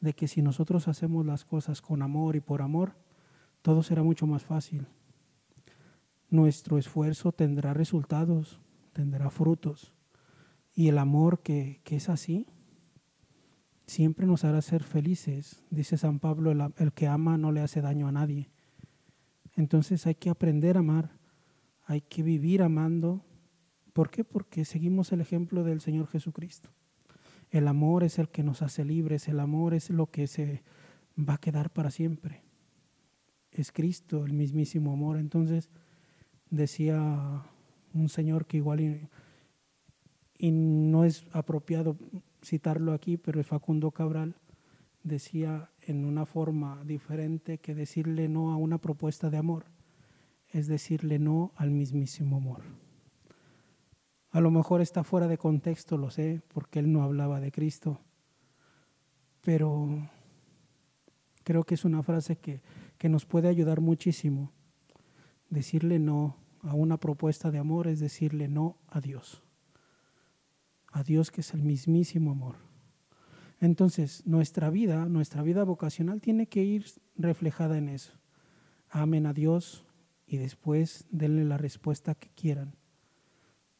de 0.00 0.14
que 0.14 0.26
si 0.26 0.40
nosotros 0.40 0.88
hacemos 0.88 1.26
las 1.26 1.44
cosas 1.44 1.82
con 1.82 2.00
amor 2.00 2.34
y 2.34 2.40
por 2.40 2.62
amor, 2.62 2.94
todo 3.60 3.82
será 3.82 4.02
mucho 4.02 4.26
más 4.26 4.44
fácil. 4.44 4.86
Nuestro 6.30 6.78
esfuerzo 6.78 7.32
tendrá 7.32 7.74
resultados, 7.74 8.60
tendrá 8.92 9.28
frutos. 9.28 9.92
Y 10.74 10.88
el 10.88 10.98
amor 10.98 11.40
que, 11.40 11.82
es 11.84 12.08
así, 12.08 12.46
siempre 13.86 14.26
nos 14.26 14.44
hará 14.44 14.62
ser 14.62 14.82
felices. 14.82 15.62
Dice 15.70 15.98
San 15.98 16.20
Pablo, 16.20 16.52
el, 16.52 16.72
el 16.78 16.92
que 16.92 17.06
ama 17.06 17.36
no 17.36 17.52
le 17.52 17.60
hace 17.60 17.82
daño 17.82 18.08
a 18.08 18.12
nadie. 18.12 18.50
Entonces 19.56 20.06
hay 20.06 20.14
que 20.14 20.30
aprender 20.30 20.76
a 20.76 20.80
amar, 20.80 21.10
hay 21.84 22.00
que 22.00 22.22
vivir 22.22 22.62
amando. 22.62 23.24
¿Por 23.96 24.10
qué? 24.10 24.24
Porque 24.24 24.66
seguimos 24.66 25.10
el 25.12 25.22
ejemplo 25.22 25.64
del 25.64 25.80
Señor 25.80 26.06
Jesucristo. 26.08 26.68
El 27.50 27.66
amor 27.66 28.04
es 28.04 28.18
el 28.18 28.28
que 28.28 28.42
nos 28.42 28.60
hace 28.60 28.84
libres, 28.84 29.26
el 29.26 29.40
amor 29.40 29.72
es 29.72 29.88
lo 29.88 30.10
que 30.10 30.26
se 30.26 30.62
va 31.18 31.36
a 31.36 31.38
quedar 31.38 31.70
para 31.70 31.90
siempre. 31.90 32.42
Es 33.50 33.72
Cristo, 33.72 34.26
el 34.26 34.34
mismísimo 34.34 34.92
amor. 34.92 35.16
Entonces, 35.16 35.70
decía 36.50 37.42
un 37.94 38.10
señor 38.10 38.44
que 38.44 38.58
igual 38.58 39.08
y, 40.38 40.50
no 40.50 41.06
es 41.06 41.26
apropiado 41.32 41.96
citarlo 42.44 42.92
aquí, 42.92 43.16
pero 43.16 43.42
Facundo 43.44 43.92
Cabral, 43.92 44.36
decía 45.04 45.70
en 45.80 46.04
una 46.04 46.26
forma 46.26 46.84
diferente 46.84 47.56
que 47.56 47.74
decirle 47.74 48.28
no 48.28 48.52
a 48.52 48.58
una 48.58 48.76
propuesta 48.76 49.30
de 49.30 49.38
amor 49.38 49.64
es 50.52 50.66
decirle 50.66 51.18
no 51.18 51.52
al 51.56 51.70
mismísimo 51.70 52.36
amor. 52.36 52.85
A 54.36 54.40
lo 54.42 54.50
mejor 54.50 54.82
está 54.82 55.02
fuera 55.02 55.28
de 55.28 55.38
contexto, 55.38 55.96
lo 55.96 56.10
sé, 56.10 56.42
porque 56.48 56.78
él 56.78 56.92
no 56.92 57.02
hablaba 57.02 57.40
de 57.40 57.50
Cristo, 57.50 58.02
pero 59.40 60.10
creo 61.42 61.64
que 61.64 61.74
es 61.74 61.86
una 61.86 62.02
frase 62.02 62.36
que, 62.36 62.60
que 62.98 63.08
nos 63.08 63.24
puede 63.24 63.48
ayudar 63.48 63.80
muchísimo. 63.80 64.52
Decirle 65.48 65.98
no 65.98 66.36
a 66.60 66.74
una 66.74 66.98
propuesta 66.98 67.50
de 67.50 67.56
amor 67.56 67.86
es 67.86 67.98
decirle 67.98 68.46
no 68.46 68.76
a 68.88 69.00
Dios. 69.00 69.42
A 70.92 71.02
Dios 71.02 71.30
que 71.30 71.40
es 71.40 71.54
el 71.54 71.62
mismísimo 71.62 72.30
amor. 72.30 72.56
Entonces, 73.58 74.22
nuestra 74.26 74.68
vida, 74.68 75.06
nuestra 75.06 75.42
vida 75.42 75.64
vocacional 75.64 76.20
tiene 76.20 76.46
que 76.46 76.62
ir 76.62 76.84
reflejada 77.16 77.78
en 77.78 77.88
eso. 77.88 78.12
Amen 78.90 79.24
a 79.24 79.32
Dios 79.32 79.86
y 80.26 80.36
después 80.36 81.06
denle 81.08 81.46
la 81.46 81.56
respuesta 81.56 82.14
que 82.14 82.28
quieran 82.28 82.76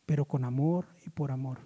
pero 0.07 0.25
con 0.25 0.45
amor 0.45 0.87
y 1.05 1.11
por 1.11 1.33
amor. 1.33 1.59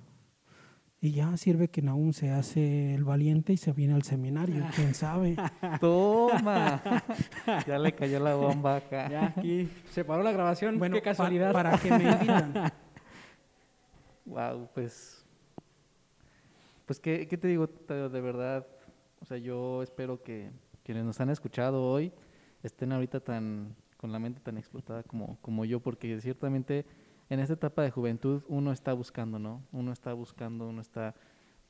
Y 1.02 1.12
ya 1.12 1.34
sirve 1.38 1.68
que 1.68 1.86
aún 1.88 2.12
se 2.12 2.30
hace 2.30 2.94
el 2.94 3.04
valiente 3.04 3.54
y 3.54 3.56
se 3.56 3.72
viene 3.72 3.94
al 3.94 4.02
seminario, 4.02 4.66
quién 4.74 4.94
sabe. 4.94 5.34
Toma, 5.80 6.82
ya 7.66 7.78
le 7.78 7.92
cayó 7.94 8.20
la 8.20 8.34
bomba 8.34 8.76
acá. 8.76 9.08
Ya 9.08 9.26
aquí 9.26 9.70
se 9.90 10.04
paró 10.04 10.22
la 10.22 10.32
grabación, 10.32 10.78
bueno, 10.78 10.96
qué 10.96 11.02
casualidad. 11.02 11.52
para 11.52 11.78
que 11.78 11.90
me 11.90 12.04
invitan. 12.04 12.72
Wow, 14.26 14.68
pues, 14.74 15.24
pues 16.84 17.00
¿qué, 17.00 17.26
qué 17.26 17.38
te 17.38 17.48
digo, 17.48 17.66
de 17.66 18.20
verdad, 18.20 18.66
o 19.20 19.24
sea, 19.24 19.38
yo 19.38 19.82
espero 19.82 20.22
que 20.22 20.50
quienes 20.82 21.04
nos 21.04 21.18
han 21.20 21.30
escuchado 21.30 21.82
hoy 21.82 22.12
estén 22.62 22.92
ahorita 22.92 23.20
tan, 23.20 23.74
con 23.96 24.12
la 24.12 24.18
mente 24.18 24.40
tan 24.40 24.58
explotada 24.58 25.02
como, 25.02 25.38
como 25.40 25.64
yo, 25.64 25.80
porque 25.80 26.20
ciertamente 26.20 26.84
en 27.30 27.38
esta 27.40 27.54
etapa 27.54 27.82
de 27.82 27.90
juventud 27.90 28.42
uno 28.48 28.72
está 28.72 28.92
buscando, 28.92 29.38
¿no? 29.38 29.62
Uno 29.72 29.92
está 29.92 30.12
buscando, 30.12 30.68
uno 30.68 30.82
está, 30.82 31.14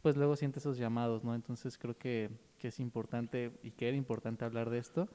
pues 0.01 0.17
luego 0.17 0.35
siente 0.35 0.59
esos 0.59 0.79
llamados, 0.79 1.23
¿no? 1.23 1.35
Entonces 1.35 1.77
creo 1.79 1.97
que, 1.97 2.31
que 2.59 2.69
es 2.69 2.81
importante 2.81 3.53
y 3.63 3.71
que 3.73 3.87
era 3.89 3.97
importante 3.97 4.45
hablar 4.45 4.71
de 4.71 4.79
esto 4.79 5.09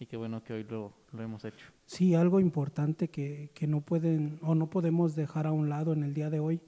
y 0.00 0.06
que 0.06 0.16
bueno 0.16 0.42
que 0.42 0.52
hoy 0.52 0.64
lo, 0.64 0.92
lo 1.12 1.22
hemos 1.22 1.44
hecho. 1.44 1.66
Sí, 1.86 2.16
algo 2.16 2.40
importante 2.40 3.08
que, 3.08 3.52
que 3.54 3.68
no 3.68 3.80
pueden 3.80 4.40
o 4.42 4.56
no 4.56 4.68
podemos 4.68 5.14
dejar 5.14 5.46
a 5.46 5.52
un 5.52 5.68
lado 5.68 5.92
en 5.92 6.02
el 6.02 6.14
día 6.14 6.30
de 6.30 6.40
hoy 6.40 6.60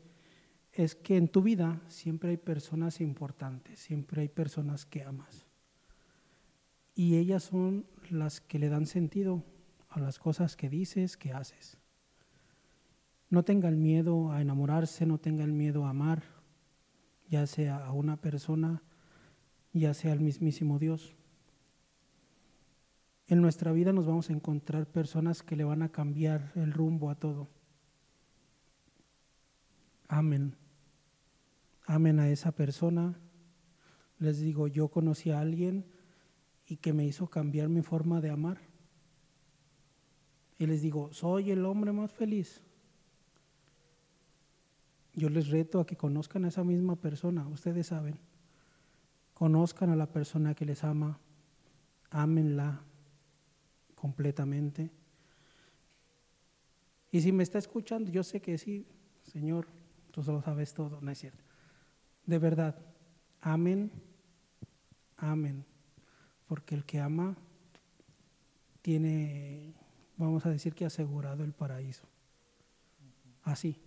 es 0.72 0.94
que 0.94 1.16
en 1.16 1.28
tu 1.28 1.42
vida 1.42 1.82
siempre 1.88 2.30
hay 2.30 2.36
personas 2.36 3.00
importantes, 3.00 3.80
siempre 3.80 4.22
hay 4.22 4.28
personas 4.28 4.86
que 4.86 5.02
amas. 5.02 5.44
Y 6.94 7.16
ellas 7.16 7.42
son 7.42 7.86
las 8.10 8.40
que 8.40 8.60
le 8.60 8.68
dan 8.68 8.86
sentido 8.86 9.42
a 9.88 9.98
las 9.98 10.20
cosas 10.20 10.56
que 10.56 10.68
dices, 10.68 11.16
que 11.16 11.32
haces. 11.32 11.78
No 13.34 13.42
tenga 13.42 13.68
el 13.68 13.76
miedo 13.76 14.30
a 14.30 14.40
enamorarse, 14.40 15.06
no 15.06 15.18
tenga 15.18 15.42
el 15.42 15.50
miedo 15.50 15.86
a 15.86 15.90
amar, 15.90 16.22
ya 17.28 17.48
sea 17.48 17.84
a 17.84 17.90
una 17.90 18.16
persona, 18.16 18.80
ya 19.72 19.92
sea 19.92 20.12
al 20.12 20.20
mismísimo 20.20 20.78
Dios. 20.78 21.16
En 23.26 23.42
nuestra 23.42 23.72
vida 23.72 23.92
nos 23.92 24.06
vamos 24.06 24.30
a 24.30 24.34
encontrar 24.34 24.86
personas 24.86 25.42
que 25.42 25.56
le 25.56 25.64
van 25.64 25.82
a 25.82 25.88
cambiar 25.88 26.52
el 26.54 26.72
rumbo 26.72 27.10
a 27.10 27.16
todo. 27.16 27.48
Amén. 30.06 30.54
Amen 31.88 32.20
a 32.20 32.28
esa 32.28 32.52
persona. 32.52 33.18
Les 34.20 34.38
digo, 34.38 34.68
yo 34.68 34.86
conocí 34.86 35.32
a 35.32 35.40
alguien 35.40 35.86
y 36.68 36.76
que 36.76 36.92
me 36.92 37.04
hizo 37.04 37.26
cambiar 37.26 37.68
mi 37.68 37.82
forma 37.82 38.20
de 38.20 38.30
amar. 38.30 38.60
Y 40.56 40.66
les 40.66 40.82
digo, 40.82 41.12
soy 41.12 41.50
el 41.50 41.64
hombre 41.64 41.90
más 41.90 42.12
feliz 42.12 42.62
yo 45.14 45.28
les 45.28 45.48
reto 45.48 45.80
a 45.80 45.86
que 45.86 45.96
conozcan 45.96 46.44
a 46.44 46.48
esa 46.48 46.64
misma 46.64 46.96
persona, 46.96 47.46
ustedes 47.48 47.88
saben. 47.88 48.18
Conozcan 49.32 49.90
a 49.90 49.96
la 49.96 50.06
persona 50.06 50.54
que 50.54 50.64
les 50.64 50.84
ama, 50.84 51.18
ámenla 52.10 52.82
completamente. 53.94 54.90
Y 57.10 57.20
si 57.20 57.32
me 57.32 57.42
está 57.42 57.58
escuchando, 57.58 58.10
yo 58.10 58.22
sé 58.22 58.40
que 58.40 58.58
sí, 58.58 58.86
Señor, 59.22 59.68
tú 60.10 60.22
solo 60.22 60.42
sabes 60.42 60.74
todo, 60.74 61.00
no 61.00 61.10
es 61.10 61.18
cierto. 61.18 61.42
De 62.26 62.38
verdad, 62.38 62.76
amen, 63.40 63.90
amen, 65.16 65.64
porque 66.46 66.74
el 66.74 66.84
que 66.84 67.00
ama 67.00 67.36
tiene, 68.82 69.74
vamos 70.16 70.44
a 70.46 70.50
decir 70.50 70.74
que 70.74 70.84
asegurado 70.84 71.44
el 71.44 71.52
paraíso. 71.52 72.04
Así. 73.42 73.80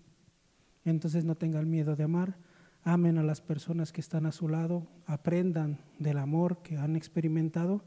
Entonces 0.89 1.25
no 1.25 1.35
tengan 1.35 1.69
miedo 1.69 1.97
de 1.97 2.05
amar, 2.05 2.37
amen 2.81 3.17
a 3.17 3.23
las 3.23 3.41
personas 3.41 3.91
que 3.91 3.99
están 3.99 4.25
a 4.25 4.31
su 4.31 4.47
lado, 4.47 4.87
aprendan 5.05 5.81
del 5.99 6.17
amor 6.17 6.61
que 6.61 6.77
han 6.77 6.95
experimentado 6.95 7.83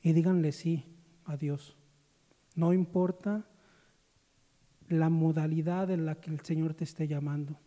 y 0.00 0.12
díganle 0.12 0.52
sí 0.52 0.84
a 1.24 1.36
Dios. 1.36 1.76
No 2.54 2.72
importa 2.72 3.48
la 4.88 5.08
modalidad 5.08 5.90
en 5.90 6.06
la 6.06 6.20
que 6.20 6.30
el 6.30 6.38
Señor 6.38 6.74
te 6.74 6.84
esté 6.84 7.08
llamando. 7.08 7.58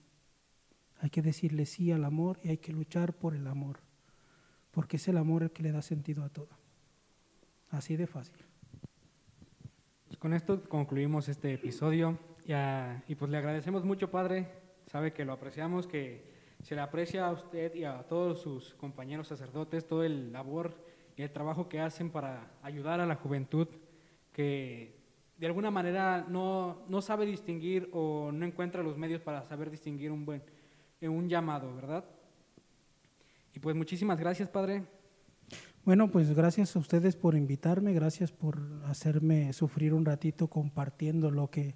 Hay 1.01 1.09
que 1.09 1.21
decirle 1.21 1.65
sí 1.65 1.91
al 1.91 2.05
amor 2.05 2.39
y 2.41 2.47
hay 2.47 2.59
que 2.59 2.71
luchar 2.71 3.11
por 3.13 3.35
el 3.35 3.47
amor, 3.47 3.81
porque 4.71 4.95
es 4.95 5.05
el 5.09 5.17
amor 5.17 5.43
el 5.43 5.51
que 5.51 5.63
le 5.63 5.73
da 5.73 5.81
sentido 5.81 6.23
a 6.23 6.29
todo. 6.29 6.57
Así 7.69 7.97
de 7.97 8.07
fácil. 8.07 8.37
Pues 10.07 10.17
con 10.17 10.33
esto 10.33 10.63
concluimos 10.69 11.27
este 11.27 11.53
episodio 11.53 12.17
y 12.45 13.15
pues 13.15 13.29
le 13.29 13.37
agradecemos 13.37 13.83
mucho, 13.83 14.09
Padre, 14.09 14.68
sabe 14.89 15.13
que 15.13 15.23
lo 15.23 15.33
apreciamos, 15.33 15.87
que 15.87 16.23
se 16.61 16.75
le 16.75 16.81
aprecia 16.81 17.27
a 17.27 17.31
usted 17.31 17.73
y 17.75 17.85
a 17.85 18.03
todos 18.03 18.41
sus 18.41 18.73
compañeros 18.75 19.27
sacerdotes 19.27 19.87
todo 19.87 20.03
el 20.03 20.33
labor 20.33 20.75
y 21.15 21.21
el 21.21 21.31
trabajo 21.31 21.69
que 21.69 21.79
hacen 21.79 22.09
para 22.09 22.51
ayudar 22.61 22.99
a 22.99 23.05
la 23.05 23.15
juventud 23.15 23.67
que 24.33 24.97
de 25.37 25.47
alguna 25.47 25.71
manera 25.71 26.25
no, 26.27 26.83
no 26.89 27.01
sabe 27.01 27.25
distinguir 27.25 27.89
o 27.93 28.31
no 28.31 28.45
encuentra 28.45 28.83
los 28.83 28.97
medios 28.97 29.21
para 29.21 29.43
saber 29.43 29.69
distinguir 29.69 30.11
un 30.11 30.25
buen 30.25 30.41
un 31.01 31.29
llamado, 31.29 31.73
¿verdad? 31.73 32.03
Y 33.55 33.59
pues 33.59 33.73
muchísimas 33.73 34.19
gracias, 34.19 34.49
Padre. 34.49 34.83
Bueno, 35.85 36.11
pues 36.11 36.35
gracias 36.35 36.75
a 36.75 36.79
ustedes 36.79 37.15
por 37.15 37.35
invitarme, 37.35 37.93
gracias 37.93 38.33
por 38.33 38.59
hacerme 38.85 39.53
sufrir 39.53 39.93
un 39.93 40.03
ratito 40.03 40.49
compartiendo 40.49 41.31
lo 41.31 41.49
que, 41.49 41.75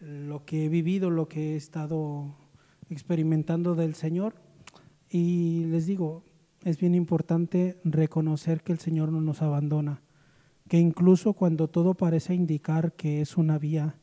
lo 0.00 0.44
que 0.44 0.64
he 0.64 0.68
vivido, 0.68 1.10
lo 1.10 1.28
que 1.28 1.52
he 1.52 1.56
estado 1.56 2.34
experimentando 2.90 3.74
del 3.74 3.94
Señor. 3.94 4.34
Y 5.08 5.64
les 5.66 5.86
digo, 5.86 6.24
es 6.64 6.78
bien 6.78 6.94
importante 6.94 7.80
reconocer 7.84 8.62
que 8.62 8.72
el 8.72 8.78
Señor 8.78 9.12
no 9.12 9.20
nos 9.20 9.42
abandona, 9.42 10.02
que 10.68 10.78
incluso 10.78 11.32
cuando 11.32 11.68
todo 11.68 11.94
parece 11.94 12.34
indicar 12.34 12.92
que 12.94 13.20
es 13.20 13.36
una 13.36 13.58
vía 13.58 13.98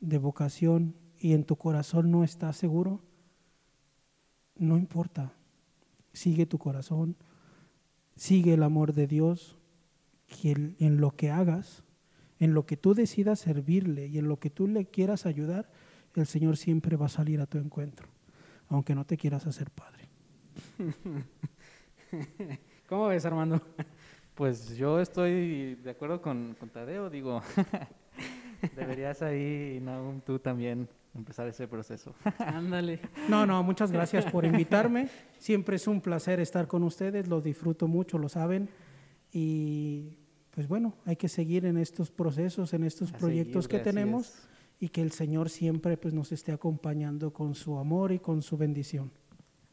de 0.00 0.18
vocación 0.18 0.96
y 1.18 1.32
en 1.32 1.44
tu 1.44 1.56
corazón 1.56 2.10
no 2.10 2.24
estás 2.24 2.56
seguro, 2.56 3.02
no 4.56 4.76
importa, 4.76 5.34
sigue 6.12 6.46
tu 6.46 6.58
corazón, 6.58 7.16
sigue 8.16 8.54
el 8.54 8.62
amor 8.62 8.92
de 8.92 9.06
Dios, 9.06 9.56
que 10.26 10.52
en 10.52 11.00
lo 11.00 11.12
que 11.12 11.30
hagas, 11.30 11.84
en 12.38 12.54
lo 12.54 12.66
que 12.66 12.76
tú 12.76 12.94
decidas 12.94 13.38
servirle 13.38 14.08
y 14.08 14.18
en 14.18 14.28
lo 14.28 14.38
que 14.38 14.50
tú 14.50 14.66
le 14.66 14.86
quieras 14.86 15.26
ayudar, 15.26 15.70
el 16.14 16.26
Señor 16.26 16.56
siempre 16.56 16.96
va 16.96 17.06
a 17.06 17.10
salir 17.10 17.40
a 17.40 17.46
tu 17.46 17.58
encuentro, 17.58 18.08
aunque 18.72 18.94
no 18.94 19.04
te 19.04 19.16
quieras 19.16 19.46
hacer 19.46 19.70
padre. 19.70 20.08
¿Cómo 22.88 23.08
ves, 23.08 23.24
Armando? 23.24 23.60
Pues 24.34 24.76
yo 24.76 25.00
estoy 25.00 25.76
de 25.76 25.90
acuerdo 25.90 26.22
con, 26.22 26.56
con 26.58 26.70
Tadeo, 26.70 27.10
digo, 27.10 27.42
deberías 28.76 29.22
ahí, 29.22 29.80
no, 29.82 30.20
tú 30.24 30.38
también 30.38 30.88
empezar 31.14 31.46
ese 31.48 31.68
proceso. 31.68 32.14
Ándale. 32.38 33.00
No, 33.28 33.44
no, 33.44 33.62
muchas 33.62 33.92
gracias 33.92 34.24
por 34.26 34.44
invitarme. 34.44 35.08
Siempre 35.38 35.76
es 35.76 35.86
un 35.86 36.00
placer 36.00 36.40
estar 36.40 36.66
con 36.66 36.82
ustedes, 36.82 37.28
lo 37.28 37.40
disfruto 37.40 37.88
mucho, 37.88 38.18
lo 38.18 38.28
saben. 38.28 38.70
Y 39.32 40.18
pues 40.50 40.66
bueno, 40.66 40.94
hay 41.04 41.16
que 41.16 41.28
seguir 41.28 41.66
en 41.66 41.76
estos 41.76 42.10
procesos, 42.10 42.72
en 42.72 42.84
estos 42.84 43.12
A 43.12 43.18
proyectos 43.18 43.68
que 43.68 43.80
tenemos 43.80 44.28
es. 44.28 44.48
Y 44.82 44.88
que 44.88 45.00
el 45.00 45.12
Señor 45.12 45.48
siempre 45.48 45.96
pues 45.96 46.12
nos 46.12 46.32
esté 46.32 46.50
acompañando 46.50 47.32
con 47.32 47.54
su 47.54 47.78
amor 47.78 48.10
y 48.10 48.18
con 48.18 48.42
su 48.42 48.56
bendición. 48.56 49.12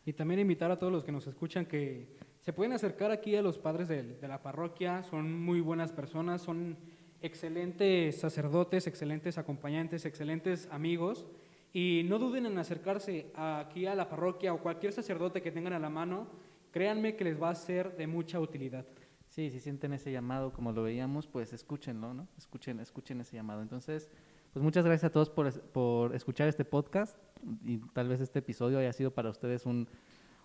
Y 0.06 0.14
también 0.14 0.40
invitar 0.40 0.70
a 0.70 0.78
todos 0.78 0.94
los 0.94 1.04
que 1.04 1.12
nos 1.12 1.26
escuchan 1.26 1.66
que 1.66 2.16
se 2.42 2.54
pueden 2.54 2.74
acercar 2.74 3.10
aquí 3.10 3.36
a 3.36 3.42
los 3.42 3.58
padres 3.58 3.88
del- 3.88 4.22
de, 4.22 4.28
la 4.28 4.44
parroquia, 4.44 5.02
son 5.02 5.34
muy 5.44 5.62
buenas 5.62 5.92
personas, 5.92 6.44
son 6.44 6.78
excelentes 7.24 8.20
sacerdotes, 8.20 8.86
excelentes 8.86 9.40
acompañantes, 9.40 10.06
excelentes 10.06 10.68
amigos. 10.72 11.26
Y 11.74 12.04
no 12.08 12.20
duden 12.20 12.46
en 12.46 12.60
acercarse 12.60 13.32
aquí 13.34 13.88
a 13.88 13.96
la 13.96 14.10
parroquia 14.10 14.54
o 14.54 14.62
cualquier 14.62 14.94
sacerdote 14.94 15.42
que 15.42 15.52
tengan 15.52 15.74
a 15.74 15.80
la 15.80 15.90
mano, 15.90 16.28
créanme 16.72 17.16
que 17.16 17.24
les 17.24 17.42
va 17.42 17.50
a 17.50 17.56
ser 17.56 17.98
de 17.98 18.06
mucha 18.06 18.40
utilidad. 18.40 18.86
Sí, 19.28 19.50
si 19.50 19.60
sienten 19.60 19.94
ese 19.94 20.12
llamado 20.12 20.54
como 20.54 20.72
lo 20.72 20.84
veíamos, 20.84 21.26
pues 21.26 21.52
escúchenlo, 21.52 22.14
¿no? 22.14 22.28
Escuchen, 22.38 22.80
escuchen 22.80 23.22
ese 23.22 23.36
llamado. 23.38 23.62
Entonces, 23.64 24.10
pues 24.54 24.64
muchas 24.64 24.86
gracias 24.86 25.10
a 25.10 25.12
todos 25.12 25.30
por, 25.30 25.62
por 25.72 26.16
escuchar 26.16 26.48
este 26.48 26.66
podcast 26.66 27.18
y 27.64 27.78
tal 27.94 28.08
vez 28.08 28.22
este 28.22 28.40
episodio 28.40 28.80
haya 28.80 28.94
sido 28.94 29.12
para 29.12 29.30
ustedes 29.30 29.66
un, 29.66 29.88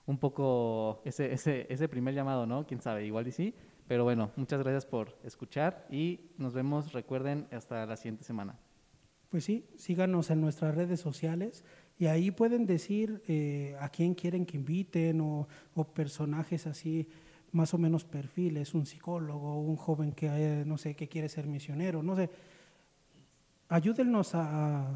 un 0.07 0.19
poco 0.19 1.01
ese, 1.05 1.33
ese, 1.33 1.67
ese 1.69 1.89
primer 1.89 2.15
llamado, 2.15 2.47
¿no? 2.47 2.67
Quién 2.67 2.81
sabe, 2.81 3.07
igual 3.07 3.27
y 3.29 3.33
sí. 3.33 3.55
Pero 3.87 4.05
bueno, 4.05 4.31
muchas 4.37 4.61
gracias 4.63 4.87
por 4.87 5.19
escuchar 5.25 5.87
y 5.91 6.21
nos 6.39 6.55
vemos, 6.55 6.93
recuerden, 6.93 7.47
hasta 7.51 7.85
la 7.85 7.97
siguiente 7.97 8.25
semana. 8.25 8.59
Pues 9.31 9.45
sí, 9.45 9.67
síganos 9.77 10.31
en 10.31 10.41
nuestras 10.41 10.75
redes 10.75 11.01
sociales 11.01 11.65
y 11.99 12.07
ahí 12.07 12.31
pueden 12.31 12.67
decir 12.67 13.23
eh, 13.27 13.77
a 13.81 13.89
quién 13.89 14.15
quieren 14.15 14.47
que 14.47 14.57
inviten 14.57 15.21
o, 15.21 15.49
o 15.75 15.85
personajes 15.85 16.67
así, 16.67 17.09
más 17.53 17.75
o 17.75 17.79
menos 17.79 18.05
perfiles, 18.05 18.75
un 18.75 18.87
psicólogo, 18.87 19.61
un 19.61 19.77
joven 19.77 20.13
que, 20.13 20.27
eh, 20.27 20.65
no 20.65 20.79
sé, 20.79 20.95
que 20.95 21.09
quiere 21.09 21.29
ser 21.29 21.47
misionero, 21.47 22.03
no 22.03 22.17
sé. 22.17 22.31
Ayúdennos 23.75 24.37
a, 24.37 24.87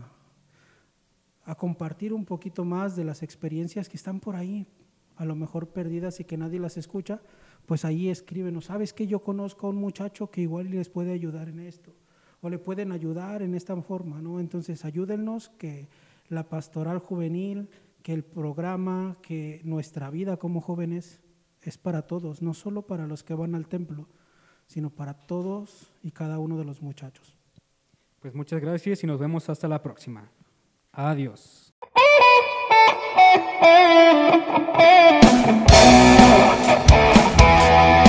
compartir 1.56 2.12
un 2.12 2.24
poquito 2.24 2.64
más 2.64 2.94
de 2.94 3.02
las 3.02 3.24
experiencias 3.24 3.88
que 3.88 3.96
están 3.96 4.20
por 4.20 4.36
ahí, 4.36 4.68
a 5.16 5.24
lo 5.24 5.34
mejor 5.34 5.70
perdidas 5.70 6.20
y 6.20 6.24
que 6.24 6.36
nadie 6.36 6.60
las 6.60 6.76
escucha, 6.76 7.20
pues 7.66 7.84
ahí 7.84 8.08
escríbenos, 8.08 8.66
¿sabes 8.66 8.92
que 8.92 9.08
yo 9.08 9.24
conozco 9.24 9.66
a 9.66 9.70
un 9.70 9.78
muchacho 9.78 10.30
que 10.30 10.42
igual 10.42 10.70
les 10.70 10.88
puede 10.90 11.12
ayudar 11.12 11.48
en 11.48 11.58
esto? 11.58 11.92
O 12.40 12.48
le 12.48 12.60
pueden 12.60 12.92
ayudar 12.92 13.42
en 13.42 13.56
esta 13.56 13.74
forma, 13.82 14.22
¿no? 14.22 14.38
Entonces 14.38 14.84
ayúdennos 14.84 15.48
que 15.48 15.88
la 16.28 16.48
pastoral 16.48 17.00
juvenil, 17.00 17.68
que 18.04 18.12
el 18.12 18.22
programa, 18.22 19.16
que 19.22 19.60
nuestra 19.64 20.08
vida 20.08 20.36
como 20.36 20.60
jóvenes 20.60 21.20
es 21.62 21.78
para 21.78 22.02
todos, 22.02 22.42
no 22.42 22.54
solo 22.54 22.82
para 22.82 23.08
los 23.08 23.24
que 23.24 23.34
van 23.34 23.56
al 23.56 23.66
templo, 23.66 24.06
sino 24.68 24.90
para 24.90 25.14
todos 25.14 25.92
y 26.00 26.12
cada 26.12 26.38
uno 26.38 26.56
de 26.56 26.64
los 26.64 26.80
muchachos. 26.80 27.37
Pues 28.20 28.34
muchas 28.34 28.60
gracias 28.60 29.02
y 29.04 29.06
nos 29.06 29.18
vemos 29.18 29.48
hasta 29.48 29.68
la 29.68 29.82
próxima. 29.82 30.30
Adiós. 30.92 31.72